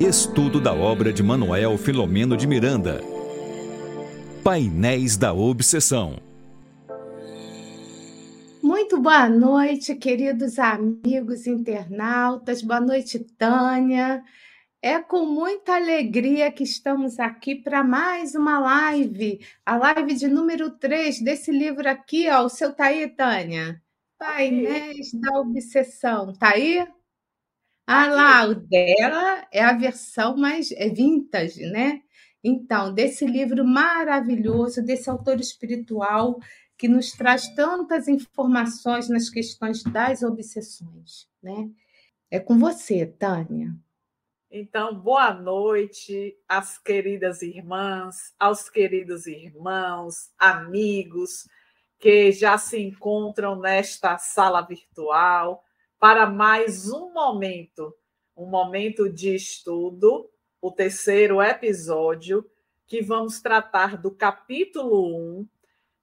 Estudo 0.00 0.62
da 0.62 0.72
obra 0.72 1.12
de 1.12 1.22
Manuel 1.22 1.76
Filomeno 1.76 2.34
de 2.34 2.46
Miranda. 2.46 3.02
Painéis 4.42 5.14
da 5.18 5.34
Obsessão. 5.34 6.16
Muito 8.62 8.98
boa 8.98 9.28
noite, 9.28 9.94
queridos 9.94 10.58
amigos 10.58 11.46
internautas. 11.46 12.62
Boa 12.62 12.80
noite, 12.80 13.18
Tânia. 13.36 14.24
É 14.80 14.98
com 15.00 15.26
muita 15.26 15.74
alegria 15.74 16.50
que 16.50 16.62
estamos 16.62 17.20
aqui 17.20 17.54
para 17.54 17.84
mais 17.84 18.34
uma 18.34 18.58
live, 18.58 19.38
a 19.66 19.76
live 19.76 20.14
de 20.14 20.28
número 20.28 20.70
3 20.70 21.20
desse 21.20 21.52
livro 21.52 21.86
aqui, 21.86 22.26
ó. 22.30 22.46
O 22.46 22.48
seu 22.48 22.72
tá 22.72 22.86
aí, 22.86 23.06
Tânia? 23.06 23.82
Painéis 24.18 25.12
da 25.12 25.38
Obsessão. 25.40 26.32
Tá 26.32 26.54
aí? 26.54 26.88
Ah 27.86 28.06
lá, 28.06 28.46
o 28.46 28.54
dela 28.54 29.46
é 29.52 29.62
a 29.62 29.72
versão 29.72 30.36
mais 30.36 30.70
é 30.72 30.88
vintage, 30.88 31.62
né? 31.66 32.00
Então, 32.42 32.94
desse 32.94 33.26
livro 33.26 33.64
maravilhoso, 33.64 34.82
desse 34.82 35.10
autor 35.10 35.40
espiritual 35.40 36.38
que 36.78 36.88
nos 36.88 37.12
traz 37.12 37.48
tantas 37.54 38.08
informações 38.08 39.08
nas 39.08 39.28
questões 39.28 39.82
das 39.82 40.22
obsessões, 40.22 41.28
né? 41.42 41.68
É 42.30 42.40
com 42.40 42.58
você, 42.58 43.06
Tânia. 43.06 43.74
Então, 44.50 44.94
boa 44.94 45.32
noite 45.34 46.36
às 46.48 46.78
queridas 46.78 47.42
irmãs, 47.42 48.34
aos 48.38 48.68
queridos 48.68 49.26
irmãos, 49.26 50.30
amigos 50.38 51.48
que 51.98 52.32
já 52.32 52.56
se 52.58 52.78
encontram 52.80 53.56
nesta 53.60 54.16
sala 54.18 54.62
virtual 54.62 55.62
para 56.00 56.24
mais 56.24 56.90
um 56.90 57.12
momento, 57.12 57.94
um 58.34 58.46
momento 58.46 59.06
de 59.06 59.34
estudo, 59.34 60.30
o 60.58 60.72
terceiro 60.72 61.42
episódio, 61.42 62.50
que 62.86 63.02
vamos 63.02 63.42
tratar 63.42 63.98
do 63.98 64.10
capítulo 64.10 65.38
1, 65.38 65.48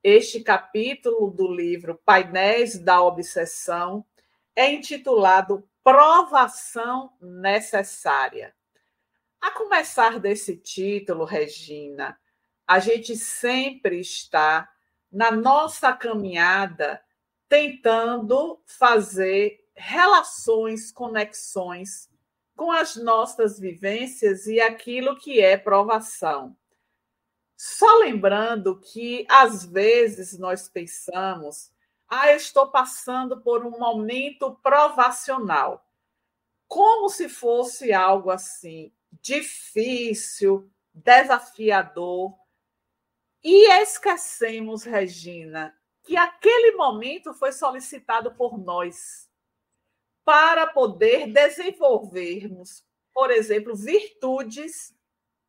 este 0.04 0.42
capítulo 0.42 1.32
do 1.32 1.52
livro 1.52 2.00
Painéis 2.06 2.78
da 2.78 3.02
Obsessão, 3.02 4.06
é 4.56 4.72
intitulado 4.72 5.68
Provação 5.84 7.12
Necessária. 7.20 8.54
A 9.42 9.50
começar 9.50 10.20
desse 10.20 10.58
título, 10.58 11.26
Regina, 11.26 12.20
a 12.68 12.78
gente 12.78 13.18
sempre 13.18 14.00
está 14.00 14.70
na 15.12 15.32
nossa 15.32 15.92
caminhada 15.92 17.02
tentando 17.50 18.62
fazer 18.68 19.67
relações, 19.78 20.92
conexões 20.92 22.10
com 22.56 22.72
as 22.72 22.96
nossas 22.96 23.60
vivências 23.60 24.48
e 24.48 24.60
aquilo 24.60 25.16
que 25.16 25.40
é 25.40 25.56
provação. 25.56 26.58
Só 27.56 28.00
lembrando 28.00 28.80
que 28.80 29.26
às 29.30 29.64
vezes 29.64 30.38
nós 30.38 30.68
pensamos, 30.68 31.72
ah, 32.10 32.32
eu 32.32 32.38
estou 32.38 32.68
passando 32.68 33.42
por 33.42 33.66
um 33.66 33.78
momento 33.78 34.56
provacional, 34.56 35.86
como 36.68 37.10
se 37.10 37.30
fosse 37.30 37.94
algo 37.94 38.32
assim 38.32 38.92
difícil, 39.22 40.70
desafiador, 40.94 42.36
e 43.44 43.72
esquecemos, 43.82 44.84
Regina, 44.84 45.76
que 46.04 46.18
aquele 46.18 46.72
momento 46.76 47.34
foi 47.34 47.52
solicitado 47.52 48.34
por 48.36 48.58
nós 48.58 49.27
para 50.28 50.68
poder 50.68 51.32
desenvolvermos, 51.32 52.84
por 53.14 53.32
exemplo, 53.32 53.74
virtudes 53.74 54.94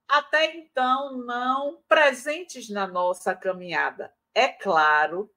até 0.06 0.54
então 0.54 1.16
não 1.16 1.82
presentes 1.88 2.70
na 2.70 2.86
nossa 2.86 3.34
caminhada. 3.34 4.14
É 4.32 4.46
claro 4.46 5.28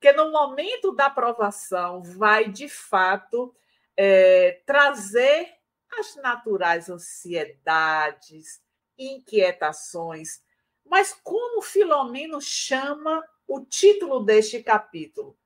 que 0.00 0.10
no 0.10 0.32
momento 0.32 0.90
da 0.90 1.06
aprovação 1.06 2.02
vai, 2.02 2.50
de 2.50 2.68
fato, 2.68 3.54
é, 3.96 4.60
trazer 4.66 5.54
as 5.96 6.16
naturais 6.16 6.90
ansiedades, 6.90 8.60
inquietações. 8.98 10.42
Mas 10.84 11.16
como 11.22 11.62
Filomeno 11.62 12.40
chama 12.40 13.24
o 13.46 13.64
título 13.64 14.24
deste 14.24 14.64
capítulo? 14.64 15.38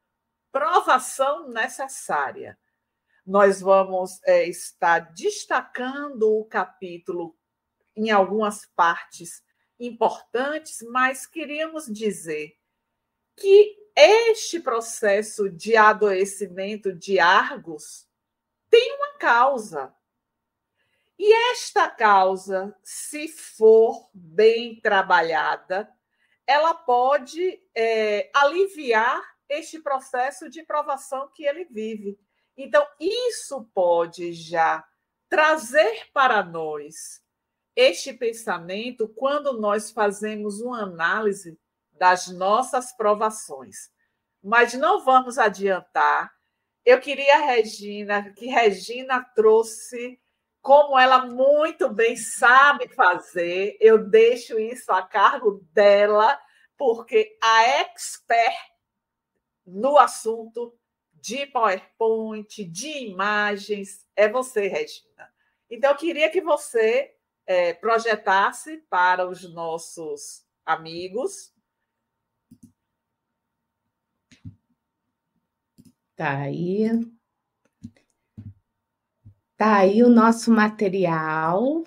Provação 0.50 1.46
necessária 1.50 2.58
nós 3.28 3.60
vamos 3.60 4.22
é, 4.24 4.48
estar 4.48 5.12
destacando 5.12 6.34
o 6.34 6.46
capítulo 6.46 7.36
em 7.94 8.10
algumas 8.10 8.64
partes 8.74 9.42
importantes, 9.78 10.78
mas 10.90 11.26
queríamos 11.26 11.92
dizer 11.92 12.56
que 13.36 13.76
este 13.94 14.58
processo 14.58 15.50
de 15.50 15.76
adoecimento 15.76 16.90
de 16.90 17.18
Argos 17.18 18.08
tem 18.70 18.96
uma 18.96 19.18
causa. 19.18 19.94
E 21.18 21.30
esta 21.52 21.90
causa, 21.90 22.74
se 22.82 23.28
for 23.28 24.08
bem 24.14 24.80
trabalhada, 24.80 25.86
ela 26.46 26.72
pode 26.72 27.62
é, 27.74 28.30
aliviar 28.34 29.22
este 29.50 29.78
processo 29.80 30.48
de 30.48 30.62
provação 30.62 31.30
que 31.34 31.44
ele 31.44 31.66
vive. 31.66 32.18
Então, 32.58 32.84
isso 32.98 33.70
pode 33.72 34.32
já 34.32 34.84
trazer 35.28 36.10
para 36.12 36.42
nós 36.42 37.22
este 37.76 38.12
pensamento 38.12 39.06
quando 39.08 39.60
nós 39.60 39.92
fazemos 39.92 40.60
uma 40.60 40.82
análise 40.82 41.56
das 41.92 42.26
nossas 42.26 42.92
provações. 42.96 43.90
Mas 44.42 44.74
não 44.74 45.04
vamos 45.04 45.38
adiantar. 45.38 46.32
Eu 46.84 46.98
queria, 46.98 47.38
Regina, 47.38 48.32
que 48.32 48.46
Regina 48.46 49.22
trouxe, 49.36 50.20
como 50.60 50.98
ela 50.98 51.26
muito 51.26 51.88
bem 51.88 52.16
sabe 52.16 52.88
fazer, 52.88 53.76
eu 53.80 54.08
deixo 54.08 54.58
isso 54.58 54.90
a 54.90 55.02
cargo 55.02 55.64
dela, 55.72 56.40
porque 56.76 57.36
a 57.40 57.62
expert 57.82 58.56
no 59.66 59.98
assunto 59.98 60.77
de 61.20 61.46
PowerPoint, 61.46 62.64
de 62.64 63.06
imagens, 63.06 64.06
é 64.14 64.28
você, 64.28 64.68
Regina. 64.68 65.32
Então, 65.70 65.90
eu 65.90 65.96
queria 65.96 66.30
que 66.30 66.40
você 66.40 67.14
é, 67.46 67.74
projetasse 67.74 68.78
para 68.88 69.28
os 69.28 69.52
nossos 69.52 70.44
amigos. 70.64 71.52
Tá 76.16 76.38
aí. 76.38 76.88
Tá 79.56 79.78
aí 79.78 80.02
o 80.02 80.08
nosso 80.08 80.50
material 80.50 81.84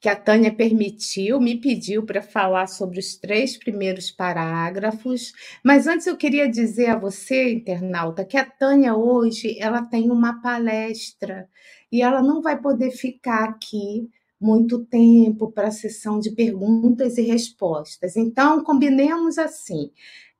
que 0.00 0.08
a 0.08 0.16
Tânia 0.16 0.52
permitiu, 0.52 1.38
me 1.38 1.60
pediu 1.60 2.02
para 2.04 2.22
falar 2.22 2.66
sobre 2.66 2.98
os 2.98 3.16
três 3.16 3.58
primeiros 3.58 4.10
parágrafos. 4.10 5.34
Mas 5.62 5.86
antes 5.86 6.06
eu 6.06 6.16
queria 6.16 6.48
dizer 6.48 6.86
a 6.86 6.98
você, 6.98 7.52
internauta, 7.52 8.24
que 8.24 8.38
a 8.38 8.44
Tânia 8.44 8.96
hoje 8.96 9.58
ela 9.60 9.82
tem 9.82 10.10
uma 10.10 10.40
palestra 10.40 11.46
e 11.92 12.00
ela 12.00 12.22
não 12.22 12.40
vai 12.40 12.58
poder 12.58 12.92
ficar 12.92 13.44
aqui 13.44 14.08
muito 14.40 14.86
tempo 14.86 15.52
para 15.52 15.68
a 15.68 15.72
sessão 15.72 16.18
de 16.18 16.30
perguntas 16.30 17.18
e 17.18 17.22
respostas. 17.22 18.16
Então, 18.16 18.64
combinemos 18.64 19.36
assim, 19.36 19.90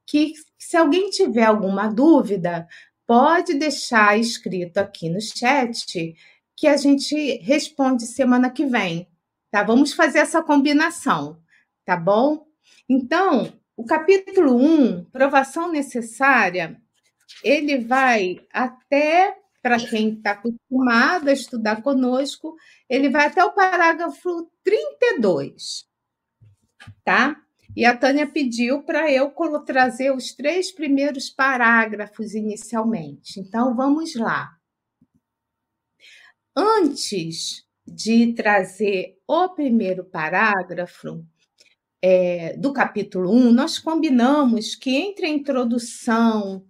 que 0.07 0.33
se 0.59 0.75
alguém 0.75 1.11
tiver 1.11 1.45
alguma 1.45 1.87
dúvida, 1.87 2.67
pode 3.07 3.53
deixar 3.55 4.19
escrito 4.19 4.79
aqui 4.79 5.11
no 5.11 5.21
chat 5.21 6.15
que 6.57 6.67
a 6.67 6.79
gente 6.79 7.15
responde 7.43 8.07
semana 8.07 8.49
que 8.49 8.65
vem 8.65 9.07
tá? 9.51 9.63
Vamos 9.63 9.93
fazer 9.93 10.19
essa 10.19 10.43
combinação, 10.43 11.41
tá 11.85 11.97
bom? 11.97 12.47
Então, 12.89 13.53
o 13.77 13.85
capítulo 13.85 14.57
1, 14.57 15.05
provação 15.07 15.71
necessária, 15.71 16.81
ele 17.43 17.79
vai 17.79 18.37
até, 18.53 19.37
para 19.63 19.79
quem 19.79 20.15
está 20.15 20.33
acostumado 20.33 21.29
a 21.29 21.33
estudar 21.33 21.83
conosco, 21.83 22.57
ele 22.89 23.09
vai 23.09 23.27
até 23.27 23.45
o 23.45 23.53
parágrafo 23.53 24.51
32, 24.63 25.87
tá? 27.05 27.37
E 27.77 27.85
a 27.85 27.97
Tânia 27.97 28.27
pediu 28.27 28.83
para 28.83 29.11
eu 29.11 29.33
trazer 29.65 30.13
os 30.13 30.35
três 30.35 30.73
primeiros 30.73 31.31
parágrafos 31.31 32.35
inicialmente. 32.35 33.39
Então, 33.39 33.77
vamos 33.77 34.15
lá. 34.17 34.51
Antes 36.57 37.65
de 37.91 38.33
trazer 38.35 39.19
o 39.27 39.49
primeiro 39.51 40.05
parágrafo 40.05 41.25
é, 42.03 42.57
do 42.57 42.73
capítulo 42.73 43.31
1, 43.31 43.53
nós 43.53 43.79
combinamos 43.79 44.75
que 44.75 44.97
entre 44.97 45.27
a 45.27 45.31
introdução 45.31 46.65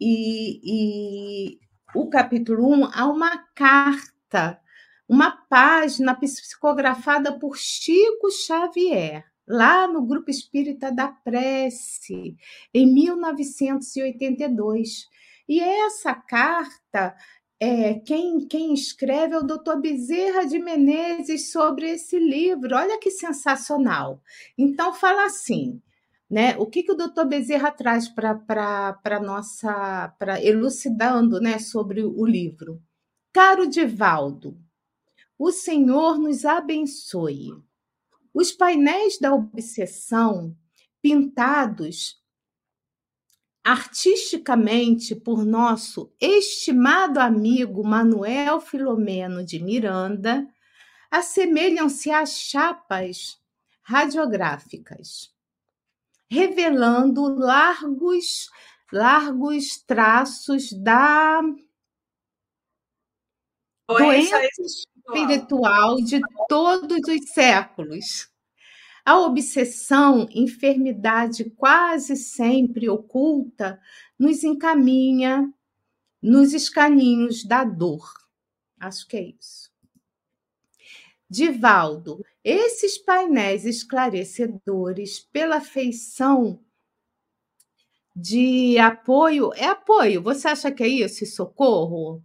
e, 0.00 1.54
e 1.54 1.58
o 1.94 2.08
capítulo 2.08 2.68
1 2.74 2.90
há 2.92 3.06
uma 3.06 3.38
carta 3.54 4.60
uma 5.08 5.30
página 5.48 6.14
psicografada 6.14 7.38
por 7.38 7.56
Chico 7.56 8.30
Xavier, 8.30 9.24
lá 9.46 9.86
no 9.86 10.04
Grupo 10.06 10.30
Espírita 10.30 10.90
da 10.90 11.08
Prece, 11.08 12.36
em 12.72 12.90
1982. 12.92 15.06
E 15.46 15.60
essa 15.60 16.14
carta, 16.14 17.14
é, 17.60 17.94
quem, 17.94 18.46
quem 18.46 18.74
escreve 18.74 19.34
é 19.34 19.38
o 19.38 19.42
doutor 19.42 19.80
Bezerra 19.80 20.44
de 20.44 20.58
Menezes 20.58 21.50
sobre 21.50 21.88
esse 21.90 22.18
livro. 22.18 22.76
Olha 22.76 22.98
que 22.98 23.10
sensacional. 23.10 24.20
Então, 24.58 24.92
fala 24.92 25.24
assim. 25.24 25.80
Né? 26.28 26.56
O 26.58 26.66
que, 26.66 26.82
que 26.82 26.92
o 26.92 26.96
doutor 26.96 27.26
Bezerra 27.26 27.70
traz 27.70 28.08
para 28.08 29.20
nossa, 29.22 30.08
para 30.18 30.42
elucidando 30.42 31.40
né, 31.40 31.58
sobre 31.58 32.02
o 32.02 32.24
livro? 32.24 32.82
Caro 33.32 33.68
Divaldo, 33.68 34.56
o 35.38 35.52
Senhor 35.52 36.18
nos 36.18 36.44
abençoe. 36.44 37.50
Os 38.32 38.50
painéis 38.50 39.18
da 39.18 39.32
obsessão, 39.34 40.56
pintados 41.02 42.23
artisticamente 43.64 45.16
por 45.16 45.44
nosso 45.44 46.12
estimado 46.20 47.18
amigo 47.18 47.82
Manuel 47.82 48.60
Filomeno 48.60 49.42
de 49.42 49.58
Miranda, 49.58 50.46
assemelham-se 51.10 52.10
a 52.10 52.26
chapas 52.26 53.40
radiográficas, 53.82 55.34
revelando 56.30 57.26
largos 57.26 58.50
largos 58.92 59.78
traços 59.78 60.72
da 60.72 61.40
doença 63.88 64.40
espiritual 64.60 65.96
de 65.96 66.20
todos 66.48 67.00
os 67.08 67.30
séculos. 67.30 68.33
A 69.04 69.18
obsessão, 69.20 70.26
enfermidade 70.30 71.50
quase 71.50 72.16
sempre 72.16 72.88
oculta, 72.88 73.80
nos 74.18 74.42
encaminha 74.42 75.52
nos 76.22 76.54
escaninhos 76.54 77.44
da 77.44 77.64
dor. 77.64 78.10
Acho 78.80 79.06
que 79.06 79.16
é 79.18 79.22
isso. 79.38 79.70
Divaldo, 81.28 82.24
esses 82.42 82.96
painéis 82.96 83.66
esclarecedores 83.66 85.20
pela 85.20 85.60
feição 85.60 86.60
de 88.16 88.78
apoio, 88.78 89.52
é 89.54 89.66
apoio, 89.66 90.22
você 90.22 90.48
acha 90.48 90.70
que 90.72 90.82
é 90.82 90.88
isso, 90.88 91.26
socorro? 91.26 92.22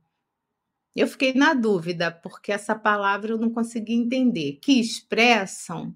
Eu 0.95 1.07
fiquei 1.07 1.33
na 1.33 1.53
dúvida, 1.53 2.11
porque 2.11 2.51
essa 2.51 2.75
palavra 2.75 3.31
eu 3.31 3.37
não 3.37 3.49
consegui 3.49 3.93
entender. 3.93 4.59
Que 4.61 4.79
expressam. 4.79 5.95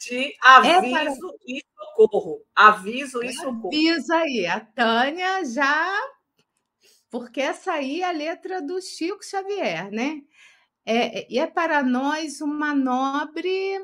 De 0.00 0.34
aviso 0.42 1.28
é 1.28 1.52
e 1.52 1.62
socorro. 1.76 2.42
Aviso 2.54 3.22
e 3.22 3.32
socorro. 3.32 3.68
Aviso 3.68 4.12
aí. 4.12 4.46
A 4.46 4.60
Tânia 4.60 5.44
já. 5.44 5.98
Porque 7.10 7.40
essa 7.40 7.72
aí 7.72 8.00
é 8.02 8.08
a 8.08 8.12
letra 8.12 8.62
do 8.62 8.80
Chico 8.80 9.24
Xavier, 9.24 9.90
né? 9.90 10.22
É, 10.86 11.32
e 11.32 11.38
é 11.38 11.46
para 11.46 11.82
nós 11.82 12.40
uma 12.40 12.74
nobre 12.74 13.78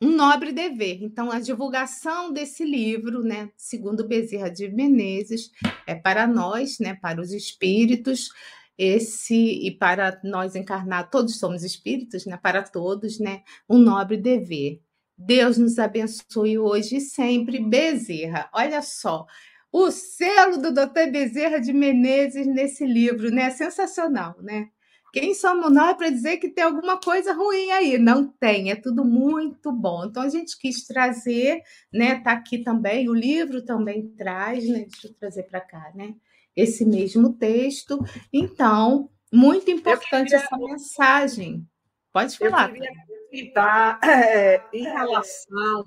um 0.00 0.10
nobre 0.10 0.52
dever. 0.52 1.02
Então, 1.02 1.30
a 1.30 1.40
divulgação 1.40 2.32
desse 2.32 2.64
livro, 2.64 3.22
né, 3.22 3.50
segundo 3.56 4.06
Bezerra 4.06 4.50
de 4.50 4.68
Menezes, 4.68 5.50
é 5.86 5.94
para 5.94 6.26
nós, 6.26 6.78
né, 6.78 6.94
para 6.94 7.20
os 7.20 7.32
espíritos, 7.32 8.28
esse 8.76 9.34
e 9.34 9.70
para 9.70 10.20
nós 10.24 10.54
encarnar, 10.56 11.10
todos 11.10 11.38
somos 11.38 11.62
espíritos, 11.64 12.26
né? 12.26 12.36
Para 12.36 12.62
todos, 12.62 13.20
né? 13.20 13.42
Um 13.68 13.78
nobre 13.78 14.16
dever. 14.16 14.80
Deus 15.16 15.58
nos 15.58 15.78
abençoe 15.78 16.58
hoje 16.58 16.96
e 16.96 17.00
sempre. 17.00 17.60
Bezerra, 17.60 18.48
olha 18.52 18.82
só, 18.82 19.26
o 19.72 19.90
selo 19.90 20.58
do 20.58 20.72
Dr. 20.72 21.10
Bezerra 21.10 21.60
de 21.60 21.72
Menezes 21.72 22.46
nesse 22.46 22.86
livro, 22.86 23.30
né? 23.30 23.50
Sensacional, 23.50 24.36
né? 24.40 24.68
Quem 25.12 25.32
somos 25.32 25.72
nós 25.72 25.96
para 25.96 26.10
dizer 26.10 26.38
que 26.38 26.48
tem 26.48 26.64
alguma 26.64 26.98
coisa 26.98 27.32
ruim 27.32 27.70
aí? 27.70 27.98
Não 27.98 28.26
tem, 28.26 28.72
é 28.72 28.74
tudo 28.74 29.04
muito 29.04 29.70
bom. 29.70 30.04
Então 30.06 30.22
a 30.24 30.28
gente 30.28 30.58
quis 30.58 30.84
trazer, 30.84 31.62
né? 31.92 32.20
Tá 32.20 32.32
aqui 32.32 32.58
também, 32.58 33.08
o 33.08 33.14
livro 33.14 33.64
também 33.64 34.08
traz, 34.16 34.68
né? 34.68 34.86
Deixa 34.90 35.06
eu 35.06 35.14
trazer 35.14 35.44
para 35.44 35.60
cá, 35.60 35.92
né? 35.94 36.14
esse 36.56 36.84
mesmo 36.84 37.32
texto. 37.34 37.98
Então, 38.32 39.10
muito 39.32 39.70
importante 39.70 40.30
queria, 40.30 40.44
essa 40.44 40.56
mensagem. 40.56 41.66
Pode 42.12 42.38
falar. 42.38 42.68
Eu 42.68 42.74
queria 42.74 42.92
citar 43.34 43.98
é, 44.04 44.62
em 44.72 44.84
relação 44.84 45.84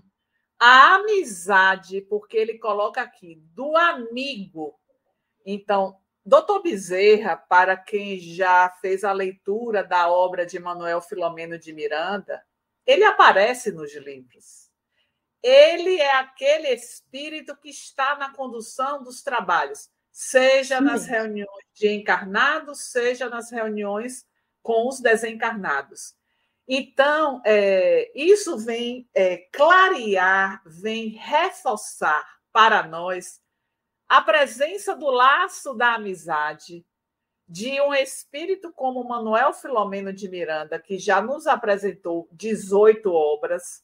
à 0.60 0.96
amizade, 0.96 2.02
porque 2.02 2.38
ele 2.38 2.58
coloca 2.58 3.02
aqui, 3.02 3.42
do 3.54 3.76
amigo. 3.78 4.78
Então, 5.46 5.98
doutor 6.26 6.62
Bezerra, 6.62 7.38
para 7.38 7.78
quem 7.78 8.20
já 8.20 8.70
fez 8.82 9.04
a 9.04 9.12
leitura 9.12 9.84
da 9.84 10.10
obra 10.10 10.46
de 10.46 10.60
Manuel 10.60 11.02
Filomeno 11.02 11.58
de 11.58 11.72
Miranda, 11.74 12.44
ele 12.86 13.04
aparece 13.04 13.72
nos 13.72 13.96
livros. 13.96 14.68
Ele 15.42 15.98
é 15.98 16.16
aquele 16.16 16.70
espírito 16.70 17.56
que 17.56 17.70
está 17.70 18.18
na 18.18 18.34
condução 18.34 19.04
dos 19.04 19.22
trabalhos 19.22 19.90
seja 20.18 20.80
Sim. 20.80 20.84
nas 20.84 21.06
reuniões 21.06 21.66
de 21.76 21.90
encarnados, 21.90 22.90
seja 22.90 23.30
nas 23.30 23.52
reuniões 23.52 24.26
com 24.64 24.88
os 24.88 25.00
desencarnados. 25.00 26.16
Então, 26.68 27.42
é, 27.46 28.12
isso 28.14 28.58
vem 28.58 29.10
é, 29.14 29.38
clarear, 29.54 30.62
vem 30.66 31.10
reforçar 31.10 32.28
para 32.52 32.86
nós 32.86 33.42
a 34.10 34.22
presença 34.22 34.96
do 34.96 35.10
laço 35.10 35.74
da 35.74 35.96
amizade, 35.96 36.86
de 37.48 37.80
um 37.82 37.94
espírito 37.94 38.74
como 38.74 39.08
Manuel 39.08 39.54
Filomeno 39.54 40.12
de 40.12 40.28
Miranda, 40.28 40.78
que 40.78 41.00
já 41.00 41.22
nos 41.22 41.48
apresentou 41.48 42.28
18 42.34 43.10
obras, 43.14 43.82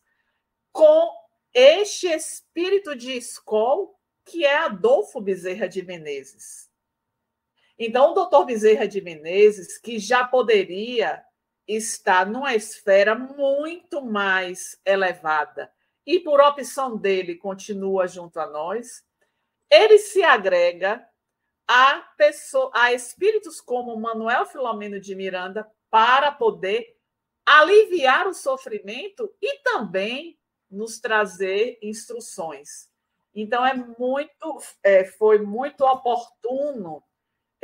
com 0.71 1.09
este 1.53 2.07
espírito 2.07 2.95
de 2.95 3.13
escola 3.13 3.87
que 4.25 4.45
é 4.45 4.57
Adolfo 4.57 5.21
Bezerra 5.21 5.67
de 5.67 5.83
Menezes. 5.83 6.69
Então, 7.77 8.11
o 8.11 8.13
doutor 8.13 8.45
Bezerra 8.45 8.87
de 8.87 9.01
Menezes, 9.01 9.77
que 9.77 9.99
já 9.99 10.25
poderia 10.25 11.23
estar 11.67 12.25
numa 12.25 12.55
esfera 12.55 13.15
muito 13.15 14.01
mais 14.01 14.79
elevada, 14.85 15.71
e 16.05 16.19
por 16.19 16.41
opção 16.41 16.97
dele 16.97 17.35
continua 17.35 18.07
junto 18.07 18.39
a 18.39 18.47
nós, 18.47 19.03
ele 19.69 19.97
se 19.97 20.21
agrega 20.21 21.05
a, 21.67 21.99
pessoa, 22.17 22.69
a 22.73 22.93
espíritos 22.93 23.61
como 23.61 23.95
Manuel 23.95 24.45
Filomeno 24.45 24.99
de 24.99 25.15
Miranda 25.15 25.65
para 25.89 26.31
poder 26.31 26.97
aliviar 27.45 28.27
o 28.27 28.33
sofrimento 28.33 29.33
e 29.41 29.59
também 29.59 30.37
nos 30.69 30.99
trazer 30.99 31.77
instruções. 31.81 32.89
Então 33.33 33.65
é 33.65 33.73
muito, 33.73 34.57
é, 34.83 35.05
foi 35.05 35.39
muito 35.39 35.85
oportuno 35.85 37.03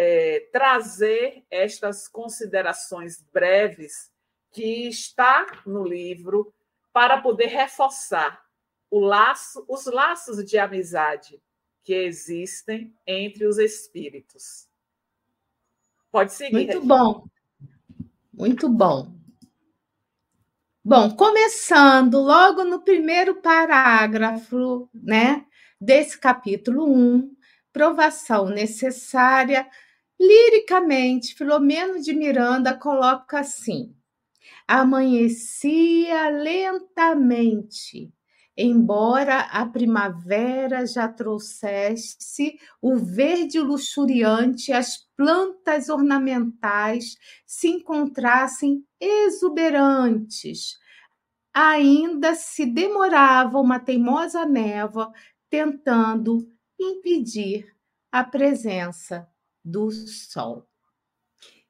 é, 0.02 0.48
trazer 0.54 1.44
estas 1.52 2.08
considerações 2.08 3.22
breves 3.34 4.10
que 4.50 4.88
está 4.88 5.46
no 5.66 5.86
livro 5.86 6.54
para 6.94 7.22
poder 7.22 7.48
reforçar 7.48 8.42
laço, 8.90 9.66
os 9.68 9.86
laços 9.88 10.44
de 10.46 10.58
amizade 10.58 11.42
que 11.84 11.94
existem 11.94 12.96
entre 13.06 13.46
os 13.46 13.58
espíritos. 13.58 14.70
Pode 16.10 16.32
seguir. 16.32 16.54
Muito 16.54 16.82
bom. 16.82 17.26
Muito 18.34 18.70
bom. 18.70 19.14
Bom, 20.82 21.14
começando 21.14 22.20
logo 22.20 22.64
no 22.64 22.82
primeiro 22.82 23.42
parágrafo, 23.42 24.90
né? 24.94 25.46
desse 25.80 26.18
capítulo 26.18 26.90
1, 26.90 27.36
provação 27.74 28.48
necessária. 28.48 29.70
Liricamente, 30.20 31.34
Filomeno 31.34 32.02
de 32.02 32.14
Miranda 32.14 32.74
coloca 32.74 33.40
assim: 33.40 33.96
amanhecia 34.68 36.30
lentamente, 36.30 38.12
embora 38.58 39.40
a 39.40 39.66
primavera 39.66 40.86
já 40.86 41.08
trouxesse 41.08 42.60
o 42.82 42.98
verde 42.98 43.62
luxuriante, 43.62 44.74
as 44.74 44.98
plantas 45.16 45.88
ornamentais 45.88 47.16
se 47.46 47.70
encontrassem 47.70 48.84
exuberantes. 49.00 50.78
Ainda 51.54 52.36
se 52.36 52.66
demorava 52.66 53.58
uma 53.58 53.80
teimosa 53.80 54.46
névoa 54.46 55.14
tentando 55.50 56.40
impedir 56.78 57.74
a 58.12 58.24
presença 58.24 59.28
do 59.70 59.92
sol. 59.92 60.68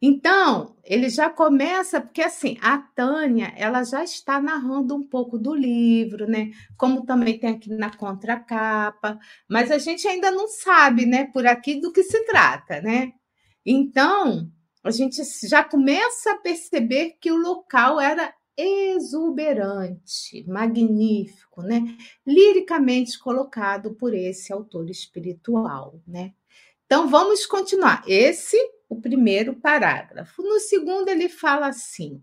Então, 0.01 0.77
ele 0.83 1.09
já 1.09 1.29
começa, 1.29 1.99
porque 1.99 2.21
assim, 2.21 2.57
a 2.61 2.77
Tânia, 2.77 3.53
ela 3.57 3.83
já 3.83 4.01
está 4.01 4.41
narrando 4.41 4.95
um 4.95 5.05
pouco 5.05 5.37
do 5.37 5.53
livro, 5.53 6.25
né? 6.25 6.51
Como 6.77 7.05
também 7.05 7.37
tem 7.37 7.49
aqui 7.49 7.69
na 7.69 7.95
contracapa, 7.95 9.19
mas 9.49 9.69
a 9.69 9.77
gente 9.77 10.07
ainda 10.07 10.31
não 10.31 10.47
sabe, 10.47 11.05
né, 11.05 11.25
por 11.25 11.45
aqui 11.45 11.81
do 11.81 11.91
que 11.91 12.01
se 12.03 12.25
trata, 12.25 12.81
né? 12.81 13.11
Então, 13.65 14.49
a 14.83 14.91
gente 14.91 15.21
já 15.47 15.63
começa 15.63 16.31
a 16.31 16.37
perceber 16.37 17.17
que 17.19 17.31
o 17.31 17.37
local 17.37 17.99
era 17.99 18.33
exuberante, 18.57 20.45
magnífico, 20.47 21.61
né? 21.61 21.97
Liricamente 22.25 23.19
colocado 23.19 23.95
por 23.95 24.13
esse 24.13 24.51
autor 24.53 24.89
espiritual, 24.89 26.01
né? 26.07 26.33
Então 26.89 27.07
vamos 27.07 27.45
continuar. 27.45 28.03
Esse 28.07 28.57
o 28.89 28.99
primeiro 28.99 29.55
parágrafo. 29.55 30.41
No 30.41 30.59
segundo, 30.59 31.07
ele 31.07 31.29
fala 31.29 31.67
assim: 31.67 32.19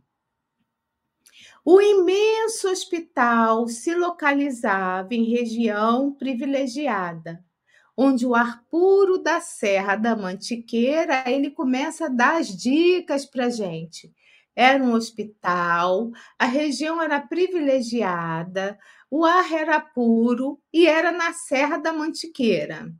o 1.64 1.80
imenso 1.80 2.68
hospital 2.68 3.68
se 3.68 3.94
localizava 3.94 5.14
em 5.14 5.22
região 5.22 6.12
privilegiada, 6.12 7.44
onde 7.96 8.26
o 8.26 8.34
ar 8.34 8.64
puro 8.68 9.18
da 9.18 9.40
Serra 9.40 9.94
da 9.94 10.16
Mantiqueira, 10.16 11.22
ele 11.30 11.52
começa 11.52 12.06
a 12.06 12.08
dar 12.08 12.40
as 12.40 12.48
dicas 12.48 13.24
para 13.24 13.48
gente. 13.48 14.12
Era 14.56 14.82
um 14.82 14.94
hospital, 14.94 16.10
a 16.36 16.46
região 16.46 17.00
era 17.00 17.20
privilegiada, 17.20 18.76
o 19.08 19.24
ar 19.24 19.52
era 19.52 19.80
puro 19.80 20.60
e 20.72 20.88
era 20.88 21.12
na 21.12 21.32
Serra 21.32 21.76
da 21.76 21.92
Mantiqueira 21.92 22.92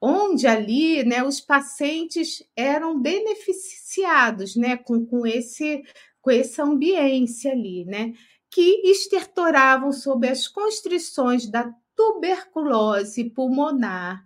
onde 0.00 0.46
ali 0.46 1.04
né, 1.04 1.22
os 1.24 1.40
pacientes 1.40 2.42
eram 2.56 3.00
beneficiados 3.00 4.54
né, 4.56 4.76
com, 4.76 5.04
com, 5.04 5.26
esse, 5.26 5.82
com 6.20 6.30
essa 6.30 6.62
ambiência 6.62 7.52
ali, 7.52 7.84
né, 7.84 8.12
que 8.50 8.82
estertoravam 8.90 9.92
sob 9.92 10.28
as 10.28 10.46
constrições 10.46 11.50
da 11.50 11.72
tuberculose 11.96 13.30
pulmonar 13.30 14.24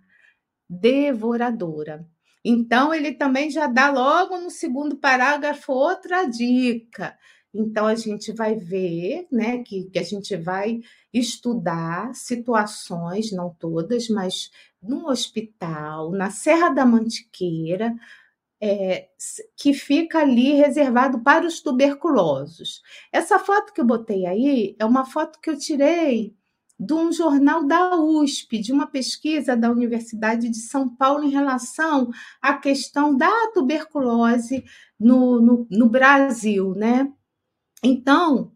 devoradora. 0.69 2.07
Então, 2.45 2.93
ele 2.93 3.13
também 3.13 3.49
já 3.49 3.67
dá 3.67 3.89
logo 3.89 4.37
no 4.37 4.49
segundo 4.49 4.97
parágrafo 4.97 5.71
outra 5.71 6.25
dica. 6.25 7.17
Então, 7.53 7.87
a 7.87 7.95
gente 7.95 8.31
vai 8.33 8.55
ver, 8.55 9.27
né, 9.31 9.63
que, 9.63 9.85
que 9.85 9.99
a 9.99 10.03
gente 10.03 10.35
vai 10.35 10.81
estudar 11.13 12.13
situações, 12.13 13.31
não 13.31 13.53
todas, 13.53 14.09
mas 14.09 14.49
num 14.83 15.07
hospital, 15.07 16.11
na 16.11 16.29
Serra 16.29 16.69
da 16.69 16.85
Mantiqueira, 16.85 17.95
é, 18.61 19.09
que 19.57 19.73
fica 19.73 20.19
ali 20.19 20.53
reservado 20.53 21.19
para 21.21 21.45
os 21.45 21.61
tuberculosos. 21.61 22.81
Essa 23.11 23.37
foto 23.37 23.73
que 23.73 23.81
eu 23.81 23.85
botei 23.85 24.25
aí 24.25 24.75
é 24.79 24.85
uma 24.85 25.05
foto 25.05 25.39
que 25.41 25.49
eu 25.49 25.57
tirei 25.57 26.35
de 26.79 26.93
um 26.93 27.11
jornal 27.11 27.65
da 27.65 27.95
USP, 27.97 28.59
de 28.59 28.71
uma 28.71 28.87
pesquisa 28.87 29.55
da 29.55 29.71
Universidade 29.71 30.49
de 30.49 30.57
São 30.57 30.89
Paulo 30.89 31.23
em 31.23 31.29
relação 31.29 32.09
à 32.41 32.53
questão 32.57 33.15
da 33.15 33.31
tuberculose 33.53 34.63
no, 34.99 35.41
no, 35.41 35.67
no 35.69 35.89
Brasil, 35.89 36.73
né? 36.75 37.11
Então, 37.83 38.53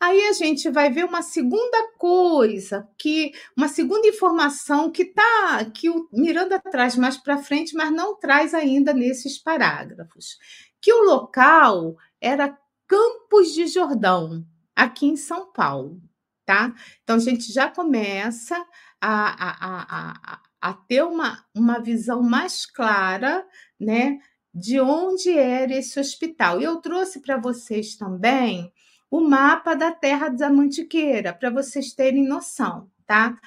Aí 0.00 0.26
a 0.26 0.32
gente 0.32 0.68
vai 0.70 0.90
ver 0.90 1.04
uma 1.04 1.22
segunda 1.22 1.92
coisa, 1.96 2.86
que 2.98 3.32
uma 3.56 3.68
segunda 3.68 4.06
informação 4.06 4.90
que 4.90 5.06
tá 5.06 5.64
que 5.72 5.88
o 5.88 6.08
Miranda 6.12 6.60
traz 6.60 6.96
mais 6.96 7.16
para 7.16 7.38
frente, 7.38 7.74
mas 7.74 7.90
não 7.90 8.16
traz 8.16 8.52
ainda 8.52 8.92
nesses 8.92 9.38
parágrafos, 9.38 10.36
que 10.80 10.92
o 10.92 11.04
local 11.04 11.96
era 12.20 12.58
Campos 12.86 13.54
de 13.54 13.66
Jordão, 13.66 14.44
aqui 14.76 15.06
em 15.06 15.16
São 15.16 15.50
Paulo, 15.52 16.02
tá? 16.44 16.74
Então 17.02 17.16
a 17.16 17.20
gente 17.20 17.50
já 17.50 17.70
começa 17.70 18.56
a, 19.00 19.50
a, 19.50 20.12
a, 20.32 20.40
a 20.60 20.72
ter 20.72 21.02
uma, 21.04 21.44
uma 21.54 21.78
visão 21.78 22.22
mais 22.22 22.66
clara, 22.66 23.46
né, 23.80 24.18
de 24.54 24.80
onde 24.80 25.30
era 25.30 25.74
esse 25.74 25.98
hospital. 25.98 26.60
E 26.60 26.64
eu 26.64 26.76
trouxe 26.76 27.20
para 27.20 27.36
vocês 27.36 27.96
também 27.96 28.72
o 29.14 29.20
mapa 29.20 29.76
da 29.76 29.92
Terra 29.92 30.28
da 30.28 30.50
Mantiqueira, 30.50 31.32
para 31.32 31.48
vocês 31.48 31.92
terem 31.92 32.26
noção, 32.26 32.90
tá? 33.06 33.38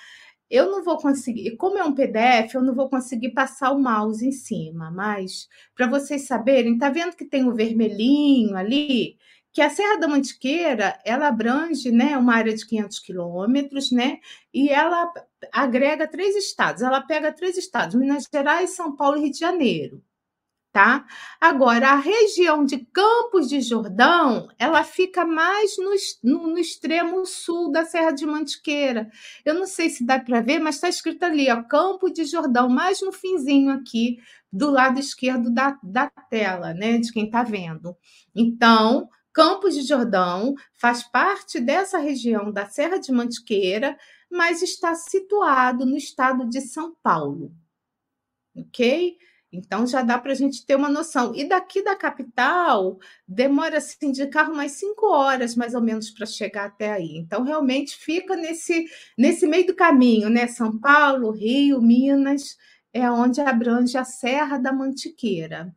Eu 0.50 0.72
não 0.72 0.82
vou 0.82 0.98
conseguir, 0.98 1.58
como 1.58 1.78
é 1.78 1.84
um 1.84 1.94
PDF, 1.94 2.56
eu 2.56 2.62
não 2.62 2.74
vou 2.74 2.90
conseguir 2.90 3.32
passar 3.32 3.72
o 3.72 3.80
mouse 3.80 4.26
em 4.26 4.32
cima, 4.32 4.90
mas 4.90 5.50
para 5.76 5.86
vocês 5.86 6.26
saberem, 6.26 6.78
tá 6.78 6.90
vendo 6.90 7.18
que 7.18 7.26
tem 7.26 7.46
o 7.46 7.54
vermelhinho 7.54 8.56
ali? 8.56 9.18
Que 9.52 9.62
a 9.62 9.70
Serra 9.70 10.00
da 10.00 10.08
Mantiqueira, 10.08 10.98
ela 11.04 11.28
abrange, 11.28 11.92
né, 11.92 12.18
uma 12.18 12.36
área 12.36 12.56
de 12.56 12.66
500 12.66 13.00
quilômetros, 13.00 13.92
né, 13.92 14.20
e 14.54 14.70
ela 14.70 15.12
agrega 15.52 16.08
três 16.08 16.34
estados. 16.38 16.82
Ela 16.82 17.02
pega 17.02 17.34
três 17.34 17.58
estados: 17.58 17.94
Minas 17.96 18.26
Gerais, 18.34 18.70
São 18.70 18.96
Paulo 18.96 19.18
e 19.18 19.22
Rio 19.24 19.32
de 19.32 19.40
Janeiro 19.40 20.02
tá? 20.78 21.08
Agora, 21.42 21.90
a 21.90 21.96
região 21.96 22.64
de 22.64 22.78
Campos 22.94 23.50
de 23.50 23.62
Jordão, 23.62 24.48
ela 24.60 24.84
fica 24.84 25.26
mais 25.26 25.76
no, 25.80 25.92
no, 26.24 26.48
no 26.50 26.58
extremo 26.60 27.26
sul 27.26 27.72
da 27.72 27.84
Serra 27.84 28.12
de 28.12 28.28
Mantiqueira. 28.28 29.10
Eu 29.44 29.56
não 29.56 29.66
sei 29.66 29.90
se 29.90 30.06
dá 30.06 30.20
para 30.20 30.40
ver, 30.40 30.60
mas 30.60 30.76
está 30.76 30.88
escrito 30.88 31.24
ali, 31.24 31.50
ó, 31.50 31.64
Campo 31.64 32.12
de 32.12 32.26
Jordão, 32.26 32.70
mais 32.70 33.02
no 33.02 33.12
finzinho 33.12 33.72
aqui, 33.72 34.20
do 34.54 34.70
lado 34.70 35.00
esquerdo 35.00 35.52
da, 35.52 35.80
da 35.82 36.12
tela, 36.30 36.76
né, 36.76 37.00
de 37.00 37.12
quem 37.12 37.26
está 37.26 37.42
vendo. 37.42 37.98
Então, 38.36 39.10
Campos 39.34 39.74
de 39.74 39.82
Jordão 39.82 40.54
faz 40.76 41.02
parte 41.02 41.60
dessa 41.60 41.98
região 41.98 42.52
da 42.52 42.68
Serra 42.68 43.00
de 43.00 43.12
Mantiqueira, 43.12 43.98
mas 44.30 44.62
está 44.62 44.94
situado 44.94 45.88
no 45.88 45.98
estado 45.98 46.48
de 46.48 46.62
São 46.62 46.96
Paulo. 47.02 47.52
Ok? 48.56 49.18
Então 49.52 49.88
já 49.88 50.02
dá 50.02 50.18
para 50.20 50.34
a 50.34 50.36
gente 50.36 50.66
ter 50.66 50.76
uma 50.76 50.90
noção. 50.90 51.34
E 51.36 51.46
daqui 51.48 51.84
da 51.84 51.96
capital 51.96 53.00
demora 53.28 53.78
assim 53.78 54.12
de 54.12 54.28
carro 54.28 54.56
mais 54.56 54.74
cinco 54.74 55.08
horas 55.08 55.56
mais 55.56 55.74
ou 55.74 55.82
menos 55.82 56.12
para 56.12 56.26
chegar 56.26 56.66
até 56.66 56.92
aí. 56.92 57.18
Então 57.18 57.44
realmente 57.44 57.96
fica 57.96 58.36
nesse 58.36 58.86
nesse 59.18 59.48
meio 59.48 59.68
do 59.68 59.76
caminho, 59.76 60.30
né? 60.30 60.48
São 60.48 60.78
Paulo, 60.80 61.32
Rio, 61.32 61.82
Minas, 61.82 62.58
é 62.94 63.10
onde 63.10 63.42
abrange 63.42 63.98
a 63.98 64.04
Serra 64.04 64.58
da 64.58 64.74
Mantiqueira. 64.74 65.74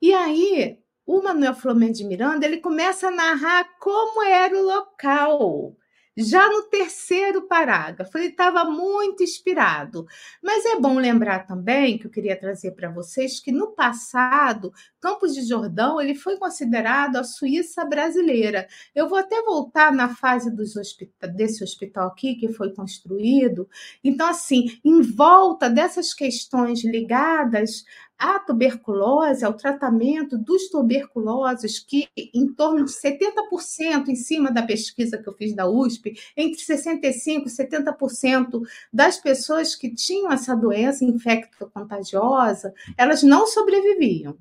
E 0.00 0.12
aí 0.14 0.78
o 1.06 1.22
Manuel 1.22 1.54
Flamengo 1.54 1.94
de 1.94 2.04
Miranda 2.04 2.46
ele 2.46 2.58
começa 2.58 3.08
a 3.08 3.10
narrar 3.10 3.64
como 3.78 4.22
era 4.22 4.56
o 4.56 4.62
local 4.62 5.76
já 6.18 6.48
no 6.50 6.64
terceiro 6.64 7.42
parágrafo, 7.46 8.18
ele 8.18 8.28
estava 8.28 8.64
muito 8.64 9.22
inspirado. 9.22 10.04
Mas 10.42 10.64
é 10.64 10.80
bom 10.80 10.98
lembrar 10.98 11.46
também 11.46 11.96
que 11.96 12.06
eu 12.06 12.10
queria 12.10 12.38
trazer 12.38 12.72
para 12.72 12.90
vocês 12.90 13.38
que 13.38 13.52
no 13.52 13.68
passado, 13.68 14.72
Campos 15.00 15.34
de 15.34 15.42
Jordão 15.42 16.00
ele 16.00 16.14
foi 16.14 16.36
considerado 16.36 17.16
a 17.16 17.24
Suíça 17.24 17.84
brasileira. 17.84 18.66
Eu 18.94 19.08
vou 19.08 19.18
até 19.18 19.42
voltar 19.42 19.92
na 19.92 20.14
fase 20.14 20.50
dos 20.54 20.76
hospital, 20.76 21.30
desse 21.30 21.62
hospital 21.62 22.08
aqui 22.08 22.34
que 22.34 22.52
foi 22.52 22.72
construído. 22.74 23.68
Então, 24.02 24.28
assim, 24.28 24.78
em 24.84 25.00
volta 25.00 25.70
dessas 25.70 26.12
questões 26.12 26.84
ligadas 26.84 27.84
a 28.18 28.40
tuberculose, 28.40 29.44
ao 29.44 29.54
tratamento 29.54 30.36
dos 30.36 30.68
tuberculosos, 30.68 31.78
que 31.78 32.08
em 32.16 32.52
torno 32.52 32.84
de 32.84 32.90
70% 32.90 34.08
em 34.08 34.16
cima 34.16 34.50
da 34.50 34.62
pesquisa 34.62 35.18
que 35.18 35.28
eu 35.28 35.34
fiz 35.34 35.54
da 35.54 35.68
USP, 35.68 36.18
entre 36.36 36.60
65% 36.60 37.46
e 37.46 37.50
70% 37.50 38.60
das 38.92 39.18
pessoas 39.18 39.76
que 39.76 39.94
tinham 39.94 40.32
essa 40.32 40.56
doença 40.56 41.04
infecto-contagiosa, 41.04 42.74
elas 42.96 43.22
não 43.22 43.46
sobreviviam. 43.46 44.36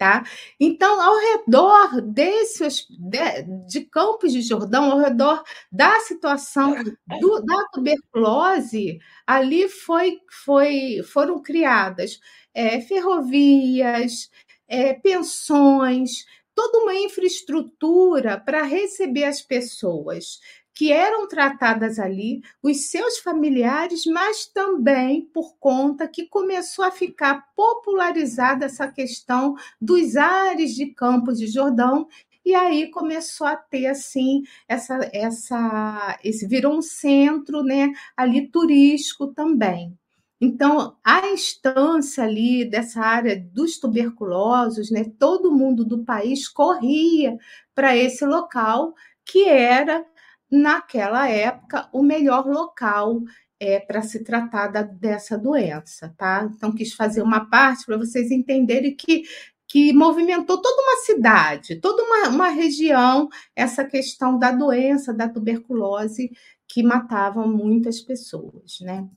Tá? 0.00 0.24
Então, 0.58 0.98
ao 0.98 1.14
redor 1.14 2.00
desse 2.00 2.66
de, 2.88 3.42
de 3.68 3.80
Campos 3.84 4.32
de 4.32 4.40
Jordão, 4.40 4.92
ao 4.92 4.98
redor 4.98 5.44
da 5.70 6.00
situação 6.00 6.74
do, 7.20 7.42
da 7.44 7.66
tuberculose, 7.70 8.98
ali 9.26 9.68
foi, 9.68 10.18
foi, 10.42 11.02
foram 11.04 11.42
criadas 11.42 12.18
é, 12.54 12.80
ferrovias, 12.80 14.30
é, 14.66 14.94
pensões, 14.94 16.24
toda 16.54 16.78
uma 16.78 16.94
infraestrutura 16.94 18.40
para 18.40 18.62
receber 18.62 19.24
as 19.24 19.42
pessoas 19.42 20.40
que 20.80 20.90
eram 20.90 21.28
tratadas 21.28 21.98
ali, 21.98 22.40
os 22.62 22.88
seus 22.88 23.18
familiares, 23.18 24.06
mas 24.06 24.46
também 24.46 25.26
por 25.26 25.58
conta 25.58 26.08
que 26.08 26.24
começou 26.26 26.82
a 26.82 26.90
ficar 26.90 27.48
popularizada 27.54 28.64
essa 28.64 28.88
questão 28.88 29.54
dos 29.78 30.16
ares 30.16 30.74
de 30.74 30.86
Campos 30.86 31.38
de 31.38 31.48
Jordão 31.48 32.08
e 32.42 32.54
aí 32.54 32.90
começou 32.90 33.46
a 33.46 33.56
ter 33.56 33.88
assim 33.88 34.40
essa 34.66 34.98
essa 35.12 36.18
esse 36.24 36.48
virou 36.48 36.78
um 36.78 36.80
centro, 36.80 37.62
né, 37.62 37.92
ali 38.16 38.48
turístico 38.48 39.26
também. 39.34 39.94
Então, 40.40 40.96
a 41.04 41.28
instância 41.28 42.24
ali 42.24 42.64
dessa 42.64 43.02
área 43.02 43.38
dos 43.52 43.78
tuberculosos, 43.78 44.90
né, 44.90 45.04
todo 45.18 45.52
mundo 45.52 45.84
do 45.84 46.02
país 46.06 46.48
corria 46.48 47.36
para 47.74 47.94
esse 47.94 48.24
local, 48.24 48.94
que 49.26 49.44
era, 49.44 50.02
naquela 50.50 51.28
época, 51.28 51.88
o 51.92 52.02
melhor 52.02 52.46
local 52.46 53.20
é, 53.58 53.78
para 53.78 54.02
se 54.02 54.24
tratar 54.24 54.68
da, 54.68 54.82
dessa 54.82 55.36
doença, 55.36 56.14
tá? 56.16 56.50
Então, 56.54 56.74
quis 56.74 56.94
fazer 56.94 57.22
uma 57.22 57.48
parte 57.48 57.84
para 57.84 57.98
vocês 57.98 58.30
entenderem 58.30 58.96
que 58.96 59.24
que 59.70 59.92
movimentou 59.92 60.60
toda 60.60 60.82
uma 60.82 60.96
cidade, 61.04 61.76
toda 61.76 62.02
uma, 62.02 62.28
uma 62.28 62.48
região, 62.48 63.28
essa 63.54 63.84
questão 63.84 64.36
da 64.36 64.50
doença, 64.50 65.14
da 65.14 65.28
tuberculose, 65.28 66.32
que 66.66 66.82
matava 66.82 67.46
muitas 67.46 68.00
pessoas, 68.00 68.80
né? 68.80 69.08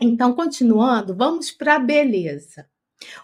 Então, 0.00 0.34
continuando, 0.34 1.14
vamos 1.14 1.50
para 1.50 1.76
a 1.76 1.78
beleza. 1.78 2.66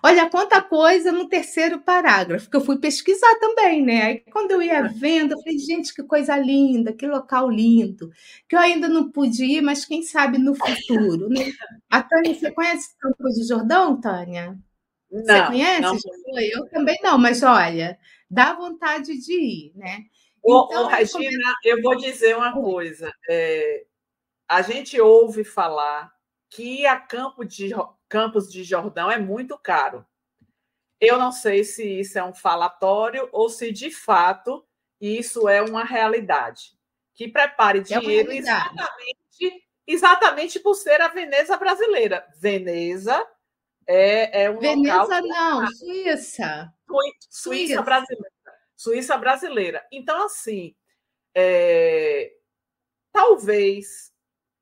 Olha 0.02 0.28
quanta 0.28 0.60
coisa 0.60 1.10
no 1.10 1.28
terceiro 1.28 1.80
parágrafo, 1.80 2.50
que 2.50 2.56
eu 2.56 2.60
fui 2.60 2.78
pesquisar 2.78 3.34
também, 3.40 3.82
né? 3.82 4.02
Aí, 4.02 4.20
quando 4.30 4.50
eu 4.50 4.62
ia 4.62 4.82
vendo, 4.82 5.32
eu 5.32 5.38
falei, 5.38 5.58
gente, 5.58 5.94
que 5.94 6.02
coisa 6.02 6.36
linda, 6.36 6.92
que 6.92 7.06
local 7.06 7.50
lindo, 7.50 8.10
que 8.48 8.54
eu 8.54 8.60
ainda 8.60 8.88
não 8.88 9.10
pude 9.10 9.44
ir, 9.44 9.62
mas 9.62 9.84
quem 9.84 10.02
sabe 10.02 10.38
no 10.38 10.54
futuro, 10.54 11.28
né? 11.28 11.52
A 11.90 12.02
Tânia, 12.02 12.34
você 12.34 12.50
conhece 12.52 12.90
Campos 13.00 13.34
de 13.34 13.46
Jordão, 13.48 14.00
Tânia? 14.00 14.58
Não, 15.10 15.24
você 15.24 15.46
conhece? 15.46 15.82
não. 15.82 15.96
Eu 16.40 16.68
também 16.68 16.98
não, 17.02 17.18
mas 17.18 17.42
olha, 17.42 17.98
dá 18.30 18.54
vontade 18.54 19.18
de 19.18 19.32
ir, 19.32 19.72
né? 19.74 20.04
Ô, 20.42 20.66
Então, 20.66 20.84
ô, 20.84 20.88
Regina, 20.88 21.54
eu 21.64 21.80
vou 21.82 21.96
dizer 21.96 22.36
uma 22.36 22.52
coisa. 22.52 23.12
é, 23.28 23.84
a 24.48 24.60
gente 24.62 25.00
ouve 25.00 25.44
falar 25.44 26.12
que 26.50 26.84
a 26.86 26.98
Campo 26.98 27.44
de, 27.44 27.70
Campos 28.12 28.52
de 28.52 28.62
Jordão 28.62 29.10
é 29.10 29.16
muito 29.16 29.56
caro. 29.56 30.04
Eu 31.00 31.18
não 31.18 31.32
sei 31.32 31.64
se 31.64 31.82
isso 31.98 32.18
é 32.18 32.22
um 32.22 32.34
falatório 32.34 33.26
ou 33.32 33.48
se 33.48 33.72
de 33.72 33.90
fato 33.90 34.62
isso 35.00 35.48
é 35.48 35.62
uma 35.62 35.82
realidade. 35.82 36.76
Que 37.14 37.26
prepare 37.26 37.78
É 37.78 37.82
dinheiro 37.82 38.30
exatamente, 38.30 39.66
exatamente 39.86 40.60
por 40.60 40.74
ser 40.74 41.00
a 41.00 41.08
Veneza 41.08 41.56
brasileira. 41.56 42.28
Veneza 42.36 43.26
é, 43.86 44.42
é 44.44 44.50
um 44.50 44.56
local 44.56 45.06
Veneza 45.06 45.20
não, 45.22 45.66
Suíça. 45.68 46.74
Suíça 46.86 47.26
Suíça. 47.30 47.82
brasileira. 47.82 48.32
Suíça 48.76 49.16
brasileira. 49.16 49.86
Então, 49.90 50.26
assim, 50.26 50.76
é, 51.34 52.30
talvez 53.10 54.12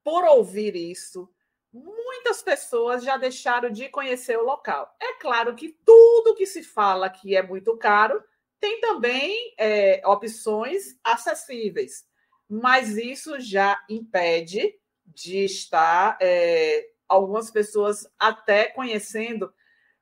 por 0.05 0.23
ouvir 0.23 0.77
isso, 0.77 1.29
muitas 1.73 2.43
pessoas 2.43 3.05
já 3.05 3.17
deixaram 3.17 3.71
de 3.71 3.89
conhecer 3.89 4.37
o 4.39 4.45
local. 4.45 4.95
É 5.01 5.15
claro 5.15 5.55
que 5.55 5.77
tudo 5.85 6.35
que 6.35 6.47
se 6.47 6.63
fala 6.63 7.11
que 7.11 7.37
é 7.37 7.43
muito 7.43 7.77
caro 7.77 8.23
tem 8.59 8.81
também 8.81 9.55
é, 9.59 10.03
opções 10.07 10.99
acessíveis, 11.03 12.07
mas 12.49 12.97
isso 12.97 13.41
já 13.41 13.83
impede 13.89 14.75
de 15.07 15.45
estar 15.45 16.19
é, 16.21 16.91
algumas 17.09 17.51
pessoas 17.51 18.07
até 18.19 18.67
conhecendo 18.67 19.53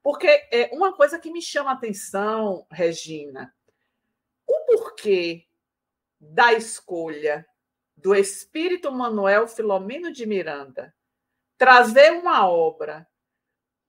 porque 0.02 0.26
é 0.50 0.70
uma 0.72 0.94
coisa 0.96 1.18
que 1.18 1.30
me 1.30 1.42
chama 1.42 1.70
a 1.70 1.74
atenção, 1.74 2.66
Regina, 2.70 3.54
o 4.46 4.64
porquê 4.64 5.46
da 6.18 6.54
escolha 6.54 7.46
do 7.94 8.14
espírito 8.14 8.90
Manuel 8.90 9.46
Filomeno 9.46 10.10
de 10.10 10.24
Miranda 10.24 10.94
trazer 11.58 12.12
uma 12.12 12.48
obra 12.48 13.06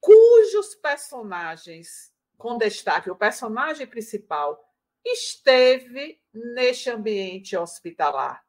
cujos 0.02 0.74
personagens, 0.76 2.12
com 2.36 2.58
destaque 2.58 3.12
o 3.12 3.16
personagem 3.16 3.86
principal, 3.86 4.60
esteve 5.06 6.20
neste 6.34 6.90
ambiente 6.90 7.56
hospitalar. 7.56 8.44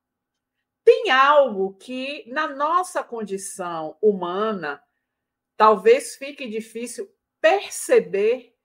Tem 0.83 1.11
algo 1.11 1.75
que, 1.75 2.25
na 2.33 2.49
nossa 2.49 3.05
condição 3.05 3.97
humana, 4.01 4.83
talvez 5.57 6.17
fique 6.17 6.49
difícil 6.49 7.15
perceber 7.41 8.57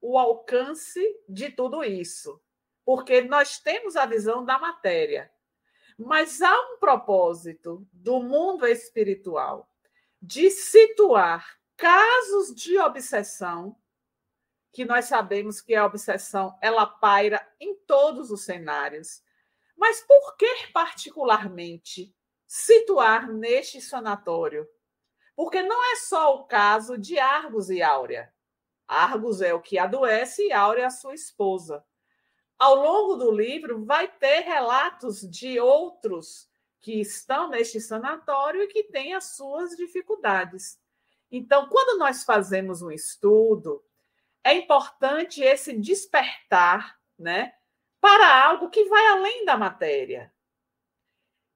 o 0.00 0.18
alcance 0.18 1.00
de 1.28 1.50
tudo 1.50 1.82
isso, 1.82 2.40
porque 2.84 3.22
nós 3.22 3.58
temos 3.58 3.96
a 3.96 4.04
visão 4.04 4.44
da 4.44 4.58
matéria, 4.58 5.32
mas 5.96 6.42
há 6.42 6.60
um 6.72 6.78
propósito 6.78 7.86
do 7.92 8.22
mundo 8.22 8.66
espiritual 8.66 9.71
de 10.22 10.50
situar 10.50 11.58
casos 11.76 12.54
de 12.54 12.78
obsessão, 12.78 13.76
que 14.70 14.84
nós 14.84 15.06
sabemos 15.06 15.60
que 15.60 15.74
a 15.74 15.84
obsessão 15.84 16.56
ela 16.62 16.86
paira 16.86 17.44
em 17.58 17.74
todos 17.74 18.30
os 18.30 18.44
cenários, 18.44 19.20
mas 19.76 20.00
por 20.00 20.36
que 20.36 20.68
particularmente 20.72 22.14
situar 22.46 23.28
neste 23.28 23.80
sanatório? 23.80 24.68
Porque 25.34 25.60
não 25.60 25.92
é 25.92 25.96
só 25.96 26.36
o 26.36 26.44
caso 26.44 26.96
de 26.96 27.18
Argos 27.18 27.68
e 27.68 27.82
Áurea. 27.82 28.32
Argos 28.86 29.40
é 29.40 29.52
o 29.52 29.60
que 29.60 29.76
adoece 29.76 30.46
e 30.46 30.52
Áurea 30.52 30.84
é 30.84 30.86
a 30.86 30.90
sua 30.90 31.14
esposa. 31.14 31.84
Ao 32.56 32.76
longo 32.76 33.16
do 33.16 33.32
livro, 33.32 33.84
vai 33.84 34.06
ter 34.06 34.42
relatos 34.42 35.28
de 35.28 35.58
outros 35.58 36.48
que 36.82 37.00
estão 37.00 37.48
neste 37.48 37.80
sanatório 37.80 38.62
e 38.62 38.66
que 38.66 38.84
têm 38.84 39.14
as 39.14 39.36
suas 39.36 39.76
dificuldades. 39.76 40.78
Então, 41.30 41.68
quando 41.68 41.98
nós 41.98 42.24
fazemos 42.24 42.82
um 42.82 42.90
estudo, 42.90 43.82
é 44.44 44.52
importante 44.52 45.40
esse 45.42 45.72
despertar 45.72 46.98
né, 47.16 47.54
para 48.00 48.44
algo 48.44 48.68
que 48.68 48.84
vai 48.84 49.06
além 49.06 49.44
da 49.44 49.56
matéria. 49.56 50.32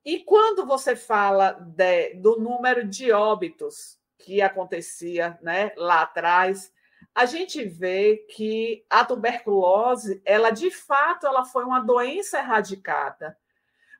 E 0.05 0.21
quando 0.21 0.65
você 0.65 0.95
fala 0.95 1.53
de, 1.53 2.15
do 2.15 2.39
número 2.39 2.87
de 2.87 3.11
óbitos 3.11 3.99
que 4.19 4.41
acontecia 4.41 5.37
né, 5.43 5.73
lá 5.77 6.03
atrás, 6.03 6.73
a 7.12 7.27
gente 7.27 7.65
vê 7.65 8.19
que 8.31 8.87
a 8.89 9.05
tuberculose, 9.05 10.23
ela 10.25 10.51
de 10.51 10.71
fato, 10.71 11.27
ela 11.27 11.45
foi 11.45 11.65
uma 11.65 11.81
doença 11.81 12.39
erradicada, 12.39 13.37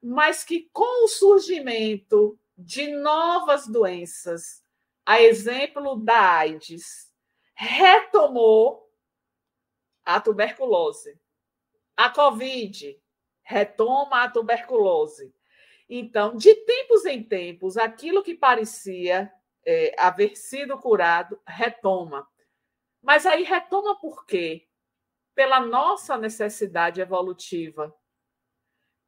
mas 0.09 0.45
que 0.45 0.71
com 0.73 1.05
o 1.05 1.09
surgimento 1.09 2.39
de 2.57 2.87
novas 2.93 3.67
doenças, 3.67 4.65
a 5.05 5.21
exemplo 5.21 5.97
da 5.97 6.37
AIDS, 6.37 7.13
retomou 7.53 8.89
a 10.05 10.21
tuberculose. 10.21 11.21
A 11.97 12.09
Covid 12.09 13.03
retoma 13.43 14.23
a 14.23 14.31
tuberculose. 14.31 15.35
Então, 15.89 16.37
de 16.37 16.55
tempos 16.55 17.05
em 17.05 17.21
tempos, 17.21 17.77
aquilo 17.77 18.23
que 18.23 18.35
parecia 18.35 19.33
é, 19.67 19.93
haver 19.99 20.37
sido 20.37 20.79
curado 20.79 21.41
retoma. 21.45 22.29
Mas 23.03 23.27
aí 23.27 23.43
retoma 23.43 23.99
por 23.99 24.25
quê? 24.25 24.69
Pela 25.35 25.59
nossa 25.59 26.17
necessidade 26.17 27.01
evolutiva. 27.01 27.93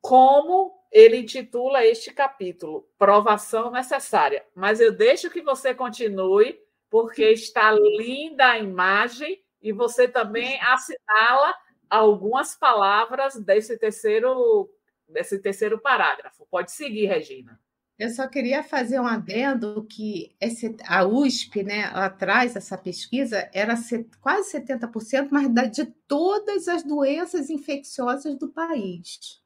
Como 0.00 0.78
ele 0.90 1.18
intitula 1.18 1.84
este 1.84 2.12
capítulo, 2.12 2.88
Provação 2.98 3.70
Necessária. 3.70 4.44
Mas 4.54 4.80
eu 4.80 4.92
deixo 4.92 5.30
que 5.30 5.42
você 5.42 5.74
continue, 5.74 6.58
porque 6.90 7.24
está 7.30 7.70
linda 7.72 8.52
a 8.52 8.58
imagem 8.58 9.42
e 9.60 9.72
você 9.72 10.08
também 10.08 10.60
assinala 10.62 11.54
algumas 11.90 12.54
palavras 12.54 13.36
desse 13.36 13.78
terceiro 13.78 14.70
desse 15.08 15.38
terceiro 15.38 15.78
parágrafo. 15.78 16.46
Pode 16.50 16.70
seguir, 16.72 17.06
Regina. 17.06 17.58
Eu 17.98 18.10
só 18.10 18.28
queria 18.28 18.62
fazer 18.62 19.00
um 19.00 19.06
adendo 19.06 19.84
que 19.90 20.36
esse, 20.40 20.76
a 20.86 21.04
USP, 21.04 21.64
né, 21.64 21.84
atrás, 21.86 22.54
essa 22.54 22.78
pesquisa, 22.78 23.50
era 23.52 23.74
quase 24.20 24.52
70%, 24.52 25.28
mas 25.32 25.70
de 25.72 25.84
todas 26.06 26.68
as 26.68 26.84
doenças 26.84 27.50
infecciosas 27.50 28.36
do 28.36 28.48
país. 28.50 29.37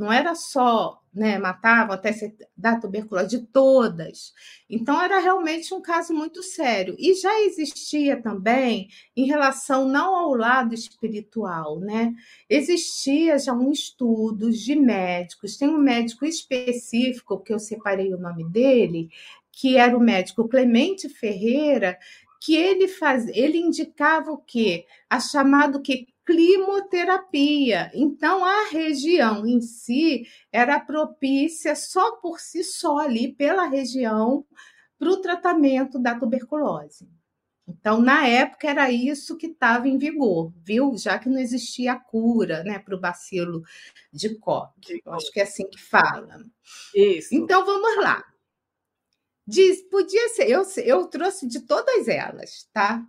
Não 0.00 0.10
era 0.10 0.34
só, 0.34 0.98
né, 1.12 1.36
matavam 1.36 1.92
até 1.92 2.10
da 2.56 2.80
tuberculose, 2.80 3.28
de 3.28 3.46
todas. 3.48 4.32
Então, 4.68 4.98
era 4.98 5.18
realmente 5.18 5.74
um 5.74 5.82
caso 5.82 6.14
muito 6.14 6.42
sério. 6.42 6.96
E 6.98 7.12
já 7.12 7.42
existia 7.42 8.16
também, 8.22 8.88
em 9.14 9.26
relação 9.26 9.86
não 9.86 10.16
ao 10.16 10.34
lado 10.34 10.72
espiritual, 10.74 11.78
né? 11.78 12.14
Existia 12.48 13.38
já 13.38 13.52
um 13.52 13.70
estudo 13.70 14.50
de 14.50 14.74
médicos, 14.74 15.58
tem 15.58 15.68
um 15.68 15.76
médico 15.76 16.24
específico, 16.24 17.38
que 17.38 17.52
eu 17.52 17.58
separei 17.58 18.14
o 18.14 18.18
nome 18.18 18.48
dele, 18.48 19.10
que 19.52 19.76
era 19.76 19.94
o 19.94 20.00
médico 20.00 20.48
Clemente 20.48 21.10
Ferreira, 21.10 21.98
que 22.40 22.56
ele 22.56 22.88
faz, 22.88 23.28
ele 23.28 23.58
indicava 23.58 24.32
o 24.32 24.38
quê? 24.38 24.86
A 25.10 25.20
chamado 25.20 25.82
que 25.82 26.06
climoterapia. 26.30 27.90
Então, 27.92 28.44
a 28.44 28.68
região 28.68 29.44
em 29.44 29.60
si 29.60 30.26
era 30.52 30.78
propícia 30.78 31.74
só 31.74 32.12
por 32.16 32.38
si 32.38 32.62
só 32.62 32.98
ali, 32.98 33.32
pela 33.32 33.66
região, 33.66 34.46
para 34.96 35.10
o 35.10 35.20
tratamento 35.20 35.98
da 35.98 36.14
tuberculose. 36.14 37.08
Então, 37.66 38.00
na 38.00 38.26
época, 38.26 38.68
era 38.68 38.90
isso 38.90 39.36
que 39.36 39.46
estava 39.46 39.88
em 39.88 39.98
vigor, 39.98 40.52
viu? 40.64 40.96
Já 40.96 41.18
que 41.18 41.28
não 41.28 41.38
existia 41.38 41.96
cura 41.96 42.62
né, 42.64 42.78
para 42.78 42.96
o 42.96 43.00
bacilo 43.00 43.62
de 44.12 44.36
Koch. 44.36 44.72
Acho 45.06 45.32
que 45.32 45.40
é 45.40 45.44
assim 45.44 45.68
que 45.68 45.80
fala. 45.80 46.44
Isso. 46.94 47.34
Então, 47.34 47.64
vamos 47.64 47.96
lá. 47.98 48.24
Diz, 49.46 49.82
podia 49.88 50.28
ser, 50.28 50.48
eu, 50.48 50.62
eu 50.84 51.06
trouxe 51.06 51.46
de 51.46 51.60
todas 51.60 52.06
elas, 52.08 52.68
tá? 52.72 53.04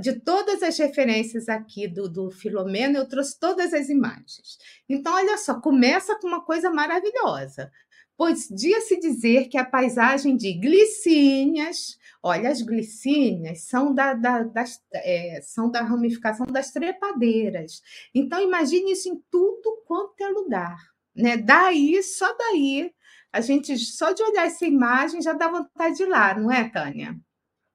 De 0.00 0.18
todas 0.20 0.62
as 0.62 0.78
referências 0.78 1.48
aqui 1.48 1.86
do, 1.86 2.08
do 2.08 2.30
Filomeno, 2.30 2.96
eu 2.96 3.08
trouxe 3.08 3.38
todas 3.38 3.74
as 3.74 3.88
imagens. 3.88 4.58
Então, 4.88 5.12
olha 5.12 5.36
só, 5.36 5.60
começa 5.60 6.18
com 6.18 6.28
uma 6.28 6.42
coisa 6.42 6.70
maravilhosa. 6.70 7.70
Podia-se 8.16 9.00
dizer 9.00 9.48
que 9.48 9.56
a 9.56 9.64
paisagem 9.64 10.36
de 10.36 10.52
glicínias, 10.52 11.98
olha, 12.22 12.50
as 12.50 12.60
glicínias 12.60 13.62
são 13.62 13.94
da, 13.94 14.12
da, 14.12 14.42
das, 14.42 14.78
é, 14.92 15.40
são 15.42 15.70
da 15.70 15.82
ramificação 15.82 16.46
das 16.46 16.70
trepadeiras. 16.70 17.82
Então, 18.14 18.40
imagine 18.42 18.92
isso 18.92 19.08
em 19.08 19.22
tudo 19.30 19.82
quanto 19.86 20.22
é 20.22 20.28
lugar. 20.28 20.78
Né? 21.14 21.38
Daí, 21.38 22.02
só 22.02 22.30
daí, 22.36 22.92
a 23.32 23.40
gente, 23.40 23.76
só 23.78 24.12
de 24.12 24.22
olhar 24.22 24.46
essa 24.46 24.66
imagem, 24.66 25.22
já 25.22 25.32
dá 25.32 25.48
vontade 25.48 25.96
de 25.96 26.02
ir 26.02 26.08
lá, 26.08 26.34
não 26.34 26.50
é, 26.50 26.68
Tânia? 26.68 27.18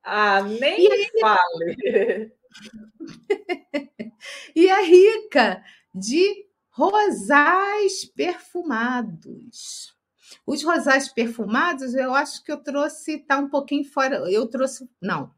Ah, 0.03 0.41
nem 0.41 0.91
aí... 0.91 1.09
fale! 1.19 2.33
e 4.55 4.67
é 4.67 4.83
rica 4.83 5.63
de 5.93 6.45
rosais 6.69 8.05
perfumados. 8.05 9.95
Os 10.45 10.63
rosais 10.63 11.07
perfumados, 11.07 11.95
eu 11.95 12.13
acho 12.13 12.43
que 12.43 12.51
eu 12.51 12.57
trouxe, 12.57 13.19
tá 13.19 13.37
um 13.37 13.49
pouquinho 13.49 13.85
fora. 13.85 14.17
Eu 14.29 14.47
trouxe, 14.47 14.89
não, 15.01 15.33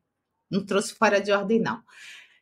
não 0.49 0.65
trouxe 0.65 0.93
fora 0.93 1.21
de 1.21 1.31
ordem, 1.31 1.59
não. 1.59 1.81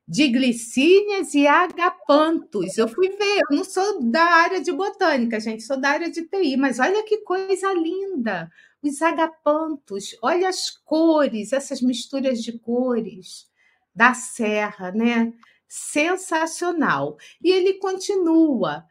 De 0.07 0.27
glicínias 0.27 1.33
e 1.33 1.47
agapantos. 1.47 2.77
Eu 2.77 2.87
fui 2.87 3.09
ver, 3.09 3.41
eu 3.49 3.57
não 3.57 3.63
sou 3.63 4.03
da 4.03 4.23
área 4.23 4.61
de 4.61 4.71
botânica, 4.71 5.39
gente, 5.39 5.63
sou 5.63 5.79
da 5.79 5.89
área 5.89 6.11
de 6.11 6.23
TI, 6.27 6.57
mas 6.57 6.79
olha 6.79 7.03
que 7.03 7.17
coisa 7.19 7.73
linda! 7.73 8.51
Os 8.83 9.01
agapantos, 9.01 10.15
olha 10.21 10.47
as 10.47 10.69
cores, 10.69 11.51
essas 11.53 11.81
misturas 11.81 12.43
de 12.43 12.59
cores 12.59 13.47
da 13.95 14.13
serra, 14.13 14.91
né? 14.91 15.33
Sensacional. 15.67 17.17
E 17.41 17.49
ele 17.49 17.73
continua 17.75 18.85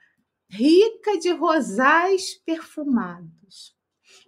rica 0.49 1.19
de 1.19 1.31
rosais 1.31 2.35
perfumados. 2.45 3.75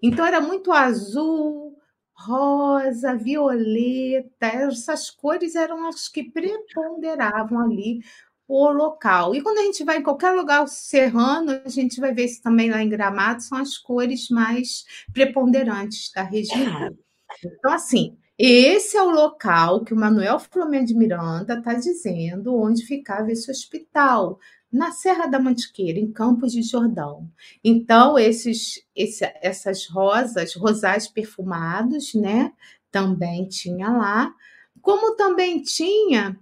Então 0.03 0.25
era 0.25 0.41
muito 0.41 0.73
azul, 0.73 1.77
rosa, 2.17 3.15
violeta, 3.15 4.47
essas 4.47 5.11
cores 5.11 5.55
eram 5.55 5.87
as 5.87 6.09
que 6.09 6.25
preponderavam 6.25 7.61
ali 7.61 8.01
o 8.49 8.71
local. 8.71 9.35
E 9.35 9.43
quando 9.43 9.59
a 9.59 9.63
gente 9.63 9.85
vai 9.85 9.99
em 9.99 10.03
qualquer 10.03 10.31
lugar 10.33 10.67
serrano, 10.69 11.61
a 11.65 11.69
gente 11.69 12.01
vai 12.01 12.15
ver 12.15 12.27
isso 12.27 12.43
também 12.43 12.71
lá 12.71 12.83
em 12.83 12.89
Gramado, 12.89 13.43
são 13.43 13.59
as 13.59 13.77
cores 13.77 14.29
mais 14.31 14.85
preponderantes 15.13 16.13
da 16.13 16.23
região. 16.23 16.97
Então, 17.45 17.73
assim, 17.73 18.17
esse 18.39 18.97
é 18.97 19.03
o 19.03 19.11
local 19.11 19.83
que 19.83 19.93
o 19.93 19.97
Manuel 19.97 20.39
Flamengo 20.39 20.87
de 20.87 20.95
Miranda 20.95 21.59
está 21.59 21.75
dizendo 21.75 22.55
onde 22.55 22.85
ficava 22.85 23.33
esse 23.33 23.51
hospital 23.51 24.39
na 24.73 24.93
Serra 24.93 25.27
da 25.27 25.39
Mantiqueira, 25.39 25.99
em 25.99 26.11
Campos 26.11 26.53
de 26.53 26.63
Jordão. 26.63 27.31
Então, 27.63 28.19
esses, 28.19 28.85
esse, 28.95 29.25
essas 29.41 29.87
rosas, 29.87 30.55
rosais 30.55 31.09
perfumados, 31.09 32.15
né? 32.15 32.53
Também 32.91 33.49
tinha 33.49 33.89
lá. 33.91 34.35
Como 34.81 35.17
também 35.17 35.63
tinha 35.63 36.39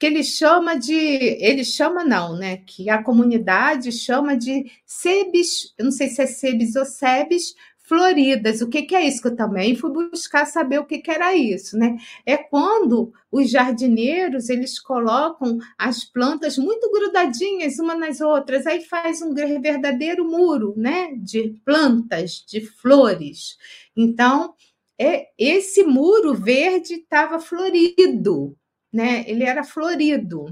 que 0.00 0.06
ele 0.06 0.24
chama 0.24 0.78
de, 0.78 0.94
ele 0.94 1.62
chama 1.62 2.02
não, 2.02 2.34
né? 2.34 2.56
Que 2.56 2.88
a 2.88 3.02
comunidade 3.02 3.92
chama 3.92 4.34
de 4.34 4.72
sebes, 4.86 5.74
eu 5.76 5.84
não 5.84 5.92
sei 5.92 6.08
se 6.08 6.22
é 6.22 6.26
sebes 6.26 6.74
ou 6.74 6.86
sebes, 6.86 7.54
floridas. 7.90 8.60
O 8.60 8.68
que, 8.68 8.82
que 8.82 8.94
é 8.94 9.04
isso? 9.04 9.20
Que 9.20 9.26
eu 9.26 9.36
também 9.36 9.74
fui 9.74 9.90
buscar 9.90 10.46
saber 10.46 10.78
o 10.78 10.86
que, 10.86 10.98
que 10.98 11.10
era 11.10 11.34
isso, 11.34 11.76
né? 11.76 11.96
É 12.24 12.36
quando 12.36 13.12
os 13.32 13.50
jardineiros 13.50 14.48
eles 14.48 14.78
colocam 14.78 15.58
as 15.76 16.04
plantas 16.04 16.56
muito 16.56 16.88
grudadinhas 16.92 17.80
uma 17.80 17.96
nas 17.96 18.20
outras, 18.20 18.64
aí 18.64 18.84
faz 18.84 19.20
um 19.20 19.34
verdadeiro 19.34 20.24
muro, 20.24 20.72
né? 20.76 21.16
De 21.16 21.60
plantas, 21.64 22.44
de 22.46 22.60
flores. 22.60 23.58
Então, 23.96 24.54
é, 24.96 25.26
esse 25.36 25.82
muro 25.82 26.32
verde 26.32 26.94
estava 26.94 27.40
florido, 27.40 28.56
né? 28.92 29.24
Ele 29.26 29.42
era 29.42 29.64
florido. 29.64 30.46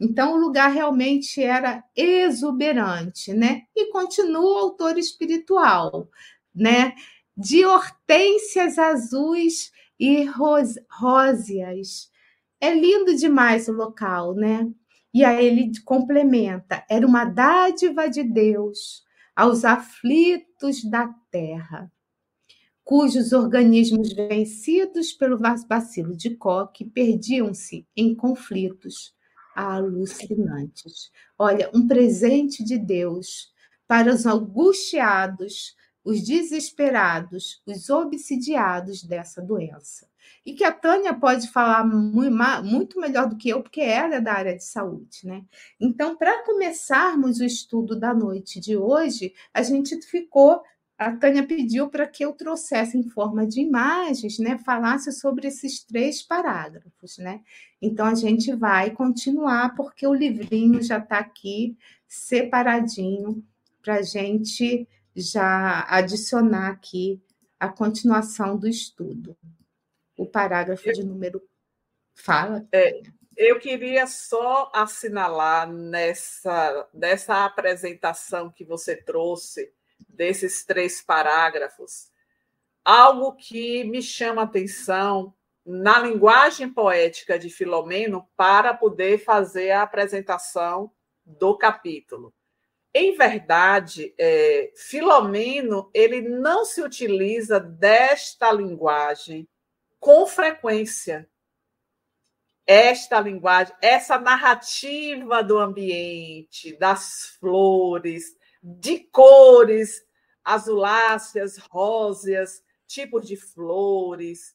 Então, 0.00 0.34
o 0.34 0.36
lugar 0.36 0.70
realmente 0.70 1.42
era 1.42 1.82
exuberante, 1.96 3.32
né? 3.32 3.62
E 3.74 3.90
continua 3.90 4.60
autor 4.60 4.96
espiritual 4.96 6.08
né? 6.54 6.94
De 7.36 7.64
hortênsias 7.64 8.78
azuis 8.78 9.72
e 9.98 10.24
róseas. 10.24 12.10
É 12.60 12.74
lindo 12.74 13.16
demais 13.16 13.68
o 13.68 13.72
local, 13.72 14.34
né? 14.34 14.70
E 15.12 15.24
aí 15.24 15.46
ele 15.46 15.72
complementa: 15.84 16.84
era 16.88 17.06
uma 17.06 17.24
dádiva 17.24 18.08
de 18.08 18.22
Deus 18.22 19.04
aos 19.34 19.64
aflitos 19.64 20.84
da 20.84 21.08
terra, 21.30 21.90
cujos 22.84 23.32
organismos 23.32 24.12
vencidos 24.12 25.12
pelo 25.12 25.38
bacilo 25.38 26.16
de 26.16 26.36
Koch 26.36 26.84
perdiam-se 26.84 27.86
em 27.96 28.14
conflitos 28.14 29.14
alucinantes. 29.54 31.10
Olha, 31.38 31.70
um 31.74 31.86
presente 31.86 32.64
de 32.64 32.76
Deus 32.76 33.52
para 33.86 34.12
os 34.12 34.26
angustiados 34.26 35.74
os 36.04 36.22
desesperados, 36.22 37.62
os 37.66 37.88
obsidiados 37.88 39.02
dessa 39.02 39.40
doença. 39.40 40.06
E 40.44 40.52
que 40.52 40.64
a 40.64 40.72
Tânia 40.72 41.14
pode 41.14 41.48
falar 41.48 41.84
muito 41.84 43.00
melhor 43.00 43.28
do 43.28 43.36
que 43.36 43.48
eu, 43.48 43.62
porque 43.62 43.80
ela 43.80 44.16
é 44.16 44.20
da 44.20 44.34
área 44.34 44.56
de 44.56 44.64
saúde, 44.64 45.20
né? 45.26 45.42
Então, 45.80 46.16
para 46.16 46.44
começarmos 46.44 47.40
o 47.40 47.44
estudo 47.44 47.98
da 47.98 48.12
noite 48.12 48.60
de 48.60 48.76
hoje, 48.76 49.32
a 49.52 49.62
gente 49.62 50.00
ficou 50.02 50.62
a 50.96 51.10
Tânia 51.10 51.44
pediu 51.44 51.88
para 51.88 52.06
que 52.06 52.24
eu 52.24 52.32
trouxesse 52.32 52.96
em 52.96 53.02
forma 53.02 53.44
de 53.46 53.60
imagens, 53.60 54.38
né, 54.38 54.56
falasse 54.58 55.10
sobre 55.10 55.48
esses 55.48 55.82
três 55.82 56.22
parágrafos, 56.22 57.18
né? 57.18 57.40
Então 57.82 58.06
a 58.06 58.14
gente 58.14 58.54
vai 58.54 58.90
continuar 58.90 59.74
porque 59.74 60.06
o 60.06 60.14
livrinho 60.14 60.80
já 60.80 60.98
está 60.98 61.18
aqui 61.18 61.76
separadinho 62.06 63.44
para 63.82 63.96
a 63.96 64.02
gente 64.02 64.88
já 65.14 65.86
adicionar 65.88 66.70
aqui 66.70 67.22
a 67.58 67.68
continuação 67.68 68.56
do 68.56 68.68
estudo. 68.68 69.36
O 70.16 70.26
parágrafo 70.26 70.92
de 70.92 71.04
número 71.04 71.42
fala. 72.14 72.66
É, 72.72 73.02
eu 73.36 73.58
queria 73.58 74.06
só 74.06 74.70
assinalar 74.74 75.70
nessa, 75.70 76.88
nessa 76.92 77.44
apresentação 77.44 78.50
que 78.50 78.64
você 78.64 78.96
trouxe, 78.96 79.72
desses 80.08 80.64
três 80.64 81.02
parágrafos, 81.02 82.10
algo 82.84 83.34
que 83.34 83.84
me 83.84 84.02
chama 84.02 84.42
a 84.42 84.44
atenção 84.44 85.34
na 85.64 85.98
linguagem 85.98 86.68
poética 86.68 87.38
de 87.38 87.48
Filomeno 87.48 88.28
para 88.36 88.74
poder 88.74 89.18
fazer 89.18 89.70
a 89.70 89.82
apresentação 89.82 90.92
do 91.24 91.56
capítulo. 91.56 92.32
Em 92.96 93.16
verdade, 93.16 94.14
é, 94.16 94.72
Filomeno 94.76 95.90
ele 95.92 96.20
não 96.20 96.64
se 96.64 96.80
utiliza 96.80 97.58
desta 97.58 98.52
linguagem 98.52 99.48
com 99.98 100.24
frequência. 100.28 101.28
Esta 102.64 103.20
linguagem, 103.20 103.74
essa 103.82 104.16
narrativa 104.16 105.42
do 105.42 105.58
ambiente, 105.58 106.76
das 106.78 107.36
flores, 107.40 108.36
de 108.62 109.00
cores 109.00 110.06
azuláceas, 110.44 111.58
róseas, 111.58 112.62
tipos 112.86 113.26
de 113.26 113.36
flores. 113.36 114.54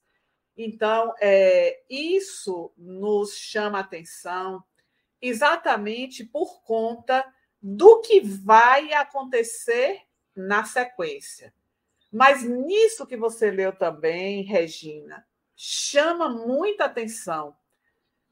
Então, 0.55 1.13
é, 1.19 1.83
isso 1.89 2.71
nos 2.77 3.35
chama 3.35 3.79
atenção 3.79 4.63
exatamente 5.21 6.23
por 6.23 6.61
conta 6.63 7.25
do 7.61 8.01
que 8.01 8.21
vai 8.21 8.93
acontecer 8.93 10.01
na 10.35 10.63
sequência. 10.63 11.53
Mas 12.11 12.43
nisso 12.43 13.05
que 13.05 13.17
você 13.17 13.51
leu 13.51 13.71
também, 13.75 14.43
Regina, 14.43 15.27
chama 15.55 16.29
muita 16.29 16.85
atenção 16.85 17.55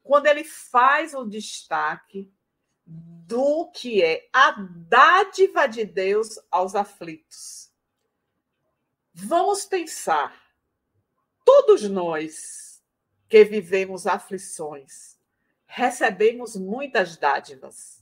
quando 0.02 0.26
ele 0.26 0.42
faz 0.42 1.14
o 1.14 1.24
destaque 1.24 2.32
do 2.86 3.70
que 3.70 4.02
é 4.02 4.26
a 4.32 4.52
dádiva 4.52 5.66
de 5.66 5.84
Deus 5.84 6.40
aos 6.50 6.74
aflitos. 6.74 7.70
Vamos 9.12 9.66
pensar. 9.66 10.48
todos 11.44 11.82
nós 11.88 12.82
que 13.28 13.42
vivemos 13.44 14.06
aflições, 14.06 15.18
recebemos 15.66 16.56
muitas 16.56 17.16
dádivas. 17.16 17.97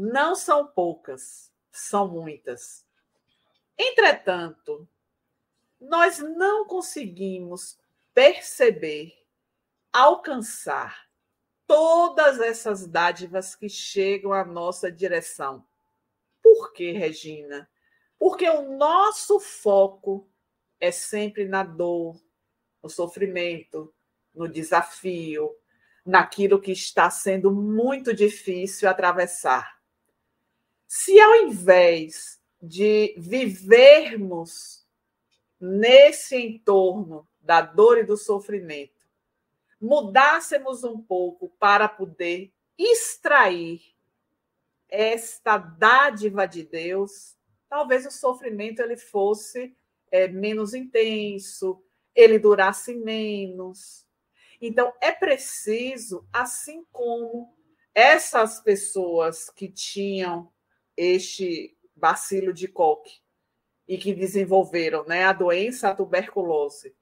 Não 0.00 0.36
são 0.36 0.64
poucas, 0.64 1.52
são 1.72 2.06
muitas. 2.06 2.86
Entretanto, 3.76 4.88
nós 5.80 6.20
não 6.20 6.64
conseguimos 6.64 7.76
perceber, 8.14 9.12
alcançar 9.92 11.08
todas 11.66 12.38
essas 12.38 12.86
dádivas 12.86 13.56
que 13.56 13.68
chegam 13.68 14.32
à 14.32 14.44
nossa 14.44 14.88
direção. 14.88 15.66
Por 16.40 16.72
quê, 16.72 16.92
Regina? 16.92 17.68
Porque 18.20 18.48
o 18.48 18.78
nosso 18.78 19.40
foco 19.40 20.30
é 20.78 20.92
sempre 20.92 21.44
na 21.44 21.64
dor, 21.64 22.22
no 22.80 22.88
sofrimento, 22.88 23.92
no 24.32 24.46
desafio, 24.46 25.52
naquilo 26.06 26.60
que 26.60 26.70
está 26.70 27.10
sendo 27.10 27.50
muito 27.50 28.14
difícil 28.14 28.88
atravessar. 28.88 29.77
Se 30.90 31.20
ao 31.20 31.34
invés 31.34 32.40
de 32.62 33.14
vivermos 33.18 34.86
nesse 35.60 36.34
entorno 36.34 37.28
da 37.42 37.60
dor 37.60 37.98
e 37.98 38.04
do 38.04 38.16
sofrimento, 38.16 39.06
mudássemos 39.78 40.84
um 40.84 40.98
pouco 40.98 41.50
para 41.58 41.90
poder 41.90 42.54
extrair 42.78 43.82
esta 44.88 45.58
dádiva 45.58 46.46
de 46.46 46.62
Deus, 46.62 47.36
talvez 47.68 48.06
o 48.06 48.10
sofrimento 48.10 48.80
ele 48.80 48.96
fosse 48.96 49.76
é, 50.10 50.26
menos 50.26 50.72
intenso, 50.72 51.84
ele 52.14 52.38
durasse 52.38 52.94
menos. 52.94 54.06
Então, 54.58 54.90
é 55.02 55.12
preciso, 55.12 56.26
assim 56.32 56.82
como 56.90 57.54
essas 57.94 58.58
pessoas 58.58 59.50
que 59.50 59.68
tinham 59.68 60.50
este 60.98 61.78
bacilo 61.94 62.52
de 62.52 62.66
Koch 62.66 63.08
e 63.86 63.96
que 63.96 64.12
desenvolveram 64.12 65.04
né, 65.04 65.24
a 65.24 65.32
doença, 65.32 65.88
a 65.88 65.94
tuberculose, 65.94 66.94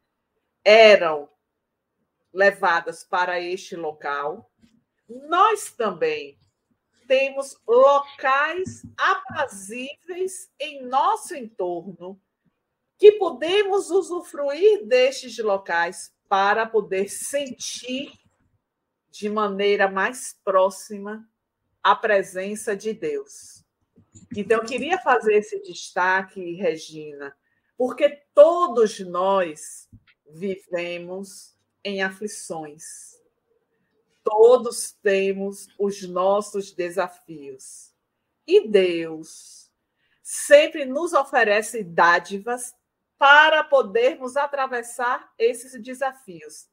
eram 0.63 1.29
levadas 2.33 3.03
para 3.03 3.41
este 3.41 3.75
local, 3.75 4.53
nós 5.09 5.73
também 5.73 6.39
temos 7.09 7.59
locais 7.67 8.83
aprazíveis 8.99 10.51
em 10.61 10.85
nosso 10.85 11.35
entorno 11.35 12.21
que 12.99 13.13
podemos 13.13 13.91
usufruir 13.91 14.87
destes 14.87 15.39
locais 15.39 16.13
para 16.29 16.67
poder 16.67 17.09
sentir 17.09 18.13
de 19.11 19.31
maneira 19.31 19.91
mais 19.91 20.39
próxima 20.45 21.27
a 21.83 21.95
presença 21.95 22.77
de 22.77 22.93
Deus. 22.93 23.56
Então, 24.37 24.59
eu 24.59 24.65
queria 24.67 24.99
fazer 24.99 25.37
esse 25.37 25.63
destaque, 25.63 26.53
Regina, 26.57 27.35
porque 27.77 28.23
todos 28.35 29.01
nós 29.01 29.89
vivemos 30.29 31.57
em 31.83 32.03
aflições. 32.03 33.17
Todos 34.23 34.93
temos 35.03 35.69
os 35.79 36.03
nossos 36.03 36.73
desafios. 36.73 37.95
E 38.47 38.69
Deus 38.69 39.71
sempre 40.23 40.85
nos 40.85 41.15
oferece 41.15 41.83
dádivas 41.83 42.75
para 43.17 43.65
podermos 43.65 44.37
atravessar 44.37 45.33
esses 45.39 45.81
desafios. 45.81 46.69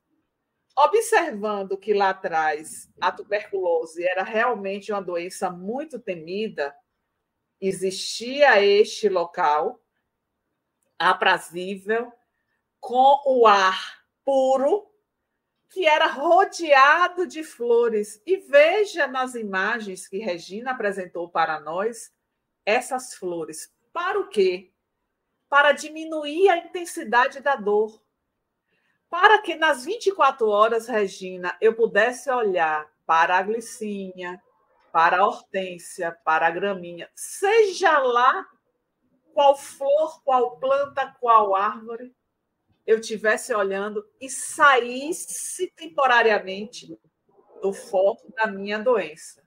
Observando 0.75 1.77
que 1.77 1.93
lá 1.93 2.09
atrás 2.09 2.91
a 2.99 3.11
tuberculose 3.11 4.03
era 4.03 4.23
realmente 4.23 4.91
uma 4.91 5.01
doença 5.01 5.49
muito 5.49 5.99
temida, 5.99 6.75
existia 7.67 8.63
este 8.63 9.09
local 9.09 9.81
aprazível, 10.97 12.11
com 12.79 13.21
o 13.25 13.47
ar 13.47 14.03
puro, 14.23 14.89
que 15.69 15.85
era 15.85 16.07
rodeado 16.07 17.25
de 17.25 17.43
flores. 17.43 18.21
E 18.25 18.37
veja 18.37 19.07
nas 19.07 19.35
imagens 19.35 20.07
que 20.07 20.19
Regina 20.19 20.71
apresentou 20.71 21.29
para 21.29 21.59
nós 21.59 22.13
essas 22.65 23.13
flores. 23.15 23.73
Para 23.91 24.19
o 24.19 24.27
quê? 24.27 24.73
para 25.53 25.71
diminuir 25.71 26.49
a 26.49 26.57
intensidade 26.57 27.39
da 27.39 27.55
dor. 27.55 28.01
Para 29.07 29.39
que 29.39 29.53
nas 29.53 29.85
24 29.85 30.49
horas, 30.49 30.87
Regina, 30.87 31.55
eu 31.61 31.75
pudesse 31.75 32.27
olhar 32.31 32.91
para 33.05 33.37
a 33.37 33.41
glicinha, 33.43 34.41
para 34.93 35.21
a 35.21 35.25
hortência, 35.25 36.11
para 36.23 36.45
a 36.45 36.51
graminha, 36.51 37.09
seja 37.15 37.97
lá 37.97 38.47
qual 39.33 39.57
flor, 39.57 40.21
qual 40.23 40.59
planta, 40.59 41.17
qual 41.19 41.55
árvore, 41.55 42.15
eu 42.85 43.01
tivesse 43.01 43.51
olhando 43.55 44.07
e 44.21 44.29
saísse 44.29 45.73
temporariamente 45.75 46.95
do 47.59 47.73
foco 47.73 48.31
da 48.33 48.45
minha 48.45 48.77
doença. 48.77 49.41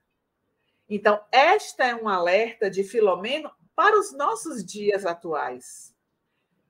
Então, 0.89 1.23
esta 1.31 1.85
é 1.85 1.95
um 1.95 2.09
alerta 2.09 2.69
de 2.69 2.83
Filomeno 2.83 3.49
para 3.73 3.97
os 3.97 4.11
nossos 4.11 4.65
dias 4.65 5.05
atuais 5.05 5.95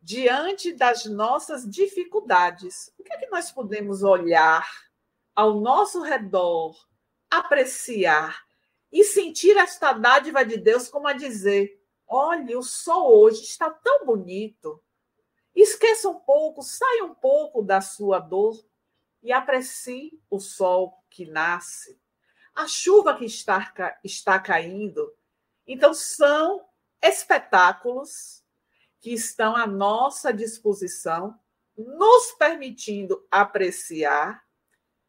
diante 0.03 0.71
das 0.71 1.05
nossas 1.05 1.67
dificuldades. 1.67 2.93
O 2.99 3.03
que 3.03 3.11
é 3.11 3.17
que 3.17 3.29
nós 3.29 3.51
podemos 3.51 4.03
olhar 4.03 4.69
ao 5.35 5.59
nosso 5.59 6.01
redor, 6.03 6.75
apreciar 7.29 8.46
e 8.91 9.03
sentir 9.03 9.57
esta 9.57 9.93
dádiva 9.93 10.45
de 10.45 10.57
Deus 10.57 10.87
como 10.87 11.07
a 11.07 11.13
dizer: 11.13 11.81
olha, 12.07 12.57
o 12.57 12.63
sol 12.63 13.19
hoje 13.19 13.43
está 13.43 13.69
tão 13.69 14.05
bonito. 14.05 14.81
Esqueça 15.55 16.07
um 16.09 16.19
pouco, 16.19 16.61
saia 16.61 17.03
um 17.03 17.15
pouco 17.15 17.63
da 17.63 17.81
sua 17.81 18.19
dor 18.19 18.55
e 19.23 19.31
aprecie 19.31 20.21
o 20.29 20.39
sol 20.39 21.03
que 21.09 21.25
nasce, 21.25 21.99
a 22.53 22.67
chuva 22.67 23.17
que 23.17 23.25
está, 23.25 23.73
está 24.03 24.39
caindo. 24.39 25.13
Então, 25.65 25.93
são 25.93 26.65
espetáculos 27.01 28.43
que 28.99 29.11
estão 29.11 29.55
à 29.55 29.65
nossa 29.65 30.31
disposição, 30.31 31.37
nos 31.75 32.31
permitindo 32.33 33.27
apreciar 33.29 34.43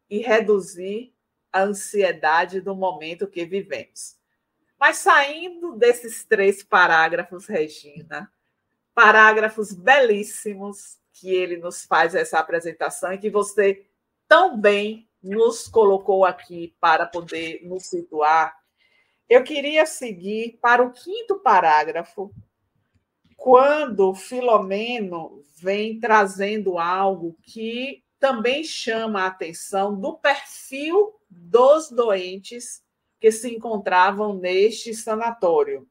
e 0.09 0.19
reduzir 0.19 1.15
a 1.51 1.61
ansiedade 1.61 2.61
do 2.61 2.75
momento 2.75 3.27
que 3.27 3.45
vivemos. 3.45 4.17
Mas 4.79 4.97
saindo 4.97 5.75
desses 5.75 6.23
três 6.23 6.63
parágrafos, 6.63 7.47
Regina, 7.47 8.31
parágrafos 8.93 9.73
belíssimos 9.73 10.97
que 11.13 11.33
ele 11.33 11.57
nos 11.57 11.83
faz 11.83 12.15
essa 12.15 12.39
apresentação 12.39 13.11
e 13.11 13.17
que 13.17 13.29
você 13.29 13.85
tão 14.27 14.57
bem 14.57 15.09
nos 15.21 15.67
colocou 15.67 16.23
aqui 16.23 16.75
para 16.79 17.05
poder 17.05 17.61
nos 17.63 17.87
situar, 17.87 18.57
eu 19.27 19.43
queria 19.43 19.85
seguir 19.85 20.57
para 20.61 20.81
o 20.81 20.91
quinto 20.91 21.39
parágrafo, 21.39 22.33
quando 23.35 24.13
Filomeno 24.15 25.43
vem 25.61 25.99
trazendo 25.99 26.79
algo 26.79 27.37
que 27.41 28.03
também 28.19 28.63
chama 28.63 29.21
a 29.21 29.27
atenção 29.27 29.99
do 29.99 30.17
perfil 30.17 31.13
dos 31.29 31.89
doentes 31.89 32.81
que 33.19 33.31
se 33.31 33.53
encontravam 33.53 34.35
neste 34.35 34.93
sanatório. 34.93 35.87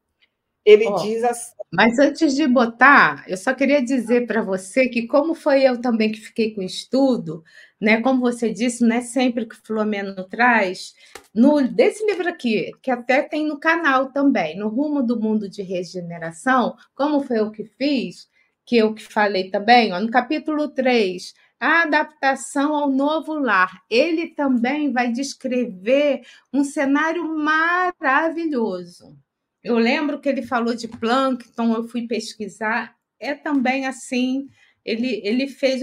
Ele 0.65 0.87
oh, 0.87 0.95
diz 0.97 1.23
assim. 1.23 1.53
Mas 1.71 1.97
antes 1.97 2.35
de 2.35 2.47
botar, 2.47 3.23
eu 3.27 3.37
só 3.37 3.53
queria 3.53 3.81
dizer 3.81 4.27
para 4.27 4.41
você 4.41 4.87
que, 4.87 5.07
como 5.07 5.33
foi 5.33 5.63
eu 5.63 5.79
também 5.79 6.11
que 6.11 6.19
fiquei 6.19 6.53
com 6.53 6.61
estudo, 6.61 7.43
né? 7.79 8.01
Como 8.01 8.19
você 8.19 8.51
disse, 8.51 8.85
não 8.85 8.95
é 8.95 9.01
sempre 9.01 9.45
que 9.45 9.55
o 9.55 9.65
Filomeno 9.65 10.23
traz. 10.27 10.93
No, 11.33 11.61
desse 11.67 12.05
livro 12.05 12.27
aqui, 12.27 12.71
que 12.81 12.91
até 12.91 13.21
tem 13.21 13.47
no 13.47 13.59
canal 13.59 14.11
também, 14.11 14.57
No 14.57 14.67
Rumo 14.67 15.01
do 15.01 15.19
Mundo 15.19 15.49
de 15.49 15.61
Regeneração, 15.61 16.75
como 16.93 17.21
foi 17.21 17.39
eu 17.39 17.51
que 17.51 17.63
fiz, 17.63 18.27
que 18.65 18.77
eu 18.77 18.93
que 18.93 19.03
falei 19.03 19.49
também, 19.49 19.93
ó, 19.93 19.99
no 19.99 20.11
capítulo 20.11 20.67
3, 20.67 21.33
a 21.59 21.83
adaptação 21.83 22.75
ao 22.75 22.89
novo 22.89 23.33
lar. 23.33 23.81
Ele 23.89 24.27
também 24.27 24.91
vai 24.91 25.11
descrever 25.11 26.21
um 26.53 26.63
cenário 26.63 27.23
maravilhoso. 27.37 29.17
Eu 29.63 29.77
lembro 29.77 30.21
que 30.21 30.29
ele 30.29 30.41
falou 30.41 30.73
de 30.73 30.87
plâncton, 30.87 31.73
eu 31.73 31.87
fui 31.87 32.07
pesquisar, 32.07 32.95
é 33.19 33.35
também 33.35 33.85
assim, 33.85 34.47
ele, 34.85 35.21
ele 35.23 35.47
fez 35.47 35.81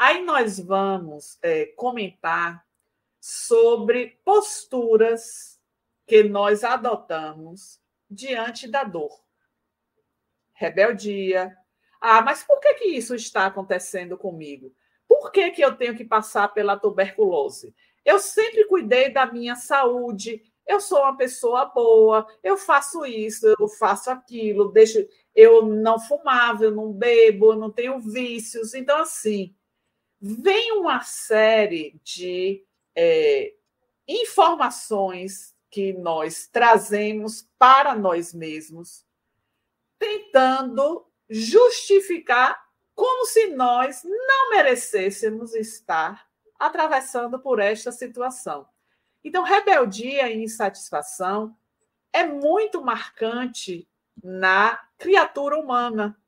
Aí 0.00 0.22
nós 0.22 0.58
vamos 0.58 1.38
é, 1.42 1.66
comentar 1.76 2.66
sobre 3.20 4.18
posturas 4.24 5.60
que 6.06 6.22
nós 6.22 6.64
adotamos 6.64 7.78
diante 8.10 8.66
da 8.66 8.82
dor. 8.82 9.20
Rebeldia. 10.54 11.54
Ah, 12.00 12.22
mas 12.22 12.42
por 12.42 12.60
que, 12.60 12.72
que 12.76 12.84
isso 12.86 13.14
está 13.14 13.44
acontecendo 13.44 14.16
comigo? 14.16 14.74
Por 15.06 15.30
que, 15.30 15.50
que 15.50 15.62
eu 15.62 15.76
tenho 15.76 15.94
que 15.94 16.06
passar 16.06 16.48
pela 16.48 16.78
tuberculose? 16.78 17.74
Eu 18.02 18.18
sempre 18.18 18.64
cuidei 18.68 19.12
da 19.12 19.26
minha 19.26 19.54
saúde, 19.54 20.42
eu 20.66 20.80
sou 20.80 21.00
uma 21.00 21.14
pessoa 21.14 21.66
boa, 21.66 22.26
eu 22.42 22.56
faço 22.56 23.04
isso, 23.04 23.54
eu 23.58 23.68
faço 23.68 24.10
aquilo, 24.10 24.72
deixo, 24.72 25.06
eu 25.34 25.66
não 25.66 26.00
fumava, 26.00 26.64
eu 26.64 26.70
não 26.70 26.90
bebo, 26.90 27.52
eu 27.52 27.56
não 27.58 27.70
tenho 27.70 28.00
vícios. 28.00 28.72
Então, 28.72 28.96
assim, 28.96 29.54
vem 30.20 30.72
uma 30.72 31.02
série 31.02 31.98
de 32.04 32.64
é, 32.94 33.54
informações 34.06 35.54
que 35.70 35.92
nós 35.92 36.46
trazemos 36.48 37.48
para 37.58 37.94
nós 37.94 38.34
mesmos, 38.34 39.06
tentando 39.98 41.06
justificar 41.28 42.60
como 42.94 43.24
se 43.24 43.46
nós 43.48 44.02
não 44.04 44.50
merecêssemos 44.50 45.54
estar 45.54 46.28
atravessando 46.58 47.38
por 47.38 47.58
esta 47.58 47.90
situação. 47.90 48.68
Então, 49.24 49.42
rebeldia 49.42 50.28
e 50.30 50.42
insatisfação 50.42 51.56
é 52.12 52.26
muito 52.26 52.82
marcante 52.82 53.88
na 54.22 54.78
criatura 54.98 55.58
humana, 55.58 56.20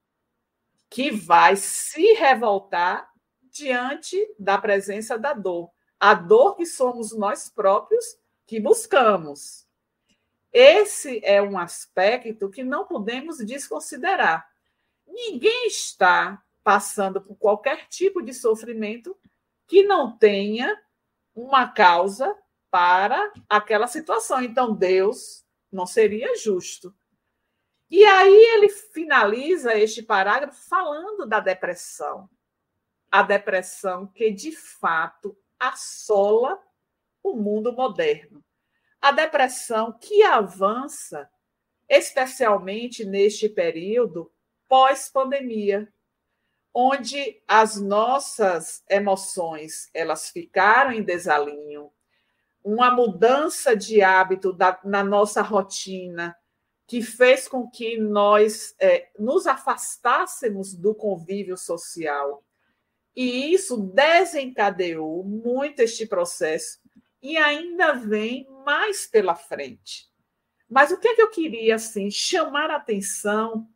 que 0.88 1.11
vai 1.11 1.57
se 1.57 2.14
revoltar 2.14 3.12
diante 3.53 4.35
da 4.38 4.57
presença 4.57 5.19
da 5.19 5.35
dor. 5.35 5.71
A 6.01 6.15
dor 6.15 6.57
que 6.57 6.67
somos 6.67 7.12
nós 7.12 7.49
próprios 7.49 8.19
que 8.47 8.59
buscamos. 8.59 9.69
Esse 10.53 11.25
é 11.25 11.41
um 11.41 11.59
aspecto 11.59 12.51
que 12.51 12.65
não 12.65 12.87
podemos 12.87 13.38
desconsiderar. 13.38 14.51
Ninguém 15.07 15.67
está 15.67 16.43
passando 16.65 17.21
por 17.21 17.37
qualquer 17.37 17.87
tipo 17.88 18.23
de 18.23 18.35
sofrimento 18.35 19.17
que 19.67 19.85
não 19.85 20.17
tenha 20.17 20.77
uma 21.35 21.69
causa 21.69 22.37
para 22.71 23.33
aquela 23.49 23.87
situação. 23.87 24.43
Então, 24.43 24.75
Deus 24.75 25.45
não 25.71 25.87
seria 25.87 26.37
justo. 26.37 26.95
E 27.91 28.05
aí 28.05 28.35
ele 28.55 28.69
finaliza 28.69 29.75
este 29.75 30.03
parágrafo 30.03 30.69
falando 30.69 31.27
da 31.27 31.41
depressão 31.41 32.29
a 33.12 33.22
depressão 33.22 34.07
que 34.07 34.31
de 34.31 34.53
fato 34.53 35.37
assola 35.61 36.59
o 37.22 37.35
mundo 37.35 37.70
moderno. 37.70 38.42
A 38.98 39.12
depressão 39.12 39.92
que 39.92 40.22
avança, 40.22 41.29
especialmente 41.87 43.05
neste 43.05 43.51
período 43.51 44.33
pós-pandemia, 44.66 45.92
onde 46.72 47.42
as 47.46 47.79
nossas 47.79 48.83
emoções 48.88 49.90
elas 49.92 50.31
ficaram 50.31 50.90
em 50.90 51.03
desalinho, 51.03 51.92
uma 52.64 52.90
mudança 52.90 53.77
de 53.77 54.01
hábito 54.01 54.55
da, 54.55 54.81
na 54.83 55.05
nossa 55.05 55.42
rotina 55.42 56.35
que 56.87 57.03
fez 57.03 57.46
com 57.46 57.68
que 57.68 57.98
nós 57.98 58.75
é, 58.81 59.11
nos 59.18 59.46
afastássemos 59.46 60.75
do 60.75 60.94
convívio 60.94 61.59
social 61.59 62.42
e 63.14 63.53
isso 63.53 63.77
desencadeou 63.77 65.22
muito 65.22 65.81
este 65.81 66.07
processo 66.07 66.81
e 67.20 67.37
ainda 67.37 67.92
vem 67.92 68.48
mais 68.64 69.07
pela 69.07 69.35
frente. 69.35 70.11
Mas 70.68 70.90
o 70.90 70.98
que, 70.98 71.09
é 71.09 71.14
que 71.14 71.22
eu 71.22 71.31
queria 71.31 71.75
assim 71.75 72.11
chamar 72.11 72.70
a 72.70 72.77
atenção 72.77 73.68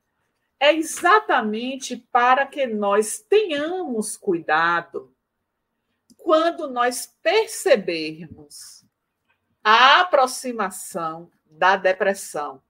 é 0.59 0.73
exatamente 0.75 1.97
para 2.11 2.47
que 2.47 2.67
nós 2.67 3.19
tenhamos 3.19 4.17
cuidado 4.17 5.15
quando 6.17 6.69
nós 6.69 7.15
percebermos 7.23 8.85
a 9.63 10.01
aproximação 10.01 11.31
da 11.45 11.77
depressão. 11.77 12.63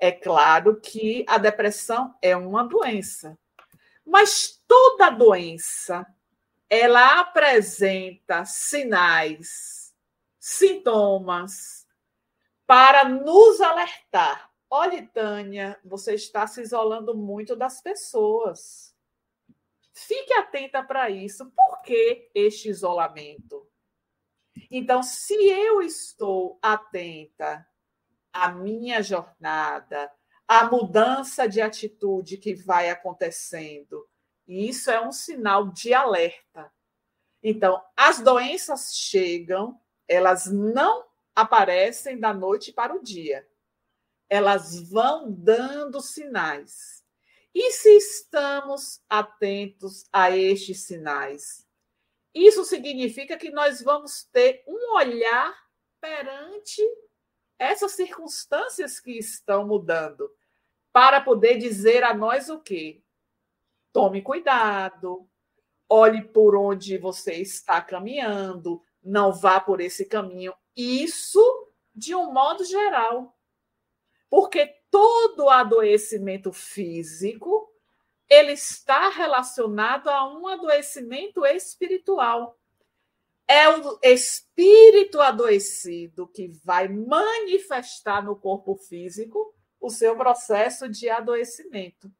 É 0.00 0.12
claro 0.12 0.80
que 0.80 1.24
a 1.28 1.38
depressão 1.38 2.14
é 2.20 2.36
uma 2.36 2.64
doença, 2.64 3.38
mas 4.08 4.62
toda 4.66 5.10
doença 5.10 6.06
ela 6.70 7.20
apresenta 7.20 8.44
sinais, 8.44 9.94
sintomas 10.38 11.86
para 12.66 13.08
nos 13.08 13.60
alertar. 13.60 14.50
Olha, 14.70 15.06
Tânia, 15.12 15.78
você 15.84 16.14
está 16.14 16.46
se 16.46 16.60
isolando 16.60 17.14
muito 17.14 17.54
das 17.54 17.80
pessoas. 17.80 18.94
Fique 19.94 20.32
atenta 20.34 20.82
para 20.82 21.08
isso. 21.10 21.50
Por 21.50 21.82
que 21.82 22.30
este 22.34 22.68
isolamento? 22.68 23.66
Então, 24.70 25.02
se 25.02 25.34
eu 25.34 25.80
estou 25.80 26.58
atenta 26.62 27.66
à 28.32 28.50
minha 28.50 29.02
jornada, 29.02 30.10
a 30.48 30.64
mudança 30.64 31.46
de 31.46 31.60
atitude 31.60 32.38
que 32.38 32.54
vai 32.54 32.88
acontecendo. 32.88 34.08
E 34.46 34.66
isso 34.66 34.90
é 34.90 34.98
um 34.98 35.12
sinal 35.12 35.68
de 35.68 35.92
alerta. 35.92 36.72
Então, 37.42 37.84
as 37.94 38.20
doenças 38.20 38.96
chegam, 38.96 39.78
elas 40.08 40.46
não 40.46 41.04
aparecem 41.36 42.18
da 42.18 42.32
noite 42.32 42.72
para 42.72 42.96
o 42.96 43.02
dia. 43.02 43.46
Elas 44.26 44.88
vão 44.88 45.30
dando 45.30 46.00
sinais. 46.00 47.04
E 47.54 47.70
se 47.72 47.90
estamos 47.96 49.02
atentos 49.08 50.06
a 50.10 50.34
estes 50.34 50.80
sinais, 50.80 51.66
isso 52.34 52.64
significa 52.64 53.36
que 53.36 53.50
nós 53.50 53.82
vamos 53.82 54.24
ter 54.24 54.64
um 54.66 54.94
olhar 54.94 55.54
perante 56.00 56.82
essas 57.58 57.92
circunstâncias 57.92 58.98
que 59.00 59.12
estão 59.12 59.66
mudando 59.66 60.30
para 60.92 61.20
poder 61.20 61.58
dizer 61.58 62.02
a 62.04 62.14
nós 62.14 62.48
o 62.48 62.60
quê? 62.60 63.02
Tome 63.92 64.22
cuidado, 64.22 65.28
olhe 65.88 66.22
por 66.22 66.54
onde 66.54 66.98
você 66.98 67.34
está 67.34 67.80
caminhando, 67.80 68.82
não 69.02 69.32
vá 69.32 69.60
por 69.60 69.80
esse 69.80 70.04
caminho. 70.04 70.54
Isso 70.76 71.42
de 71.94 72.14
um 72.14 72.32
modo 72.32 72.64
geral. 72.64 73.36
Porque 74.30 74.66
todo 74.90 75.48
adoecimento 75.48 76.52
físico 76.52 77.68
ele 78.28 78.52
está 78.52 79.08
relacionado 79.08 80.08
a 80.08 80.28
um 80.28 80.46
adoecimento 80.46 81.46
espiritual. 81.46 82.58
É 83.46 83.66
o 83.70 83.98
espírito 84.02 85.22
adoecido 85.22 86.28
que 86.28 86.48
vai 86.62 86.86
manifestar 86.86 88.22
no 88.22 88.36
corpo 88.36 88.76
físico 88.76 89.54
o 89.80 89.90
seu 89.90 90.16
processo 90.16 90.88
de 90.88 91.08
adoecimento 91.08 92.10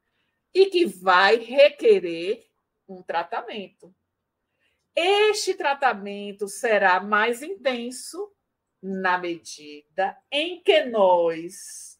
e 0.53 0.67
que 0.67 0.85
vai 0.85 1.37
requerer 1.37 2.47
um 2.87 3.01
tratamento. 3.03 3.93
Este 4.95 5.53
tratamento 5.53 6.47
será 6.47 6.99
mais 6.99 7.41
intenso 7.43 8.33
na 8.81 9.17
medida 9.17 10.17
em 10.31 10.61
que 10.61 10.85
nós 10.85 11.99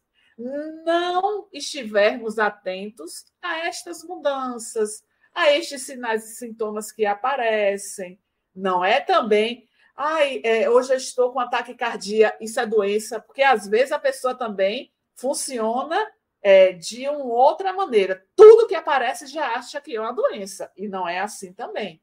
não 0.84 1.48
estivermos 1.52 2.38
atentos 2.38 3.26
a 3.42 3.58
estas 3.58 4.02
mudanças, 4.02 5.04
a 5.34 5.52
estes 5.52 5.82
sinais 5.82 6.24
e 6.24 6.34
sintomas 6.34 6.90
que 6.90 7.04
aparecem. 7.04 8.18
Não 8.54 8.84
é 8.84 9.00
também, 9.00 9.68
ai, 9.94 10.40
é, 10.42 10.68
hoje 10.68 10.92
eu 10.92 10.96
estou 10.96 11.32
com 11.32 11.38
ataque 11.38 11.74
cardíaco, 11.74 12.42
isso 12.42 12.58
é 12.58 12.66
doença, 12.66 13.20
porque 13.20 13.42
às 13.42 13.68
vezes 13.68 13.92
a 13.92 13.98
pessoa 13.98 14.34
também 14.34 14.92
funciona 15.20 16.10
é, 16.42 16.72
de 16.72 17.06
uma 17.08 17.24
outra 17.24 17.72
maneira. 17.72 18.26
Tudo 18.34 18.66
que 18.66 18.74
aparece 18.74 19.26
já 19.26 19.54
acha 19.54 19.80
que 19.80 19.94
é 19.94 20.00
uma 20.00 20.12
doença, 20.12 20.72
e 20.76 20.88
não 20.88 21.06
é 21.06 21.20
assim 21.20 21.52
também. 21.52 22.00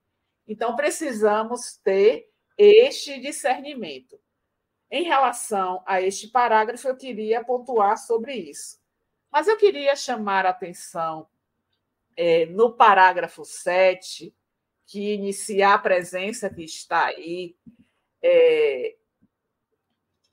Então, 0.47 0.75
precisamos 0.75 1.77
ter 1.83 2.29
este 2.57 3.19
discernimento. 3.19 4.19
Em 4.89 5.03
relação 5.03 5.83
a 5.85 6.01
este 6.01 6.27
parágrafo, 6.27 6.87
eu 6.87 6.95
queria 6.95 7.43
pontuar 7.43 7.97
sobre 7.97 8.35
isso. 8.35 8.79
Mas 9.29 9.47
eu 9.47 9.57
queria 9.57 9.95
chamar 9.95 10.45
a 10.45 10.51
atenção 10.51 11.27
é, 12.15 12.45
no 12.45 12.71
parágrafo 12.71 13.43
7, 13.43 14.33
que 14.85 15.13
inicia 15.15 15.73
a 15.73 15.77
presença 15.77 16.49
que 16.49 16.63
está 16.63 17.07
aí. 17.07 17.57
É, 18.21 18.95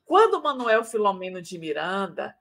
quando 0.04 0.40
Manuel 0.40 0.84
Filomeno 0.84 1.42
de 1.42 1.58
Miranda 1.58 2.36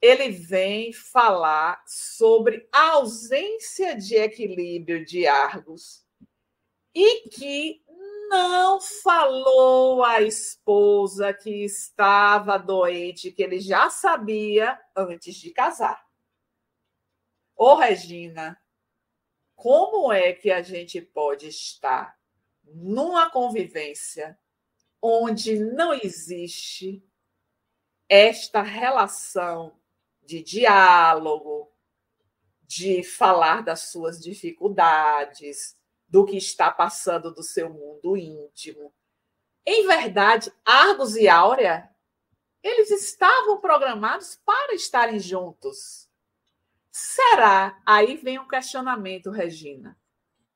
ele 0.00 0.30
vem 0.30 0.92
falar 0.92 1.82
sobre 1.86 2.68
a 2.72 2.92
ausência 2.92 3.96
de 3.96 4.14
equilíbrio 4.14 5.04
de 5.04 5.26
Argos 5.26 6.04
e 6.94 7.28
que 7.28 7.82
não 8.28 8.80
falou 8.80 10.02
à 10.04 10.20
esposa 10.22 11.32
que 11.32 11.64
estava 11.64 12.58
doente, 12.58 13.30
que 13.30 13.42
ele 13.42 13.60
já 13.60 13.88
sabia 13.90 14.78
antes 14.94 15.36
de 15.36 15.50
casar. 15.50 16.04
Ô, 17.54 17.74
Regina, 17.74 18.60
como 19.54 20.12
é 20.12 20.32
que 20.32 20.50
a 20.50 20.62
gente 20.62 21.00
pode 21.00 21.48
estar 21.48 22.18
numa 22.64 23.30
convivência 23.30 24.38
onde 25.00 25.58
não 25.58 25.94
existe 25.94 27.02
esta 28.08 28.62
relação 28.62 29.78
de 30.26 30.42
diálogo, 30.42 31.72
de 32.62 33.02
falar 33.02 33.62
das 33.62 33.90
suas 33.90 34.20
dificuldades, 34.20 35.76
do 36.08 36.24
que 36.24 36.36
está 36.36 36.70
passando 36.70 37.32
do 37.32 37.42
seu 37.42 37.70
mundo 37.70 38.16
íntimo. 38.16 38.92
Em 39.64 39.86
verdade, 39.86 40.52
Argos 40.64 41.16
e 41.16 41.28
Áurea, 41.28 41.90
eles 42.62 42.90
estavam 42.90 43.60
programados 43.60 44.40
para 44.44 44.74
estarem 44.74 45.18
juntos. 45.18 46.08
Será? 46.90 47.80
Aí 47.84 48.16
vem 48.16 48.38
um 48.38 48.48
questionamento, 48.48 49.30
Regina. 49.30 49.98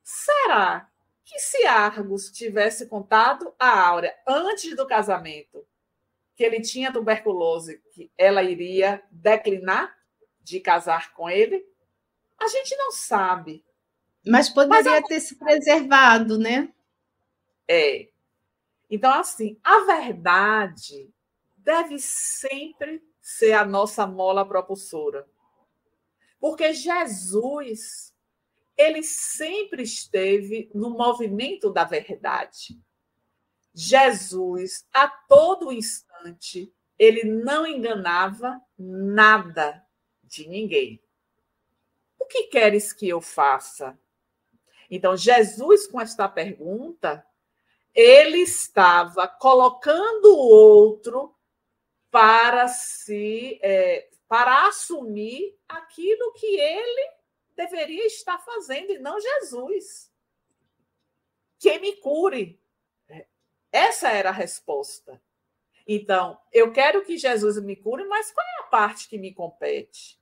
Será 0.03 0.89
que 1.25 1.39
se 1.39 1.65
Argos 1.67 2.31
tivesse 2.31 2.89
contado 2.89 3.55
a 3.59 3.87
Áurea 3.87 4.17
antes 4.27 4.75
do 4.75 4.87
casamento, 4.87 5.65
que 6.41 6.45
ele 6.45 6.63
tinha 6.63 6.91
tuberculose, 6.91 7.83
que 7.93 8.11
ela 8.17 8.43
iria 8.43 9.03
declinar 9.11 9.95
de 10.41 10.59
casar 10.59 11.13
com 11.13 11.29
ele? 11.29 11.69
A 12.39 12.49
gente 12.49 12.75
não 12.77 12.93
sabe. 12.93 13.63
Mas 14.27 14.49
poderia 14.49 14.91
Mas 14.93 15.05
a... 15.05 15.07
ter 15.07 15.21
se 15.21 15.37
preservado, 15.37 16.39
né? 16.39 16.73
É. 17.69 18.09
Então, 18.89 19.13
assim, 19.13 19.61
a 19.63 19.81
verdade 19.81 21.13
deve 21.59 21.99
sempre 21.99 23.05
ser 23.21 23.53
a 23.53 23.67
nossa 23.67 24.07
mola 24.07 24.43
propulsora. 24.43 25.29
Porque 26.41 26.73
Jesus, 26.73 28.15
ele 28.79 29.03
sempre 29.03 29.83
esteve 29.83 30.71
no 30.75 30.89
movimento 30.89 31.71
da 31.71 31.85
verdade. 31.85 32.81
Jesus, 33.75 34.87
a 34.93 35.09
todo 35.09 35.73
instante, 35.73 36.73
ele 36.99 37.25
não 37.25 37.67
enganava 37.67 38.61
nada 38.79 39.85
de 40.23 40.47
ninguém. 40.49 41.03
O 42.19 42.27
que 42.27 42.45
queres 42.45 42.93
que 42.93 43.09
eu 43.09 43.21
faça? 43.21 43.99
Então, 44.91 45.17
Jesus, 45.17 45.87
com 45.87 46.01
esta 46.01 46.29
pergunta, 46.29 47.25
ele 47.95 48.39
estava 48.39 49.27
colocando 49.27 50.27
o 50.27 50.49
outro 50.49 51.35
para 52.11 52.69
se 52.69 53.59
é, 53.63 54.09
para 54.29 54.69
assumir 54.69 55.59
aquilo 55.69 56.33
que 56.35 56.47
ele 56.47 57.11
deveria 57.57 58.07
estar 58.07 58.39
fazendo 58.39 58.93
e 58.93 58.99
não 58.99 59.19
Jesus. 59.21 60.13
Que 61.59 61.79
me 61.79 61.97
cure, 61.97 62.60
essa 63.73 64.11
era 64.11 64.31
a 64.31 64.33
resposta. 64.33 65.21
Então, 65.87 66.39
eu 66.53 66.73
quero 66.73 67.03
que 67.03 67.19
Jesus 67.19 67.61
me 67.63 67.77
cure, 67.77 68.05
mas 68.05 68.31
qual 68.33 68.47
é 68.47 68.61
a 68.61 68.67
parte 68.69 69.09
que 69.09 69.19
me 69.19 69.33
compete? 69.33 70.21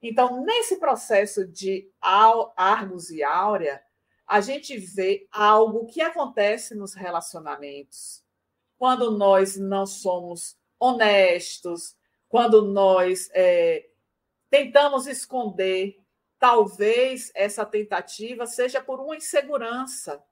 Então, 0.00 0.44
nesse 0.44 0.78
processo 0.78 1.46
de 1.46 1.90
Argos 2.00 3.10
e 3.10 3.22
Áurea, 3.22 3.82
a 4.26 4.40
gente 4.40 4.76
vê 4.76 5.28
algo 5.30 5.86
que 5.86 6.00
acontece 6.00 6.74
nos 6.74 6.94
relacionamentos. 6.94 8.24
Quando 8.78 9.10
nós 9.16 9.56
não 9.56 9.86
somos 9.86 10.56
honestos, 10.78 11.96
quando 12.28 12.62
nós 12.62 13.30
é, 13.32 13.88
tentamos 14.50 15.06
esconder, 15.06 16.00
talvez 16.38 17.30
essa 17.34 17.64
tentativa 17.64 18.46
seja 18.46 18.80
por 18.80 18.98
uma 18.98 19.16
insegurança 19.16 20.24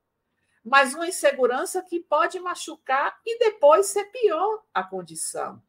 mas 0.65 0.95
uma 0.95 1.09
insegurança 1.09 1.83
que 1.83 2.01
pode 2.01 2.39
machucar 2.39 3.19
e 3.25 3.39
depois 3.39 3.87
ser 3.87 4.05
pior 4.07 4.63
a 4.73 4.83
condição. 4.85 5.63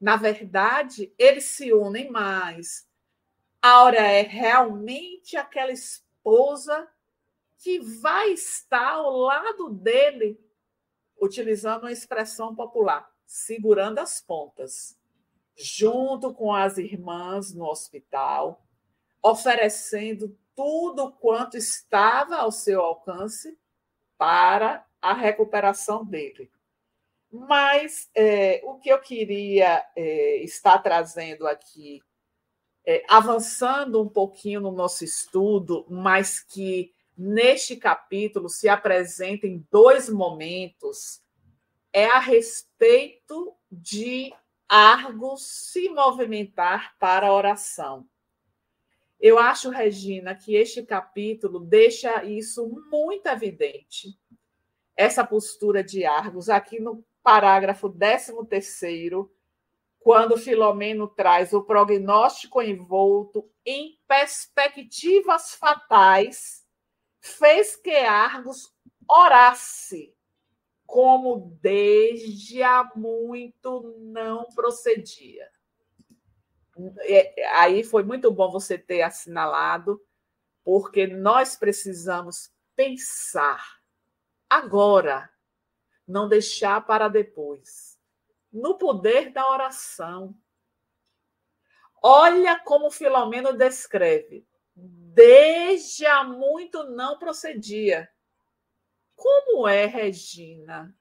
Na 0.00 0.16
verdade, 0.16 1.14
eles 1.18 1.44
se 1.44 1.72
unem 1.72 2.10
mais. 2.10 2.86
Aura 3.60 4.00
é 4.00 4.22
realmente 4.22 5.36
aquela 5.36 5.72
esposa 5.72 6.88
que 7.58 7.78
vai 7.78 8.30
estar 8.32 8.92
ao 8.92 9.16
lado 9.16 9.70
dele, 9.70 10.38
utilizando 11.20 11.84
uma 11.84 11.92
expressão 11.92 12.54
popular, 12.54 13.10
segurando 13.24 13.98
as 14.00 14.20
pontas, 14.20 14.98
junto 15.56 16.34
com 16.34 16.52
as 16.52 16.76
irmãs 16.76 17.54
no 17.54 17.64
hospital, 17.64 18.66
oferecendo 19.22 20.36
tudo 20.54 21.12
quanto 21.12 21.56
estava 21.56 22.36
ao 22.36 22.52
seu 22.52 22.82
alcance 22.82 23.58
para 24.16 24.84
a 25.00 25.12
recuperação 25.12 26.04
dele. 26.04 26.50
Mas 27.30 28.08
é, 28.14 28.60
o 28.64 28.74
que 28.78 28.88
eu 28.88 29.00
queria 29.00 29.84
é, 29.96 30.36
estar 30.44 30.78
trazendo 30.78 31.46
aqui, 31.46 32.00
é, 32.86 33.04
avançando 33.08 34.00
um 34.00 34.08
pouquinho 34.08 34.60
no 34.60 34.70
nosso 34.70 35.04
estudo, 35.04 35.84
mas 35.88 36.40
que 36.40 36.94
neste 37.16 37.76
capítulo 37.76 38.48
se 38.48 38.68
apresentem 38.68 39.66
dois 39.70 40.08
momentos, 40.08 41.22
é 41.92 42.06
a 42.06 42.18
respeito 42.18 43.54
de 43.70 44.32
Argos 44.68 45.46
se 45.46 45.88
movimentar 45.88 46.96
para 46.98 47.28
a 47.28 47.32
oração. 47.32 48.08
Eu 49.26 49.38
acho, 49.38 49.70
Regina, 49.70 50.34
que 50.34 50.54
este 50.54 50.82
capítulo 50.82 51.58
deixa 51.58 52.22
isso 52.24 52.68
muito 52.90 53.26
evidente. 53.26 54.08
Essa 54.94 55.26
postura 55.26 55.82
de 55.82 56.04
Argos, 56.04 56.50
aqui 56.50 56.78
no 56.78 57.02
parágrafo 57.22 57.88
13, 57.88 58.34
quando 59.98 60.36
Filomeno 60.36 61.08
traz 61.08 61.54
o 61.54 61.62
prognóstico 61.62 62.60
envolto 62.60 63.50
em 63.64 63.98
perspectivas 64.06 65.54
fatais, 65.54 66.62
fez 67.18 67.76
que 67.76 67.96
Argos 67.96 68.76
orasse, 69.08 70.14
como 70.84 71.58
desde 71.62 72.62
há 72.62 72.92
muito 72.94 73.96
não 74.00 74.44
procedia. 74.54 75.53
É, 77.02 77.46
aí 77.56 77.84
foi 77.84 78.02
muito 78.02 78.30
bom 78.32 78.50
você 78.50 78.76
ter 78.76 79.02
assinalado, 79.02 80.00
porque 80.64 81.06
nós 81.06 81.56
precisamos 81.56 82.50
pensar 82.74 83.78
agora, 84.48 85.30
não 86.06 86.28
deixar 86.28 86.84
para 86.84 87.08
depois, 87.08 87.98
no 88.52 88.76
poder 88.76 89.30
da 89.30 89.48
oração. 89.50 90.36
Olha 92.02 92.58
como 92.60 92.90
Filomeno 92.90 93.52
descreve. 93.52 94.46
Desde 94.76 96.04
há 96.06 96.24
muito 96.24 96.84
não 96.84 97.18
procedia. 97.18 98.10
Como 99.14 99.66
é, 99.68 99.86
Regina, 99.86 100.94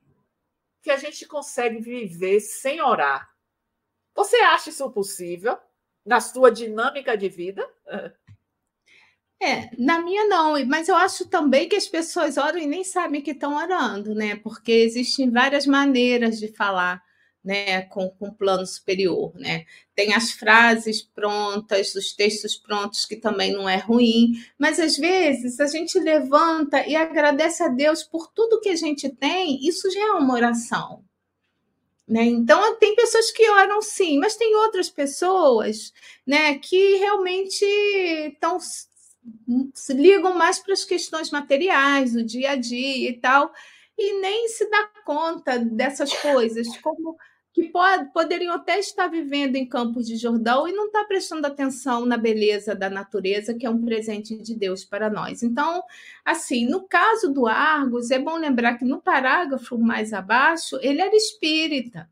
que 0.81 0.91
a 0.91 0.97
gente 0.97 1.25
consegue 1.25 1.79
viver 1.79 2.39
sem 2.39 2.81
orar? 2.81 3.32
Você 4.15 4.37
acha 4.37 4.69
isso 4.69 4.89
possível 4.91 5.57
na 6.05 6.19
sua 6.19 6.51
dinâmica 6.51 7.17
de 7.17 7.29
vida? 7.29 7.67
É, 9.41 9.69
na 9.77 9.99
minha 9.99 10.25
não, 10.25 10.53
mas 10.65 10.87
eu 10.87 10.95
acho 10.95 11.27
também 11.27 11.67
que 11.67 11.75
as 11.75 11.87
pessoas 11.87 12.37
oram 12.37 12.59
e 12.59 12.65
nem 12.65 12.83
sabem 12.83 13.21
que 13.21 13.31
estão 13.31 13.57
orando, 13.57 14.15
né? 14.15 14.37
Porque 14.37 14.71
existem 14.71 15.29
várias 15.29 15.65
maneiras 15.65 16.39
de 16.39 16.47
falar 16.47 17.03
né, 17.43 17.81
com, 17.83 18.09
com 18.09 18.27
o 18.29 18.33
plano 18.33 18.65
superior, 18.65 19.33
né? 19.35 19.65
Tem 19.93 20.13
as 20.13 20.31
frases 20.31 21.01
prontas, 21.01 21.93
os 21.93 22.13
textos 22.13 22.55
prontos, 22.55 23.05
que 23.05 23.17
também 23.17 23.51
não 23.51 23.67
é 23.67 23.75
ruim, 23.77 24.31
mas 24.57 24.79
às 24.79 24.97
vezes 24.97 25.59
a 25.59 25.67
gente 25.67 25.99
levanta 25.99 26.87
e 26.87 26.95
agradece 26.95 27.63
a 27.63 27.67
Deus 27.67 28.01
por 28.01 28.31
tudo 28.31 28.61
que 28.61 28.69
a 28.69 28.75
gente 28.75 29.09
tem, 29.09 29.59
isso 29.67 29.91
já 29.91 29.99
é 29.99 30.11
uma 30.11 30.33
oração. 30.33 31.03
Né? 32.07 32.23
Então, 32.25 32.75
tem 32.77 32.95
pessoas 32.95 33.31
que 33.31 33.49
oram 33.49 33.81
sim, 33.81 34.19
mas 34.19 34.35
tem 34.35 34.55
outras 34.57 34.89
pessoas 34.89 35.93
né, 36.27 36.57
que 36.59 36.97
realmente 36.97 37.63
estão 37.63 38.59
se 39.73 39.93
ligam 39.93 40.33
mais 40.35 40.59
para 40.59 40.73
as 40.73 40.83
questões 40.83 41.31
materiais 41.31 42.13
do 42.13 42.23
dia 42.23 42.51
a 42.51 42.55
dia 42.55 43.09
e 43.09 43.13
tal, 43.13 43.51
e 43.97 44.19
nem 44.19 44.49
se 44.49 44.69
dá 44.69 44.89
conta 45.05 45.57
dessas 45.59 46.13
coisas, 46.13 46.67
como 46.77 47.17
que 47.53 47.69
pode, 47.69 48.11
poderiam 48.11 48.53
até 48.55 48.79
estar 48.79 49.07
vivendo 49.07 49.55
em 49.55 49.65
Campos 49.65 50.07
de 50.07 50.17
Jordão 50.17 50.67
e 50.67 50.73
não 50.73 50.87
estar 50.87 51.01
tá 51.01 51.07
prestando 51.07 51.45
atenção 51.45 52.03
na 52.03 52.17
beleza 52.17 52.73
da 52.73 52.89
natureza, 52.89 53.53
que 53.53 53.65
é 53.65 53.69
um 53.69 53.85
presente 53.85 54.35
de 54.35 54.55
Deus 54.55 54.83
para 54.83 55.07
nós. 55.07 55.43
Então, 55.43 55.83
assim, 56.25 56.65
no 56.67 56.87
caso 56.87 57.31
do 57.31 57.45
Argos, 57.45 58.09
é 58.09 58.17
bom 58.17 58.37
lembrar 58.37 58.77
que 58.77 58.85
no 58.85 58.99
parágrafo 58.99 59.77
mais 59.77 60.13
abaixo, 60.13 60.79
ele 60.81 60.99
era 60.99 61.15
espírita. 61.15 62.09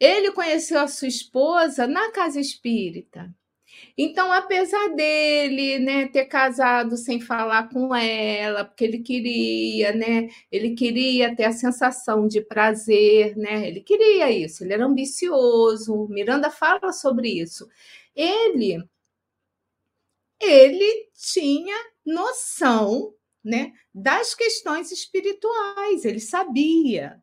Ele 0.00 0.32
conheceu 0.32 0.80
a 0.80 0.88
sua 0.88 1.08
esposa 1.08 1.86
na 1.86 2.10
casa 2.12 2.40
espírita. 2.40 3.34
Então, 3.96 4.32
apesar 4.32 4.94
dele, 4.94 5.78
né, 5.78 6.08
ter 6.08 6.24
casado 6.26 6.96
sem 6.96 7.20
falar 7.20 7.68
com 7.70 7.94
ela, 7.94 8.64
porque 8.64 8.84
ele 8.84 9.00
queria, 9.00 9.92
né, 9.92 10.28
ele 10.50 10.74
queria 10.74 11.34
ter 11.34 11.44
a 11.44 11.52
sensação 11.52 12.26
de 12.26 12.40
prazer, 12.40 13.36
né, 13.36 13.68
ele 13.68 13.80
queria 13.80 14.30
isso, 14.30 14.64
ele 14.64 14.72
era 14.74 14.86
ambicioso. 14.86 16.08
Miranda 16.08 16.50
fala 16.50 16.92
sobre 16.92 17.28
isso. 17.28 17.68
Ele, 18.14 18.82
ele 20.40 21.08
tinha 21.14 21.76
noção, 22.04 23.14
né, 23.44 23.72
das 23.94 24.34
questões 24.34 24.90
espirituais. 24.92 26.04
Ele 26.04 26.20
sabia. 26.20 27.22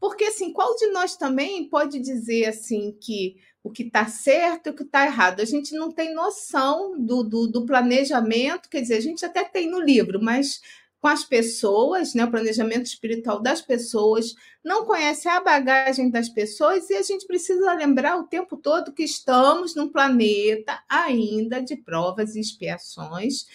Porque 0.00 0.24
assim, 0.24 0.52
qual 0.52 0.74
de 0.76 0.88
nós 0.88 1.16
também 1.16 1.68
pode 1.68 1.98
dizer 2.00 2.46
assim 2.46 2.92
que 3.00 3.36
o 3.66 3.70
que 3.70 3.82
está 3.82 4.06
certo 4.06 4.68
e 4.68 4.70
o 4.70 4.74
que 4.74 4.84
está 4.84 5.04
errado. 5.04 5.40
A 5.40 5.44
gente 5.44 5.74
não 5.74 5.90
tem 5.90 6.14
noção 6.14 6.96
do, 6.96 7.24
do, 7.24 7.48
do, 7.48 7.66
planejamento, 7.66 8.68
quer 8.68 8.80
dizer, 8.80 8.94
a 8.94 9.00
gente 9.00 9.24
até 9.24 9.42
tem 9.42 9.68
no 9.68 9.80
livro, 9.80 10.22
mas 10.22 10.60
com 11.00 11.08
as 11.08 11.24
pessoas, 11.24 12.14
né, 12.14 12.24
o 12.24 12.30
planejamento 12.30 12.86
espiritual 12.86 13.40
das 13.40 13.60
pessoas, 13.60 14.34
não 14.64 14.84
conhece 14.84 15.28
a 15.28 15.40
bagagem 15.40 16.10
das 16.10 16.28
pessoas 16.28 16.88
e 16.90 16.94
a 16.94 17.02
gente 17.02 17.26
precisa 17.26 17.74
lembrar 17.74 18.16
o 18.18 18.28
tempo 18.28 18.56
todo 18.56 18.92
que 18.92 19.02
estamos 19.02 19.74
num 19.74 19.88
planeta 19.88 20.80
ainda 20.88 21.60
de 21.60 21.76
provas 21.76 22.36
e 22.36 22.40
expiações 22.40 23.46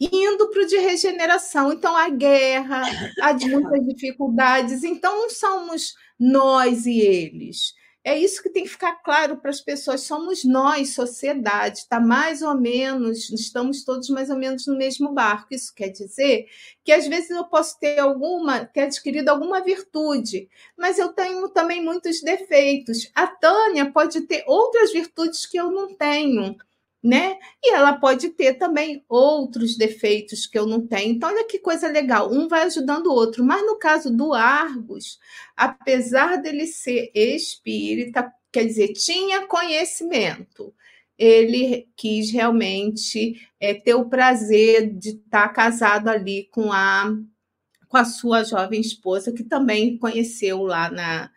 indo 0.00 0.48
para 0.48 0.62
o 0.62 0.66
de 0.66 0.78
regeneração. 0.78 1.72
Então, 1.72 1.96
a 1.96 2.08
guerra, 2.08 2.82
há 3.20 3.34
muitas 3.34 3.84
dificuldades. 3.86 4.84
Então, 4.84 5.22
não 5.22 5.30
somos 5.30 5.94
nós 6.18 6.86
e 6.86 7.00
eles. 7.00 7.74
É 8.08 8.16
isso 8.16 8.42
que 8.42 8.48
tem 8.48 8.62
que 8.62 8.70
ficar 8.70 8.94
claro 9.02 9.36
para 9.36 9.50
as 9.50 9.60
pessoas. 9.60 10.00
Somos 10.00 10.42
nós, 10.42 10.94
sociedade, 10.94 11.80
está 11.80 12.00
mais 12.00 12.40
ou 12.40 12.54
menos, 12.54 13.28
estamos 13.28 13.84
todos 13.84 14.08
mais 14.08 14.30
ou 14.30 14.36
menos 14.36 14.66
no 14.66 14.78
mesmo 14.78 15.12
barco. 15.12 15.48
Isso 15.50 15.74
quer 15.74 15.90
dizer 15.90 16.46
que 16.82 16.90
às 16.90 17.06
vezes 17.06 17.28
eu 17.28 17.44
posso 17.44 17.78
ter 17.78 17.98
alguma, 17.98 18.64
ter 18.64 18.84
adquirido 18.84 19.28
alguma 19.28 19.62
virtude, 19.62 20.48
mas 20.74 20.98
eu 20.98 21.12
tenho 21.12 21.50
também 21.50 21.84
muitos 21.84 22.22
defeitos. 22.22 23.10
A 23.14 23.26
Tânia 23.26 23.92
pode 23.92 24.22
ter 24.22 24.42
outras 24.46 24.90
virtudes 24.90 25.44
que 25.44 25.60
eu 25.60 25.70
não 25.70 25.94
tenho 25.94 26.56
né? 27.02 27.36
E 27.62 27.72
ela 27.74 27.92
pode 27.94 28.30
ter 28.30 28.54
também 28.54 29.04
outros 29.08 29.76
defeitos 29.76 30.46
que 30.46 30.58
eu 30.58 30.66
não 30.66 30.86
tenho. 30.86 31.12
Então, 31.12 31.28
olha 31.28 31.46
que 31.46 31.58
coisa 31.58 31.88
legal, 31.88 32.32
um 32.32 32.48
vai 32.48 32.62
ajudando 32.64 33.06
o 33.06 33.14
outro. 33.14 33.44
Mas 33.44 33.64
no 33.64 33.78
caso 33.78 34.14
do 34.14 34.32
Argos, 34.34 35.18
apesar 35.56 36.36
dele 36.36 36.66
ser 36.66 37.10
espírita, 37.14 38.32
quer 38.52 38.64
dizer, 38.64 38.92
tinha 38.94 39.46
conhecimento, 39.46 40.74
ele 41.16 41.88
quis 41.96 42.30
realmente 42.30 43.40
é, 43.60 43.74
ter 43.74 43.94
o 43.94 44.08
prazer 44.08 44.92
de 44.96 45.10
estar 45.10 45.48
casado 45.50 46.08
ali 46.08 46.48
com 46.52 46.72
a, 46.72 47.12
com 47.88 47.96
a 47.96 48.04
sua 48.04 48.44
jovem 48.44 48.80
esposa, 48.80 49.32
que 49.32 49.44
também 49.44 49.98
conheceu 49.98 50.62
lá 50.62 50.90
na, 50.90 51.30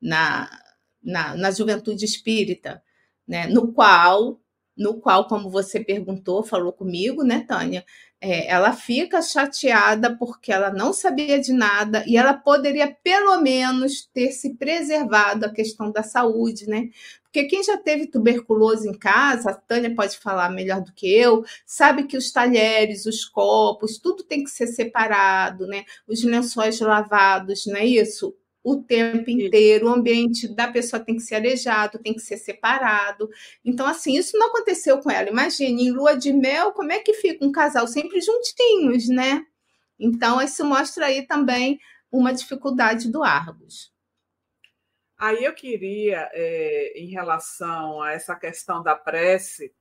na, 0.00 0.60
na, 1.02 1.36
na 1.36 1.50
juventude 1.50 2.04
espírita, 2.04 2.82
né? 3.26 3.46
no 3.46 3.72
qual 3.72 4.40
no 4.76 5.00
qual, 5.00 5.26
como 5.26 5.50
você 5.50 5.80
perguntou, 5.80 6.42
falou 6.42 6.72
comigo, 6.72 7.22
né, 7.24 7.44
Tânia? 7.46 7.84
É, 8.20 8.48
ela 8.50 8.72
fica 8.72 9.20
chateada 9.20 10.16
porque 10.16 10.50
ela 10.50 10.70
não 10.70 10.92
sabia 10.92 11.38
de 11.38 11.52
nada 11.52 12.02
e 12.06 12.16
ela 12.16 12.32
poderia, 12.34 12.96
pelo 13.02 13.40
menos, 13.40 14.06
ter 14.12 14.30
se 14.32 14.54
preservado 14.54 15.44
a 15.44 15.52
questão 15.52 15.90
da 15.92 16.02
saúde, 16.02 16.66
né? 16.66 16.88
Porque 17.24 17.44
quem 17.44 17.62
já 17.62 17.76
teve 17.76 18.06
tuberculose 18.06 18.88
em 18.88 18.94
casa, 18.98 19.50
a 19.50 19.54
Tânia 19.54 19.94
pode 19.94 20.18
falar 20.18 20.48
melhor 20.50 20.80
do 20.80 20.92
que 20.94 21.06
eu, 21.06 21.44
sabe 21.66 22.04
que 22.04 22.16
os 22.16 22.32
talheres, 22.32 23.04
os 23.04 23.24
copos, 23.26 23.98
tudo 23.98 24.24
tem 24.24 24.42
que 24.42 24.50
ser 24.50 24.66
separado, 24.68 25.66
né? 25.66 25.84
Os 26.08 26.24
lençóis 26.24 26.80
lavados, 26.80 27.66
não 27.66 27.76
é 27.76 27.84
isso? 27.84 28.34
O 28.66 28.82
tempo 28.82 29.30
inteiro, 29.30 29.86
o 29.86 29.94
ambiente 29.94 30.48
da 30.48 30.66
pessoa 30.66 30.98
tem 30.98 31.14
que 31.14 31.22
ser 31.22 31.36
arejado, 31.36 32.00
tem 32.00 32.12
que 32.12 32.18
ser 32.18 32.36
separado. 32.36 33.30
Então, 33.64 33.86
assim, 33.86 34.18
isso 34.18 34.36
não 34.36 34.48
aconteceu 34.48 34.98
com 34.98 35.08
ela. 35.08 35.28
Imagine, 35.28 35.84
em 35.84 35.92
lua 35.92 36.16
de 36.16 36.32
mel, 36.32 36.72
como 36.72 36.90
é 36.90 36.98
que 36.98 37.14
fica 37.14 37.44
um 37.44 37.52
casal 37.52 37.86
sempre 37.86 38.20
juntinhos, 38.20 39.08
né? 39.08 39.46
Então, 39.96 40.42
isso 40.42 40.64
mostra 40.64 41.06
aí 41.06 41.24
também 41.24 41.78
uma 42.10 42.34
dificuldade 42.34 43.08
do 43.08 43.22
Argos. 43.22 43.94
Aí 45.16 45.44
eu 45.44 45.54
queria, 45.54 46.28
é, 46.32 46.92
em 46.96 47.06
relação 47.06 48.02
a 48.02 48.14
essa 48.14 48.34
questão 48.34 48.82
da 48.82 48.96
prece, 48.96 49.72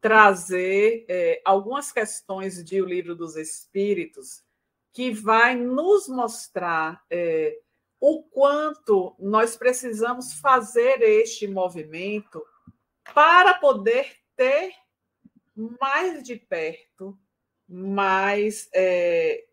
trazer 0.00 1.04
é, 1.06 1.42
algumas 1.44 1.92
questões 1.92 2.64
de 2.64 2.80
O 2.80 2.86
Livro 2.86 3.14
dos 3.14 3.36
Espíritos 3.36 4.42
que 4.90 5.10
vai 5.10 5.54
nos 5.54 6.08
mostrar 6.08 7.02
é, 7.10 7.58
o 8.04 8.20
quanto 8.20 9.14
nós 9.16 9.56
precisamos 9.56 10.32
fazer 10.40 11.00
este 11.02 11.46
movimento 11.46 12.44
para 13.14 13.54
poder 13.54 14.16
ter 14.34 14.74
mais 15.54 16.20
de 16.24 16.34
perto, 16.34 17.16
mais 17.68 18.68
é, 18.74 19.44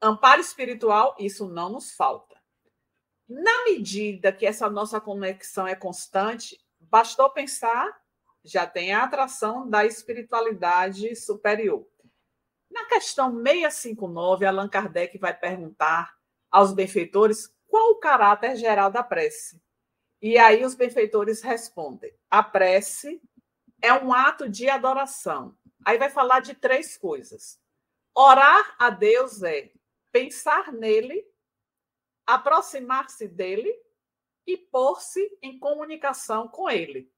amparo 0.00 0.40
espiritual, 0.40 1.14
isso 1.18 1.46
não 1.46 1.68
nos 1.68 1.92
falta. 1.92 2.40
Na 3.28 3.64
medida 3.64 4.32
que 4.32 4.46
essa 4.46 4.70
nossa 4.70 4.98
conexão 4.98 5.68
é 5.68 5.74
constante, 5.74 6.58
bastou 6.80 7.28
pensar, 7.28 8.00
já 8.42 8.66
tem 8.66 8.94
a 8.94 9.04
atração 9.04 9.68
da 9.68 9.84
espiritualidade 9.84 11.14
superior. 11.14 11.86
Na 12.70 12.86
questão 12.86 13.30
659, 13.42 14.46
Allan 14.46 14.70
Kardec 14.70 15.18
vai 15.18 15.38
perguntar 15.38 16.18
aos 16.50 16.72
benfeitores 16.72 17.54
qual 17.66 17.92
o 17.92 18.00
caráter 18.00 18.56
geral 18.56 18.90
da 18.90 19.02
prece. 19.02 19.62
E 20.20 20.36
aí 20.36 20.64
os 20.64 20.74
benfeitores 20.74 21.40
respondem: 21.40 22.12
a 22.30 22.42
prece 22.42 23.22
é 23.80 23.92
um 23.92 24.12
ato 24.12 24.48
de 24.48 24.68
adoração. 24.68 25.56
Aí 25.84 25.96
vai 25.96 26.10
falar 26.10 26.40
de 26.40 26.54
três 26.54 26.96
coisas. 26.96 27.58
Orar 28.14 28.74
a 28.78 28.90
Deus 28.90 29.42
é 29.42 29.72
pensar 30.12 30.72
nele, 30.72 31.26
aproximar-se 32.26 33.26
dele 33.28 33.74
e 34.46 34.56
pôr-se 34.56 35.38
em 35.40 35.58
comunicação 35.58 36.48
com 36.48 36.68
ele. 36.68 37.10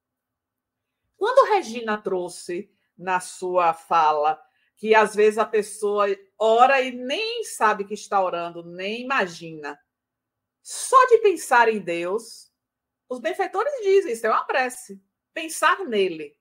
Quando 1.17 1.49
Regina 1.51 1.99
trouxe 1.99 2.71
na 2.97 3.21
sua 3.21 3.73
fala 3.73 4.43
que 4.83 4.97
às 4.97 5.15
vezes 5.15 5.39
a 5.39 5.45
pessoa 5.45 6.07
ora 6.37 6.83
e 6.83 6.91
nem 6.91 7.45
sabe 7.45 7.85
que 7.85 7.95
está 7.95 8.21
orando, 8.21 8.65
nem 8.65 9.03
imagina. 9.03 9.79
Só 10.61 11.07
de 11.07 11.19
pensar 11.19 11.69
em 11.69 11.79
Deus, 11.79 12.51
os 13.09 13.21
benfeitores 13.21 13.73
dizem 13.81 14.13
isso 14.13 14.27
é 14.27 14.31
uma 14.31 14.43
prece. 14.43 15.01
Pensar 15.33 15.85
nele. 15.85 16.37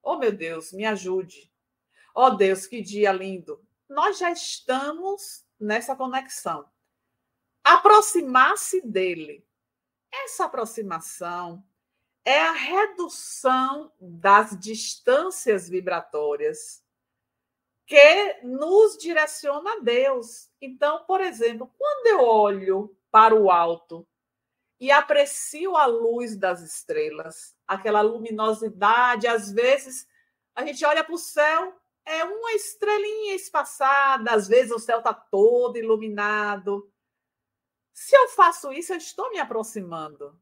Oh, 0.00 0.16
meu 0.18 0.30
Deus, 0.30 0.72
me 0.72 0.84
ajude. 0.84 1.52
Oh, 2.14 2.30
Deus, 2.30 2.64
que 2.64 2.80
dia 2.80 3.10
lindo. 3.10 3.60
Nós 3.88 4.18
já 4.18 4.30
estamos 4.30 5.44
nessa 5.58 5.96
conexão. 5.96 6.70
Aproximar-se 7.64 8.82
dele. 8.82 9.44
Essa 10.12 10.44
aproximação 10.44 11.60
é 12.24 12.38
a 12.38 12.52
redução 12.52 13.92
das 14.00 14.56
distâncias 14.56 15.68
vibratórias 15.68 16.79
que 17.90 18.38
nos 18.44 18.96
direciona 18.96 19.72
a 19.72 19.80
Deus. 19.80 20.48
Então, 20.60 21.02
por 21.06 21.20
exemplo, 21.20 21.68
quando 21.76 22.06
eu 22.06 22.24
olho 22.24 22.96
para 23.10 23.34
o 23.34 23.50
alto 23.50 24.06
e 24.78 24.92
aprecio 24.92 25.76
a 25.76 25.86
luz 25.86 26.36
das 26.36 26.62
estrelas, 26.62 27.56
aquela 27.66 28.00
luminosidade. 28.00 29.26
Às 29.26 29.50
vezes, 29.50 30.06
a 30.54 30.64
gente 30.64 30.84
olha 30.84 31.02
para 31.02 31.16
o 31.16 31.18
céu, 31.18 31.74
é 32.04 32.22
uma 32.22 32.52
estrelinha 32.52 33.34
espaçada, 33.34 34.30
às 34.34 34.46
vezes 34.46 34.70
o 34.70 34.78
céu 34.78 34.98
está 34.98 35.12
todo 35.12 35.76
iluminado. 35.76 36.88
Se 37.92 38.14
eu 38.16 38.28
faço 38.28 38.72
isso, 38.72 38.92
eu 38.92 38.98
estou 38.98 39.32
me 39.32 39.40
aproximando, 39.40 40.40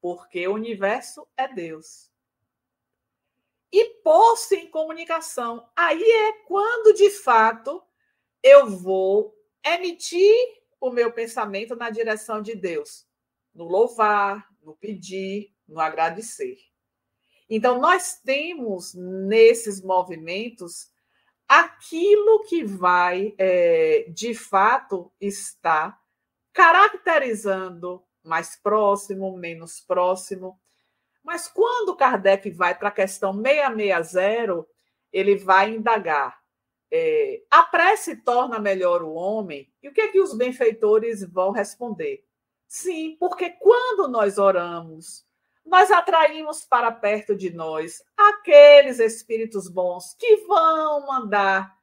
porque 0.00 0.46
o 0.46 0.54
universo 0.54 1.26
é 1.36 1.48
Deus. 1.52 2.07
E 3.72 3.84
pôr-se 4.02 4.56
em 4.56 4.70
comunicação. 4.70 5.68
Aí 5.76 6.02
é 6.02 6.32
quando, 6.46 6.94
de 6.94 7.10
fato, 7.10 7.82
eu 8.42 8.66
vou 8.68 9.34
emitir 9.64 10.34
o 10.80 10.90
meu 10.90 11.12
pensamento 11.12 11.76
na 11.76 11.90
direção 11.90 12.40
de 12.40 12.54
Deus 12.54 13.08
no 13.58 13.64
louvar, 13.64 14.48
no 14.62 14.76
pedir, 14.76 15.52
no 15.66 15.80
agradecer. 15.80 16.56
Então, 17.50 17.80
nós 17.80 18.20
temos 18.24 18.94
nesses 18.94 19.82
movimentos 19.82 20.90
aquilo 21.48 22.44
que 22.44 22.62
vai, 22.62 23.34
é, 23.36 24.06
de 24.10 24.32
fato, 24.34 25.10
estar 25.20 25.98
caracterizando 26.52 28.04
mais 28.22 28.54
próximo, 28.56 29.36
menos 29.36 29.80
próximo. 29.80 30.60
Mas 31.28 31.46
quando 31.46 31.94
Kardec 31.94 32.48
vai 32.52 32.74
para 32.74 32.88
a 32.88 32.90
questão 32.90 33.34
660, 33.34 34.66
ele 35.12 35.36
vai 35.36 35.74
indagar. 35.74 36.40
É, 36.90 37.42
a 37.50 37.64
prece 37.64 38.16
torna 38.16 38.58
melhor 38.58 39.02
o 39.02 39.12
homem? 39.12 39.70
E 39.82 39.90
o 39.90 39.92
que 39.92 40.00
é 40.00 40.08
que 40.08 40.22
os 40.22 40.34
benfeitores 40.34 41.22
vão 41.22 41.50
responder? 41.50 42.24
Sim, 42.66 43.14
porque 43.20 43.50
quando 43.50 44.08
nós 44.08 44.38
oramos, 44.38 45.26
nós 45.66 45.90
atraímos 45.90 46.64
para 46.64 46.90
perto 46.90 47.36
de 47.36 47.50
nós 47.50 48.02
aqueles 48.16 48.98
espíritos 48.98 49.68
bons 49.68 50.14
que 50.14 50.34
vão 50.46 51.06
mandar 51.06 51.76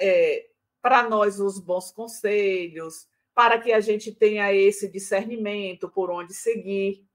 é, 0.00 0.48
para 0.80 1.08
nós 1.08 1.38
os 1.38 1.60
bons 1.60 1.92
conselhos, 1.92 3.06
para 3.32 3.60
que 3.60 3.72
a 3.72 3.78
gente 3.78 4.12
tenha 4.12 4.52
esse 4.52 4.90
discernimento 4.90 5.88
por 5.88 6.10
onde 6.10 6.34
seguir. 6.34 7.06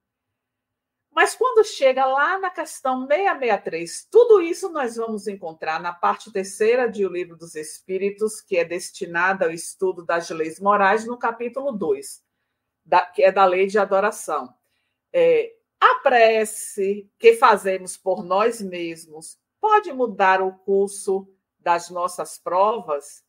Mas 1.18 1.34
quando 1.34 1.66
chega 1.66 2.06
lá 2.06 2.38
na 2.38 2.52
questão 2.52 3.08
663, 3.08 4.08
tudo 4.12 4.40
isso 4.40 4.70
nós 4.70 4.98
vamos 4.98 5.28
encontrar 5.28 5.82
na 5.82 5.92
parte 5.92 6.32
terceira 6.32 6.88
de 6.88 7.08
O 7.08 7.10
Livro 7.12 7.36
dos 7.36 7.56
Espíritos, 7.56 8.40
que 8.40 8.56
é 8.56 8.64
destinada 8.64 9.46
ao 9.46 9.52
estudo 9.52 10.06
das 10.06 10.30
leis 10.30 10.60
morais, 10.60 11.08
no 11.08 11.18
capítulo 11.18 11.72
2 11.72 12.24
da, 12.86 13.04
que 13.04 13.24
é 13.24 13.32
da 13.32 13.46
lei 13.46 13.66
de 13.66 13.80
adoração. 13.80 14.54
É, 15.12 15.56
a 15.82 15.96
prece 16.04 17.10
que 17.18 17.34
fazemos 17.34 17.98
por 17.98 18.24
nós 18.24 18.62
mesmos 18.62 19.40
pode 19.60 19.92
mudar 19.92 20.40
o 20.40 20.54
curso 20.60 21.28
das 21.58 21.90
nossas 21.90 22.38
provas? 22.38 23.24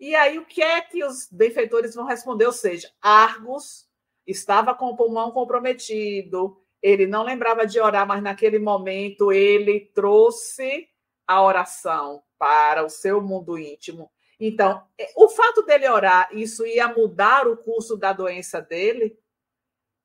E 0.00 0.14
aí, 0.14 0.38
o 0.38 0.46
que 0.46 0.62
é 0.62 0.80
que 0.80 1.04
os 1.04 1.28
benfeitores 1.30 1.94
vão 1.94 2.06
responder? 2.06 2.46
Ou 2.46 2.52
seja, 2.52 2.90
Argos 3.02 3.86
estava 4.26 4.74
com 4.74 4.86
o 4.86 4.96
pulmão 4.96 5.30
comprometido, 5.30 6.58
ele 6.82 7.06
não 7.06 7.22
lembrava 7.22 7.66
de 7.66 7.80
orar, 7.80 8.06
mas 8.06 8.22
naquele 8.22 8.58
momento 8.58 9.32
ele 9.32 9.80
trouxe 9.94 10.88
a 11.26 11.42
oração 11.42 12.22
para 12.38 12.84
o 12.84 12.88
seu 12.88 13.20
mundo 13.20 13.58
íntimo. 13.58 14.10
Então, 14.40 14.82
é, 14.96 15.12
o 15.16 15.28
fato 15.28 15.62
dele 15.62 15.88
orar, 15.88 16.28
isso 16.32 16.64
ia 16.64 16.88
mudar 16.88 17.48
o 17.48 17.56
curso 17.56 17.96
da 17.96 18.12
doença 18.12 18.60
dele. 18.60 19.18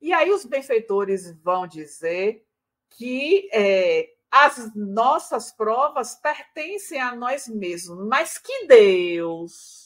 E 0.00 0.12
aí 0.12 0.30
os 0.30 0.44
benfeitores 0.44 1.32
vão 1.40 1.66
dizer 1.66 2.44
que 2.90 3.48
é, 3.52 4.10
as 4.30 4.74
nossas 4.74 5.52
provas 5.52 6.16
pertencem 6.16 7.00
a 7.00 7.14
nós 7.14 7.46
mesmos, 7.46 8.06
mas 8.06 8.36
que 8.36 8.66
Deus 8.66 9.84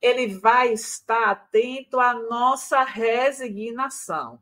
ele 0.00 0.28
vai 0.38 0.72
estar 0.72 1.30
atento 1.30 2.00
à 2.00 2.14
nossa 2.14 2.82
resignação. 2.82 4.40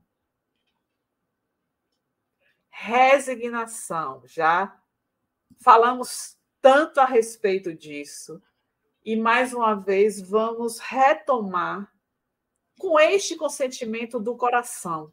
Resignação, 2.81 4.23
já 4.25 4.81
falamos 5.61 6.39
tanto 6.63 7.01
a 7.01 7.05
respeito 7.05 7.75
disso. 7.75 8.41
E 9.05 9.17
mais 9.17 9.53
uma 9.53 9.75
vez 9.75 10.21
vamos 10.21 10.79
retomar 10.79 11.93
com 12.79 12.99
este 12.99 13.35
consentimento 13.35 14.21
do 14.21 14.37
coração. 14.37 15.13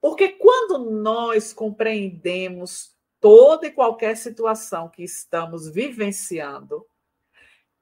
Porque 0.00 0.28
quando 0.28 0.78
nós 0.78 1.52
compreendemos 1.52 2.96
toda 3.20 3.66
e 3.66 3.72
qualquer 3.72 4.16
situação 4.16 4.88
que 4.88 5.02
estamos 5.02 5.68
vivenciando, 5.68 6.86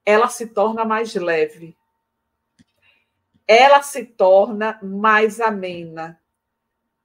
ela 0.02 0.28
se 0.28 0.46
torna 0.46 0.82
mais 0.82 1.14
leve, 1.14 1.76
ela 3.46 3.82
se 3.82 4.06
torna 4.06 4.80
mais 4.82 5.42
amena, 5.42 6.18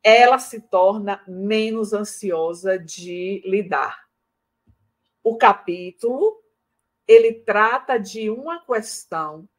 ela 0.03 0.39
se 0.39 0.61
torna 0.61 1.23
menos 1.27 1.93
ansiosa 1.93 2.77
de 2.77 3.41
lidar. 3.45 4.07
O 5.23 5.37
capítulo 5.37 6.39
ele 7.07 7.33
trata 7.33 7.97
de 7.97 8.29
uma 8.29 8.63
questão 8.63 9.49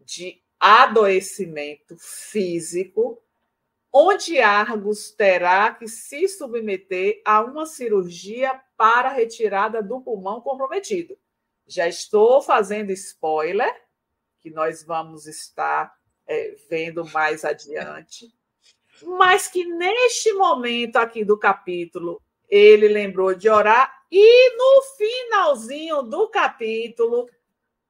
de 0.00 0.42
adoecimento 0.58 1.96
físico, 1.96 3.22
onde 3.92 4.40
Argos 4.40 5.12
terá 5.12 5.72
que 5.72 5.86
se 5.86 6.26
submeter 6.26 7.22
a 7.24 7.40
uma 7.40 7.66
cirurgia 7.66 8.60
para 8.76 9.10
retirada 9.10 9.80
do 9.80 10.00
pulmão 10.00 10.40
comprometido. 10.40 11.16
Já 11.66 11.86
estou 11.86 12.42
fazendo 12.42 12.90
spoiler, 12.90 13.72
que 14.40 14.50
nós 14.50 14.82
vamos 14.82 15.26
estar 15.26 15.96
é, 16.26 16.56
vendo 16.68 17.04
mais 17.10 17.44
adiante, 17.44 18.34
mas 19.06 19.48
que 19.48 19.64
neste 19.64 20.32
momento 20.32 20.96
aqui 20.96 21.24
do 21.24 21.38
capítulo 21.38 22.20
ele 22.48 22.88
lembrou 22.88 23.34
de 23.34 23.48
orar 23.48 24.02
e 24.10 24.56
no 24.56 24.82
finalzinho 24.96 26.02
do 26.02 26.28
capítulo, 26.28 27.26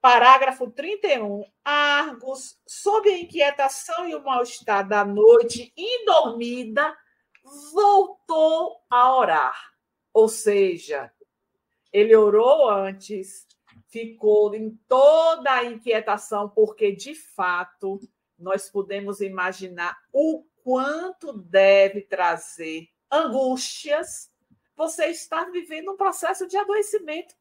parágrafo 0.01 0.71
31, 0.71 1.45
Argos, 1.65 2.57
sob 2.65 3.11
a 3.11 3.19
inquietação 3.19 4.09
e 4.09 4.15
o 4.15 4.23
mal-estar 4.23 4.87
da 4.87 5.05
noite 5.05 5.73
indormida, 5.77 6.97
voltou 7.73 8.77
a 8.89 9.17
orar. 9.17 9.73
Ou 10.15 10.29
seja, 10.29 11.13
ele 11.93 12.15
orou 12.15 12.71
antes, 12.71 13.47
ficou 13.89 14.55
em 14.55 14.79
toda 14.87 15.53
a 15.53 15.65
inquietação, 15.65 16.49
porque 16.49 16.93
de 16.93 17.17
fato 17.17 17.99
nós 18.39 18.71
podemos 18.71 19.21
imaginar 19.21 19.97
o 20.13 20.45
quanto 20.63 21.33
deve 21.33 22.03
trazer 22.03 22.89
angústias 23.11 24.31
você 24.75 25.07
está 25.07 25.45
vivendo 25.45 25.93
um 25.93 25.97
processo 25.97 26.47
de 26.47 26.57
adoecimento. 26.57 27.35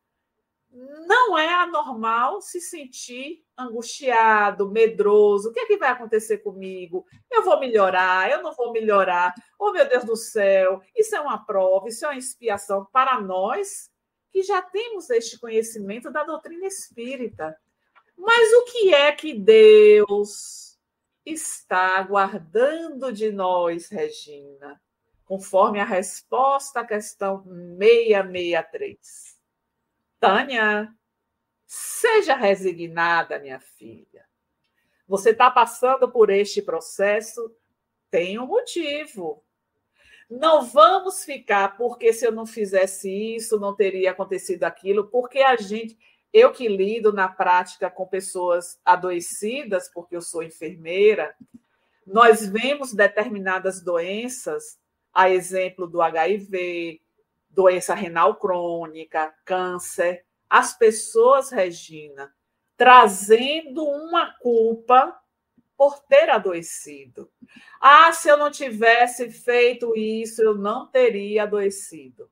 Não 1.05 1.37
é 1.37 1.49
anormal 1.49 2.41
se 2.41 2.61
sentir 2.61 3.43
angustiado, 3.57 4.69
medroso. 4.69 5.49
O 5.49 5.51
que 5.51 5.59
é 5.59 5.65
que 5.65 5.77
vai 5.77 5.89
acontecer 5.89 6.37
comigo? 6.37 7.05
Eu 7.29 7.43
vou 7.43 7.59
melhorar, 7.59 8.31
eu 8.31 8.41
não 8.41 8.53
vou 8.53 8.71
melhorar. 8.71 9.33
Oh, 9.59 9.71
meu 9.71 9.87
Deus 9.87 10.05
do 10.05 10.15
céu, 10.15 10.81
isso 10.95 11.15
é 11.15 11.19
uma 11.19 11.45
prova, 11.45 11.89
isso 11.89 12.05
é 12.05 12.09
uma 12.09 12.17
expiação 12.17 12.87
para 12.91 13.19
nós 13.19 13.89
que 14.31 14.43
já 14.43 14.61
temos 14.61 15.09
este 15.09 15.37
conhecimento 15.37 16.09
da 16.09 16.23
doutrina 16.23 16.65
espírita. 16.65 17.57
Mas 18.17 18.53
o 18.53 18.65
que 18.65 18.93
é 18.93 19.11
que 19.11 19.33
Deus 19.33 20.70
está 21.25 21.97
aguardando 21.97 23.11
de 23.11 23.31
nós, 23.31 23.89
Regina? 23.89 24.81
conforme 25.31 25.79
a 25.79 25.85
resposta 25.85 26.81
à 26.81 26.85
questão 26.85 27.45
663. 27.79 29.39
Tânia, 30.19 30.93
seja 31.65 32.35
resignada, 32.35 33.39
minha 33.39 33.57
filha. 33.57 34.25
Você 35.07 35.29
está 35.29 35.49
passando 35.49 36.11
por 36.11 36.29
este 36.29 36.61
processo, 36.61 37.49
tem 38.09 38.37
um 38.39 38.45
motivo. 38.45 39.41
Não 40.29 40.65
vamos 40.65 41.23
ficar 41.23 41.77
porque 41.77 42.11
se 42.11 42.27
eu 42.27 42.33
não 42.33 42.45
fizesse 42.45 43.09
isso, 43.09 43.57
não 43.57 43.73
teria 43.73 44.11
acontecido 44.11 44.65
aquilo, 44.65 45.07
porque 45.07 45.39
a 45.39 45.55
gente, 45.55 45.97
eu 46.33 46.51
que 46.51 46.67
lido 46.67 47.11
na 47.11 47.27
prática 47.27 47.89
com 47.89 48.05
pessoas 48.07 48.79
adoecidas, 48.85 49.89
porque 49.93 50.15
eu 50.15 50.21
sou 50.21 50.41
enfermeira, 50.41 51.35
nós 52.05 52.45
vemos 52.45 52.93
determinadas 52.93 53.81
doenças 53.81 54.79
a 55.13 55.29
exemplo 55.29 55.87
do 55.87 56.01
HIV, 56.01 57.01
doença 57.49 57.93
renal 57.93 58.35
crônica, 58.35 59.33
câncer. 59.43 60.25
As 60.49 60.77
pessoas, 60.77 61.51
Regina, 61.51 62.33
trazendo 62.77 63.83
uma 63.83 64.33
culpa 64.39 65.19
por 65.77 65.99
ter 66.03 66.29
adoecido. 66.29 67.29
Ah, 67.79 68.11
se 68.13 68.29
eu 68.29 68.37
não 68.37 68.51
tivesse 68.51 69.29
feito 69.31 69.95
isso, 69.97 70.41
eu 70.41 70.55
não 70.55 70.87
teria 70.87 71.43
adoecido. 71.43 72.29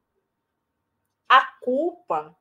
A 1.28 1.46
culpa 1.62 2.36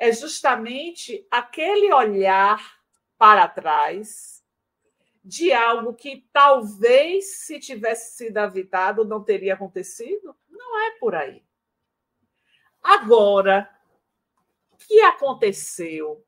é 0.00 0.10
justamente 0.12 1.26
aquele 1.30 1.92
olhar 1.92 2.80
para 3.18 3.46
trás 3.46 4.42
de 5.22 5.52
algo 5.52 5.92
que 5.92 6.26
talvez, 6.32 7.36
se 7.40 7.60
tivesse 7.60 8.16
sido 8.16 8.38
evitado, 8.38 9.04
não 9.04 9.22
teria 9.22 9.52
acontecido. 9.52 10.34
Não 10.48 10.80
é 10.80 10.92
por 10.92 11.14
aí. 11.14 11.44
Agora, 12.82 13.70
o 14.70 14.76
que 14.78 15.02
aconteceu? 15.02 16.24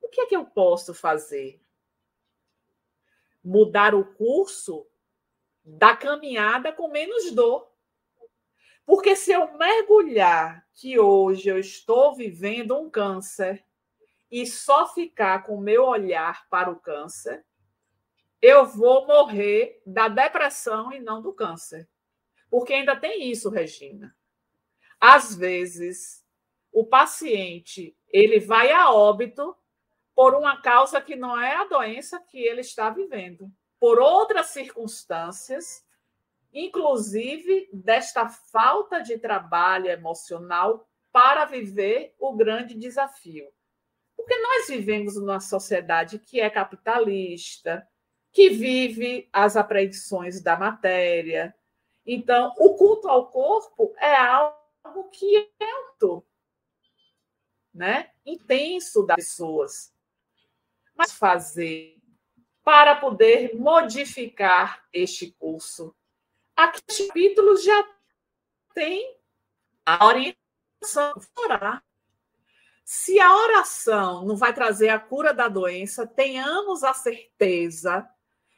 O 0.00 0.08
que 0.08 0.20
é 0.20 0.26
que 0.26 0.36
eu 0.36 0.44
posso 0.44 0.94
fazer? 0.94 1.60
Mudar 3.42 3.92
o 3.92 4.04
curso 4.04 4.86
da 5.64 5.96
caminhada 5.96 6.72
com 6.72 6.86
menos 6.86 7.32
dor. 7.32 7.69
Porque 8.90 9.14
se 9.14 9.30
eu 9.30 9.56
mergulhar 9.56 10.66
que 10.74 10.98
hoje 10.98 11.48
eu 11.48 11.60
estou 11.60 12.12
vivendo 12.12 12.76
um 12.76 12.90
câncer 12.90 13.64
e 14.28 14.44
só 14.44 14.84
ficar 14.92 15.44
com 15.44 15.54
o 15.54 15.60
meu 15.60 15.84
olhar 15.84 16.48
para 16.48 16.68
o 16.68 16.80
câncer, 16.80 17.46
eu 18.42 18.66
vou 18.66 19.06
morrer 19.06 19.80
da 19.86 20.08
depressão 20.08 20.92
e 20.92 20.98
não 20.98 21.22
do 21.22 21.32
câncer. 21.32 21.88
Porque 22.50 22.72
ainda 22.72 22.96
tem 22.96 23.30
isso, 23.30 23.48
Regina. 23.48 24.12
Às 25.00 25.36
vezes, 25.36 26.26
o 26.72 26.84
paciente 26.84 27.96
ele 28.08 28.40
vai 28.40 28.72
a 28.72 28.90
óbito 28.90 29.56
por 30.16 30.34
uma 30.34 30.60
causa 30.60 31.00
que 31.00 31.14
não 31.14 31.40
é 31.40 31.54
a 31.54 31.64
doença 31.64 32.18
que 32.18 32.40
ele 32.40 32.62
está 32.62 32.90
vivendo, 32.90 33.52
por 33.78 34.00
outras 34.00 34.46
circunstâncias, 34.46 35.86
inclusive 36.52 37.68
desta 37.72 38.28
falta 38.28 39.00
de 39.00 39.18
trabalho 39.18 39.88
emocional 39.88 40.88
para 41.12 41.44
viver 41.44 42.14
o 42.18 42.34
grande 42.34 42.74
desafio. 42.74 43.48
Porque 44.16 44.36
nós 44.36 44.68
vivemos 44.68 45.16
numa 45.16 45.40
sociedade 45.40 46.18
que 46.18 46.40
é 46.40 46.50
capitalista, 46.50 47.86
que 48.32 48.50
vive 48.50 49.28
as 49.32 49.56
apreensões 49.56 50.40
da 50.40 50.56
matéria. 50.56 51.54
Então, 52.06 52.54
o 52.58 52.74
culto 52.74 53.08
ao 53.08 53.28
corpo 53.28 53.94
é 53.98 54.14
algo 54.14 55.08
que 55.10 55.36
é 55.36 55.64
alto, 55.64 56.24
né? 57.72 58.10
intenso 58.24 59.04
das 59.04 59.16
pessoas. 59.16 59.92
Mas 60.94 61.12
fazer 61.12 62.00
para 62.62 62.94
poder 62.96 63.56
modificar 63.56 64.84
este 64.92 65.32
curso. 65.32 65.94
Aqui 66.56 66.80
os 66.88 67.06
capítulos 67.06 67.64
já 67.64 67.88
tem 68.74 69.16
a 69.84 70.06
orientação 70.06 71.14
orar. 71.36 71.82
Se 72.84 73.20
a 73.20 73.36
oração 73.36 74.24
não 74.24 74.36
vai 74.36 74.52
trazer 74.52 74.88
a 74.88 74.98
cura 74.98 75.32
da 75.32 75.48
doença, 75.48 76.06
tenhamos 76.06 76.82
a 76.82 76.92
certeza 76.92 78.08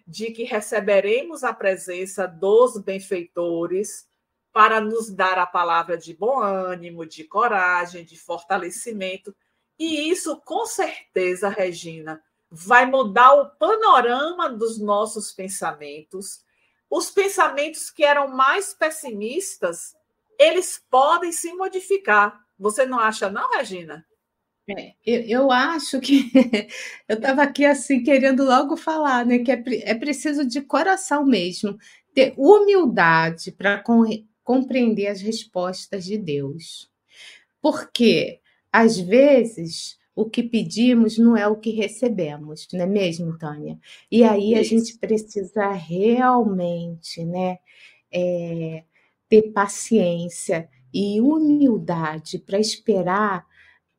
de 0.07 0.31
que 0.31 0.45
receberemos 0.45 1.45
a 1.45 1.53
presença 1.53 2.27
dos 2.27 2.79
benfeitores 2.79 4.09
para 4.53 4.81
nos 4.81 5.11
dar 5.11 5.39
a 5.39 5.47
palavra 5.47 5.97
de 5.97 6.15
bom 6.15 6.41
ânimo, 6.41 7.07
de 7.07 7.25
coragem, 7.25 8.05
de 8.05 8.19
fortalecimento. 8.19 9.35
E 9.79 10.11
isso, 10.11 10.41
com 10.41 10.67
certeza, 10.67 11.49
Regina, 11.49 12.23
vai 12.51 12.85
mudar 12.85 13.33
o 13.35 13.51
panorama 13.51 14.51
dos 14.51 14.79
nossos 14.79 15.33
pensamentos. 15.33 16.45
Os 16.93 17.11
pensamentos 17.11 17.91
que 17.91 18.05
eram 18.05 18.29
mais 18.29 18.75
pessimistas, 18.75 19.95
eles 20.39 20.79
podem 20.91 21.33
se 21.33 21.51
modificar. 21.55 22.39
Você 22.59 22.85
não 22.85 22.99
acha, 22.99 23.31
não, 23.31 23.51
Regina? 23.51 24.05
É, 24.69 24.93
eu, 25.05 25.21
eu, 25.23 25.51
acho 25.51 25.99
que 26.01 26.31
eu 27.09 27.17
estava 27.17 27.45
aqui 27.45 27.65
assim 27.65 28.03
querendo 28.03 28.45
logo 28.45 28.77
falar, 28.77 29.25
né? 29.25 29.39
Que 29.39 29.53
é, 29.53 29.63
é 29.85 29.95
preciso 29.95 30.45
de 30.45 30.61
coração 30.61 31.25
mesmo, 31.25 31.79
ter 32.13 32.35
humildade 32.37 33.53
para 33.53 33.83
compreender 34.45 35.07
as 35.07 35.23
respostas 35.23 36.05
de 36.05 36.19
Deus. 36.19 36.91
Porque, 37.63 38.39
às 38.71 38.99
vezes, 39.01 39.97
o 40.15 40.29
que 40.29 40.43
pedimos 40.43 41.19
não 41.19 41.37
é 41.37 41.47
o 41.47 41.57
que 41.57 41.71
recebemos, 41.71 42.69
não 42.73 42.83
é 42.83 42.87
mesmo, 42.87 43.37
Tânia? 43.39 43.79
E 44.11 44.25
aí 44.25 44.55
a 44.55 44.63
gente 44.63 44.99
precisa 44.99 45.71
realmente 45.71 47.25
né, 47.25 47.59
é, 48.13 48.85
ter 49.29 49.53
paciência 49.53 50.69
e 50.93 51.21
humildade 51.21 52.39
para 52.39 52.59
esperar 52.59 53.47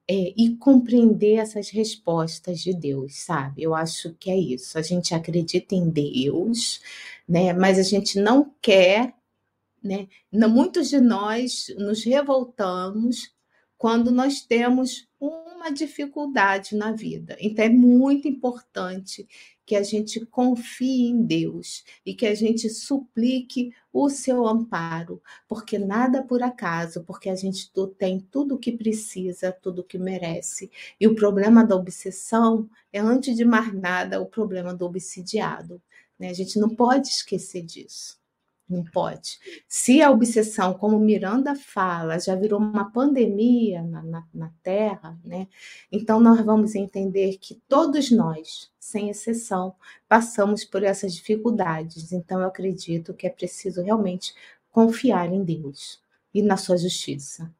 é, 0.07 0.34
e 0.38 0.55
compreender 0.57 1.38
essas 1.38 1.70
respostas 1.70 2.59
de 2.59 2.74
Deus, 2.74 3.16
sabe? 3.16 3.64
Eu 3.64 3.74
acho 3.74 4.14
que 4.20 4.30
é 4.30 4.38
isso. 4.38 4.78
A 4.78 4.82
gente 4.82 5.16
acredita 5.16 5.74
em 5.76 5.89
Deus, 5.89 6.82
né? 7.28 7.53
Mas 7.53 7.80
a 7.80 7.84
gente 7.84 8.20
não 8.20 8.53
quer 8.61 9.14
né? 9.84 10.07
Muitos 10.32 10.89
de 10.89 11.01
nós 11.01 11.68
nos 11.78 12.03
revoltamos 12.03 13.34
quando 13.78 14.11
nós 14.11 14.39
temos 14.39 15.07
uma 15.64 15.72
dificuldade 15.72 16.76
na 16.76 16.91
vida. 16.91 17.38
Então, 17.39 17.64
é 17.64 17.70
muito 17.70 18.28
importante 18.28 19.26
que 19.66 19.78
a 19.78 19.84
gente 19.84 20.26
confie 20.26 21.07
em 21.07 21.24
Deus 21.24 21.86
e 22.05 22.14
que 22.14 22.26
a 22.26 22.36
gente 22.36 22.70
suplique 22.70 23.74
o 23.93 24.09
seu 24.09 24.45
amparo, 24.45 25.22
porque 25.47 25.80
nada 25.80 26.22
por 26.22 26.43
acaso, 26.43 27.05
porque 27.05 27.30
a 27.30 27.36
gente 27.36 27.72
tem 27.97 28.20
tudo 28.20 28.55
o 28.55 28.59
que 28.59 28.74
precisa, 28.74 29.53
tudo 29.53 29.80
o 29.80 29.84
que 29.84 29.97
merece. 29.97 30.70
E 30.99 31.07
o 31.07 31.16
problema 31.16 31.66
da 31.66 31.78
obsessão 31.78 32.70
é, 32.91 32.99
antes 32.99 33.38
de 33.38 33.45
mais 33.45 33.74
nada, 33.74 34.20
o 34.20 34.26
problema 34.26 34.74
do 34.74 34.86
obsidiado. 34.86 35.82
Né? 36.20 36.30
A 36.30 36.34
gente 36.34 36.59
não 36.59 36.76
pode 36.76 37.07
esquecer 37.07 37.61
disso. 37.61 38.22
Não 38.74 38.84
pode. 38.84 39.39
Se 39.67 40.01
a 40.01 40.09
obsessão, 40.09 40.74
como 40.74 40.97
Miranda 40.97 41.53
fala, 41.53 42.19
já 42.19 42.36
virou 42.36 42.59
uma 42.59 42.91
pandemia 42.91 43.84
na, 43.84 44.01
na, 44.01 44.28
na, 44.34 44.51
Terra, 44.63 45.15
né? 45.24 45.47
então 45.91 46.19
nós 46.19 46.43
vamos 46.43 46.74
entender 46.74 47.38
que 47.38 47.61
todos 47.69 48.09
nós, 48.09 48.71
sem 48.80 49.11
exceção, 49.11 49.76
passamos 50.09 50.65
por 50.65 50.82
essas 50.82 51.13
dificuldades. 51.13 52.11
Então 52.11 52.41
eu 52.41 52.47
acredito 52.47 53.13
que 53.13 53.28
é 53.28 53.30
preciso 53.30 53.84
realmente 53.84 54.34
confiar 54.71 55.32
em 55.32 55.43
Deus 55.43 56.01
e 56.34 56.41
na 56.41 56.57
sua 56.57 56.76
justiça. 56.76 57.53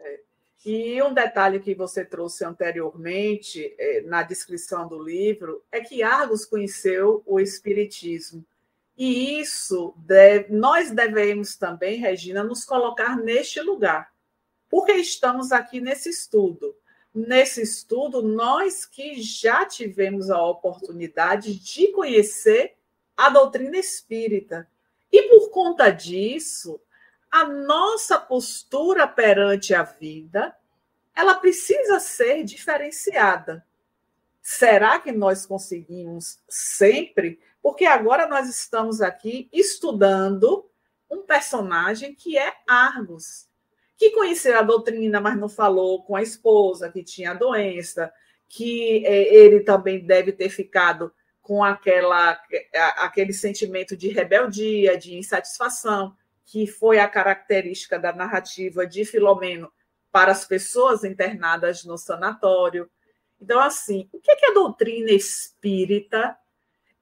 É. 0.00 0.20
E 0.64 1.02
um 1.02 1.12
detalhe 1.12 1.60
que 1.60 1.74
você 1.74 2.06
trouxe 2.06 2.42
anteriormente, 2.42 3.74
é, 3.78 4.00
na 4.00 4.22
descrição 4.22 4.88
do 4.88 4.98
livro, 4.98 5.62
é 5.70 5.82
que 5.82 6.02
Argos 6.02 6.46
conheceu 6.46 7.22
o 7.26 7.38
Espiritismo 7.38 8.42
e 8.96 9.40
isso 9.40 9.92
deve, 9.96 10.52
nós 10.52 10.90
devemos 10.90 11.56
também, 11.56 11.98
Regina, 11.98 12.44
nos 12.44 12.64
colocar 12.64 13.16
neste 13.16 13.60
lugar, 13.60 14.12
porque 14.68 14.92
estamos 14.92 15.50
aqui 15.52 15.80
nesse 15.80 16.10
estudo. 16.10 16.76
Nesse 17.12 17.62
estudo, 17.62 18.22
nós 18.22 18.84
que 18.84 19.20
já 19.22 19.64
tivemos 19.64 20.30
a 20.30 20.42
oportunidade 20.42 21.54
de 21.54 21.88
conhecer 21.88 22.74
a 23.16 23.30
doutrina 23.30 23.76
espírita. 23.76 24.68
E 25.12 25.22
por 25.28 25.50
conta 25.50 25.90
disso, 25.90 26.80
a 27.30 27.44
nossa 27.44 28.18
postura 28.18 29.06
perante 29.06 29.74
a 29.74 29.84
vida, 29.84 30.56
ela 31.14 31.34
precisa 31.34 32.00
ser 32.00 32.42
diferenciada. 32.42 33.64
Será 34.42 34.98
que 34.98 35.12
nós 35.12 35.46
conseguimos 35.46 36.38
sempre 36.48 37.40
porque 37.64 37.86
agora 37.86 38.28
nós 38.28 38.46
estamos 38.46 39.00
aqui 39.00 39.48
estudando 39.50 40.68
um 41.10 41.22
personagem 41.22 42.14
que 42.14 42.36
é 42.36 42.52
Argos, 42.68 43.48
que 43.96 44.10
conheceu 44.10 44.58
a 44.58 44.62
doutrina, 44.62 45.18
mas 45.18 45.38
não 45.38 45.48
falou 45.48 46.04
com 46.04 46.14
a 46.14 46.20
esposa 46.20 46.92
que 46.92 47.02
tinha 47.02 47.32
doença, 47.32 48.12
que 48.50 49.02
é, 49.06 49.34
ele 49.34 49.60
também 49.60 50.04
deve 50.04 50.30
ter 50.30 50.50
ficado 50.50 51.10
com 51.40 51.64
aquela, 51.64 52.38
aquele 52.98 53.32
sentimento 53.32 53.96
de 53.96 54.10
rebeldia, 54.10 54.98
de 54.98 55.16
insatisfação, 55.16 56.14
que 56.44 56.66
foi 56.66 56.98
a 56.98 57.08
característica 57.08 57.98
da 57.98 58.12
narrativa 58.12 58.86
de 58.86 59.06
Filomeno 59.06 59.72
para 60.12 60.32
as 60.32 60.44
pessoas 60.44 61.02
internadas 61.02 61.82
no 61.82 61.96
sanatório. 61.96 62.90
Então, 63.40 63.58
assim, 63.58 64.06
o 64.12 64.20
que, 64.20 64.30
é 64.30 64.36
que 64.36 64.44
a 64.44 64.52
doutrina 64.52 65.12
espírita 65.12 66.36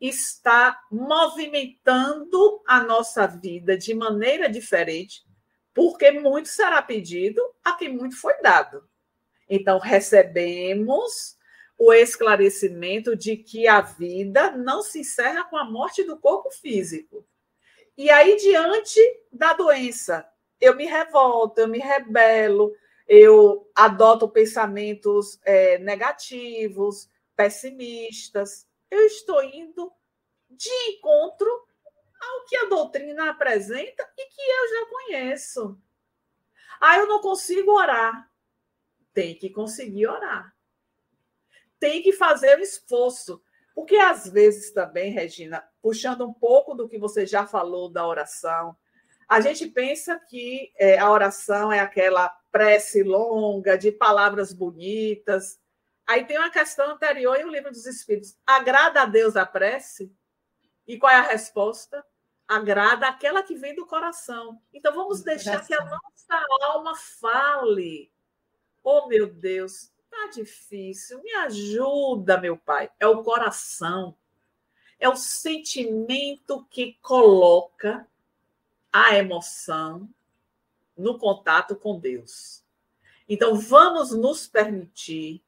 está 0.03 0.80
movimentando 0.90 2.61
a 2.66 2.82
nossa 2.82 3.26
vida 3.26 3.78
de 3.78 3.94
maneira 3.94 4.48
diferente, 4.48 5.24
porque 5.72 6.11
muito 6.11 6.48
será 6.48 6.82
pedido 6.82 7.40
a 7.64 7.72
quem 7.74 7.88
muito 7.88 8.16
foi 8.16 8.34
dado. 8.42 8.84
Então, 9.48 9.78
recebemos 9.78 11.38
o 11.78 11.92
esclarecimento 11.92 13.14
de 13.14 13.36
que 13.36 13.68
a 13.68 13.80
vida 13.80 14.50
não 14.50 14.82
se 14.82 15.00
encerra 15.00 15.44
com 15.44 15.57
a 15.57 15.64
morte 15.64 16.03
do 16.03 16.18
corpo 16.18 16.50
físico. 16.50 17.24
E 17.96 18.11
aí, 18.11 18.36
diante 18.36 19.00
da 19.30 19.53
doença, 19.53 20.26
eu 20.61 20.74
me 20.74 20.86
revolto, 20.86 21.61
eu 21.61 21.68
me 21.68 21.78
rebelo, 21.78 22.74
eu 23.07 23.70
adoto 23.74 24.28
pensamentos 24.28 25.38
é, 25.44 25.78
negativos, 25.78 27.09
pessimistas. 27.36 28.66
Eu 28.93 29.07
estou 29.07 29.43
indo 29.43 29.90
de 30.51 30.68
encontro 30.90 31.49
ao 32.20 32.45
que 32.45 32.55
a 32.57 32.66
doutrina 32.66 33.30
apresenta 33.30 34.07
e 34.18 34.26
que 34.26 34.43
eu 34.43 34.68
já 34.68 34.86
conheço. 34.90 35.80
Ah, 36.78 36.99
eu 36.99 37.09
não 37.09 37.22
consigo 37.22 37.72
orar. 37.72 38.30
Tem 39.14 39.34
que 39.34 39.49
conseguir 39.49 40.09
orar. 40.09 40.55
Tem 41.80 42.03
que 42.03 42.12
fazer 42.12 42.59
o 42.59 42.62
esforço. 42.62 43.43
Porque 43.74 43.97
às 43.97 44.28
vezes 44.28 44.72
também, 44.72 45.11
Regina, 45.11 45.66
puxando 45.80 46.28
um 46.28 46.34
pouco 46.34 46.74
do 46.74 46.86
que 46.86 46.99
você 46.99 47.24
já 47.24 47.47
falou 47.47 47.88
da 47.88 48.07
oração, 48.07 48.76
a 49.26 49.40
gente 49.40 49.68
pensa 49.68 50.20
que 50.28 50.70
é, 50.76 50.99
a 50.99 51.11
oração 51.11 51.72
é 51.72 51.80
aquela 51.80 52.28
prece 52.51 53.03
longa, 53.03 53.78
de 53.78 53.90
palavras 53.90 54.53
bonitas. 54.53 55.61
Aí 56.12 56.26
tem 56.26 56.36
uma 56.36 56.50
questão 56.50 56.90
anterior 56.90 57.34
em 57.40 57.44
o 57.46 57.50
livro 57.50 57.70
dos 57.70 57.86
Espíritos. 57.86 58.36
Agrada 58.46 59.00
a 59.00 59.06
Deus 59.06 59.34
a 59.34 59.46
prece? 59.46 60.14
E 60.86 60.98
qual 60.98 61.10
é 61.10 61.16
a 61.16 61.22
resposta? 61.22 62.04
Agrada 62.46 63.08
aquela 63.08 63.42
que 63.42 63.54
vem 63.54 63.74
do 63.74 63.86
coração. 63.86 64.60
Então 64.74 64.94
vamos 64.94 65.22
deixar 65.22 65.66
que 65.66 65.72
a 65.72 65.82
nossa 65.82 66.46
alma 66.64 66.94
fale. 66.94 68.12
Oh, 68.84 69.06
meu 69.06 69.26
Deus, 69.26 69.90
tá 70.10 70.28
difícil. 70.34 71.22
Me 71.22 71.32
ajuda, 71.32 72.38
meu 72.38 72.58
pai. 72.58 72.90
É 73.00 73.06
o 73.06 73.22
coração. 73.22 74.14
É 75.00 75.08
o 75.08 75.16
sentimento 75.16 76.66
que 76.68 76.98
coloca 77.00 78.06
a 78.92 79.16
emoção 79.16 80.06
no 80.94 81.18
contato 81.18 81.74
com 81.74 81.98
Deus. 81.98 82.62
Então, 83.26 83.58
vamos 83.58 84.10
nos 84.10 84.46
permitir, 84.46 85.42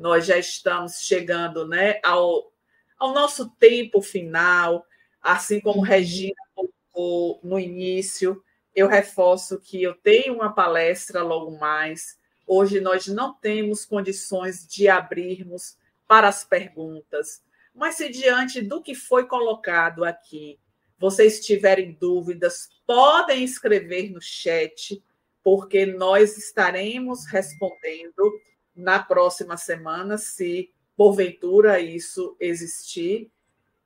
nós 0.00 0.24
já 0.24 0.38
estamos 0.38 1.02
chegando 1.02 1.68
né, 1.68 2.00
ao, 2.02 2.50
ao 2.98 3.12
nosso 3.12 3.50
tempo 3.50 4.00
final, 4.00 4.82
assim 5.20 5.60
como 5.60 5.82
Regina 5.82 6.34
colocou 6.54 7.38
no 7.44 7.58
início, 7.58 8.42
eu 8.74 8.88
reforço 8.88 9.60
que 9.60 9.82
eu 9.82 9.94
tenho 9.94 10.34
uma 10.34 10.54
palestra 10.54 11.22
logo 11.22 11.58
mais. 11.58 12.18
Hoje 12.46 12.80
nós 12.80 13.06
não 13.08 13.34
temos 13.34 13.84
condições 13.84 14.66
de 14.66 14.88
abrirmos 14.88 15.76
para 16.08 16.28
as 16.28 16.44
perguntas, 16.44 17.42
mas 17.74 17.96
se 17.96 18.08
diante 18.08 18.62
do 18.62 18.82
que 18.82 18.94
foi 18.94 19.26
colocado 19.26 20.02
aqui, 20.02 20.58
vocês 20.98 21.44
tiverem 21.44 21.92
dúvidas, 21.92 22.70
podem 22.86 23.44
escrever 23.44 24.10
no 24.10 24.20
chat, 24.20 25.02
porque 25.42 25.84
nós 25.84 26.38
estaremos 26.38 27.26
respondendo 27.26 28.32
na 28.80 29.02
próxima 29.02 29.56
semana, 29.56 30.18
se 30.18 30.72
porventura 30.96 31.80
isso 31.80 32.36
existir, 32.40 33.30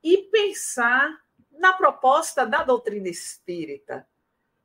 e 0.03 0.18
pensar 0.18 1.22
na 1.53 1.72
proposta 1.72 2.45
da 2.45 2.62
doutrina 2.62 3.09
espírita, 3.09 4.07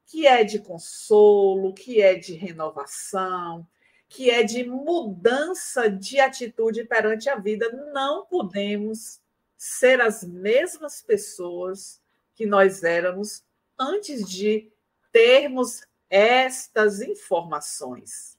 que 0.06 0.26
é 0.26 0.44
de 0.44 0.60
consolo, 0.60 1.74
que 1.74 2.02
é 2.02 2.16
de 2.16 2.34
renovação, 2.34 3.68
que 4.08 4.30
é 4.30 4.44
de 4.44 4.64
mudança 4.64 5.90
de 5.90 6.20
atitude 6.20 6.84
perante 6.84 7.30
a 7.30 7.36
vida. 7.36 7.70
Não 7.94 8.26
podemos 8.26 9.22
ser 9.56 10.02
as 10.02 10.24
mesmas 10.24 11.02
pessoas 11.02 12.02
que 12.34 12.46
nós 12.46 12.84
éramos 12.84 13.44
antes 13.78 14.28
de 14.28 14.72
termos 15.12 15.84
estas 16.10 17.02
informações. 17.02 18.39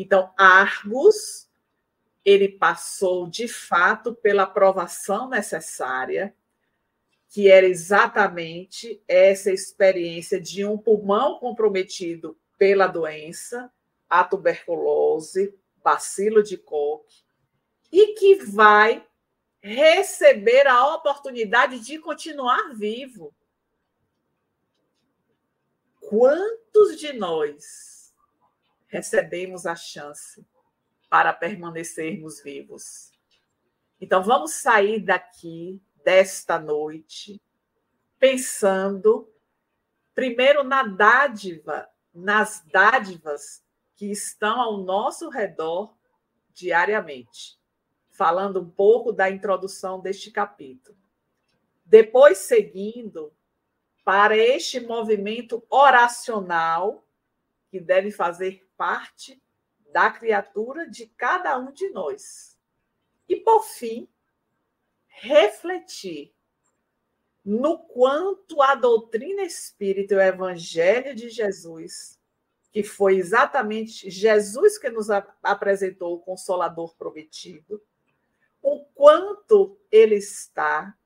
Então, 0.00 0.32
Argos, 0.34 1.46
ele 2.24 2.48
passou 2.48 3.28
de 3.28 3.46
fato 3.46 4.14
pela 4.14 4.44
aprovação 4.44 5.28
necessária, 5.28 6.34
que 7.28 7.50
era 7.50 7.66
exatamente 7.66 9.04
essa 9.06 9.52
experiência 9.52 10.40
de 10.40 10.64
um 10.64 10.78
pulmão 10.78 11.38
comprometido 11.38 12.34
pela 12.56 12.86
doença, 12.86 13.70
a 14.08 14.24
tuberculose, 14.24 15.54
bacilo 15.84 16.42
de 16.42 16.56
Koch, 16.56 17.22
e 17.92 18.14
que 18.14 18.36
vai 18.36 19.06
receber 19.60 20.66
a 20.66 20.94
oportunidade 20.94 21.78
de 21.78 21.98
continuar 21.98 22.74
vivo. 22.74 23.34
Quantos 26.00 26.98
de 26.98 27.12
nós 27.12 27.99
recebemos 28.90 29.64
a 29.64 29.74
chance 29.74 30.46
para 31.08 31.32
permanecermos 31.32 32.42
vivos? 32.42 33.10
Então, 33.98 34.22
vamos 34.22 34.52
sair 34.52 35.00
daqui, 35.00 35.80
desta 36.04 36.58
noite, 36.58 37.40
pensando, 38.18 39.32
primeiro, 40.14 40.62
na 40.62 40.82
dádiva, 40.82 41.88
nas 42.12 42.62
dádivas 42.70 43.64
que 43.96 44.10
estão 44.10 44.60
ao 44.60 44.76
nosso 44.78 45.30
redor 45.30 45.96
diariamente 46.52 47.60
falando 48.20 48.60
um 48.60 48.68
pouco 48.68 49.12
da 49.14 49.30
introdução 49.30 49.98
deste 49.98 50.30
capítulo. 50.30 50.94
Depois, 51.86 52.36
seguindo 52.36 53.32
para 54.04 54.36
este 54.36 54.78
movimento 54.78 55.64
oracional 55.70 57.02
que 57.70 57.80
deve 57.80 58.10
fazer 58.10 58.68
parte 58.80 59.38
da 59.92 60.10
criatura 60.10 60.88
de 60.88 61.04
cada 61.06 61.58
um 61.58 61.70
de 61.70 61.90
nós. 61.90 62.58
E, 63.28 63.36
por 63.36 63.62
fim, 63.62 64.08
refletir 65.06 66.34
no 67.44 67.78
quanto 67.78 68.62
a 68.62 68.74
doutrina 68.74 69.42
espírita 69.42 70.14
e 70.14 70.16
o 70.16 70.20
evangelho 70.22 71.14
de 71.14 71.28
Jesus, 71.28 72.18
que 72.72 72.82
foi 72.82 73.16
exatamente 73.16 74.08
Jesus 74.08 74.78
que 74.78 74.88
nos 74.88 75.10
apresentou 75.42 76.14
o 76.14 76.20
consolador 76.20 76.96
prometido, 76.96 77.82
o 78.62 78.82
quanto 78.94 79.78
ele 79.92 80.14
está 80.14 80.96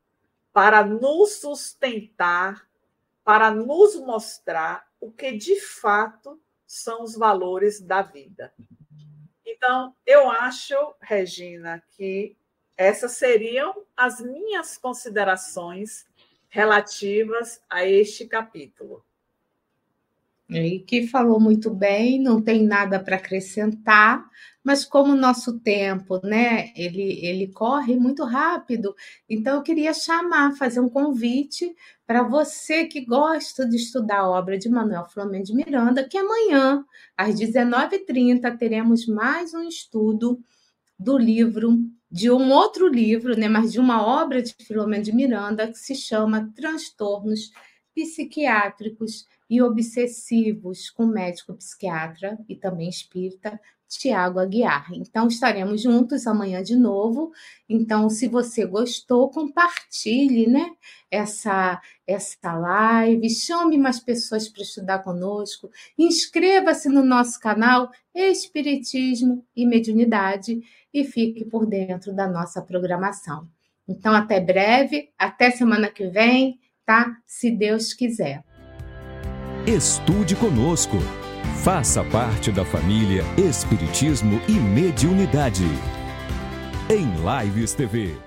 para 0.52 0.84
nos 0.84 1.40
sustentar, 1.40 2.68
para 3.24 3.50
nos 3.50 3.96
mostrar 3.96 4.88
o 5.00 5.10
que 5.10 5.32
de 5.32 5.60
fato 5.60 6.40
são 6.66 7.02
os 7.02 7.16
valores 7.16 7.80
da 7.80 8.02
vida. 8.02 8.52
Então, 9.44 9.94
eu 10.06 10.30
acho, 10.30 10.74
Regina, 11.00 11.82
que 11.90 12.36
essas 12.76 13.12
seriam 13.12 13.82
as 13.96 14.20
minhas 14.20 14.76
considerações 14.76 16.06
relativas 16.48 17.60
a 17.68 17.84
este 17.84 18.26
capítulo. 18.26 19.04
E 20.48 20.80
que 20.80 21.06
falou 21.06 21.40
muito 21.40 21.70
bem, 21.70 22.20
não 22.20 22.40
tem 22.40 22.62
nada 22.64 23.00
para 23.00 23.16
acrescentar, 23.16 24.28
mas 24.64 24.82
como 24.82 25.12
o 25.12 25.16
nosso 25.16 25.60
tempo, 25.60 26.18
né, 26.24 26.72
ele, 26.74 27.20
ele 27.22 27.48
corre 27.48 27.96
muito 27.96 28.24
rápido, 28.24 28.94
então 29.28 29.56
eu 29.56 29.62
queria 29.62 29.92
chamar, 29.92 30.56
fazer 30.56 30.80
um 30.80 30.88
convite 30.88 31.70
para 32.06 32.22
você 32.22 32.86
que 32.86 33.04
gosta 33.04 33.68
de 33.68 33.76
estudar 33.76 34.20
a 34.20 34.30
obra 34.30 34.56
de 34.56 34.70
Manuel 34.70 35.04
Flamengo 35.04 35.44
de 35.44 35.54
Miranda, 35.54 36.08
que 36.08 36.16
amanhã, 36.16 36.82
às 37.14 37.34
19h30, 37.34 38.56
teremos 38.56 39.06
mais 39.06 39.52
um 39.52 39.62
estudo 39.62 40.40
do 40.98 41.18
livro, 41.18 41.78
de 42.10 42.30
um 42.30 42.50
outro 42.50 42.88
livro, 42.88 43.36
né, 43.36 43.48
mas 43.48 43.70
de 43.70 43.78
uma 43.78 44.02
obra 44.02 44.42
de 44.42 44.54
Filomeno 44.54 45.04
de 45.04 45.14
Miranda, 45.14 45.68
que 45.68 45.78
se 45.78 45.94
chama 45.94 46.50
Transtornos 46.56 47.50
Psiquiátricos 47.94 49.26
e 49.48 49.60
obsessivos 49.60 50.88
com 50.90 51.06
médico 51.06 51.54
psiquiatra 51.54 52.38
e 52.48 52.56
também 52.56 52.88
espírita 52.88 53.60
Tiago 53.88 54.38
Aguiar. 54.38 54.86
Então 54.92 55.28
estaremos 55.28 55.82
juntos 55.82 56.26
amanhã 56.26 56.62
de 56.62 56.76
novo. 56.76 57.32
Então, 57.68 58.08
se 58.10 58.26
você 58.26 58.66
gostou, 58.66 59.30
compartilhe, 59.30 60.46
né? 60.46 60.70
Essa 61.10 61.80
essa 62.06 62.52
live, 62.52 63.30
chame 63.30 63.78
mais 63.78 63.98
pessoas 63.98 64.48
para 64.48 64.62
estudar 64.62 64.98
conosco, 64.98 65.70
inscreva-se 65.98 66.88
no 66.88 67.02
nosso 67.02 67.40
canal 67.40 67.90
Espiritismo 68.14 69.44
e 69.56 69.66
Mediunidade 69.66 70.60
e 70.92 71.04
fique 71.04 71.44
por 71.44 71.66
dentro 71.66 72.14
da 72.14 72.28
nossa 72.28 72.60
programação. 72.60 73.48
Então, 73.88 74.14
até 74.14 74.40
breve, 74.40 75.10
até 75.18 75.50
semana 75.50 75.88
que 75.88 76.06
vem, 76.06 76.58
tá? 76.84 77.16
Se 77.26 77.50
Deus 77.50 77.92
quiser. 77.92 78.44
Estude 79.66 80.36
conosco. 80.36 80.96
Faça 81.64 82.04
parte 82.04 82.52
da 82.52 82.62
família 82.62 83.24
Espiritismo 83.38 84.38
e 84.46 84.52
Mediunidade. 84.52 85.64
em 86.90 87.06
Lives 87.24 87.72
TV. 87.72 88.23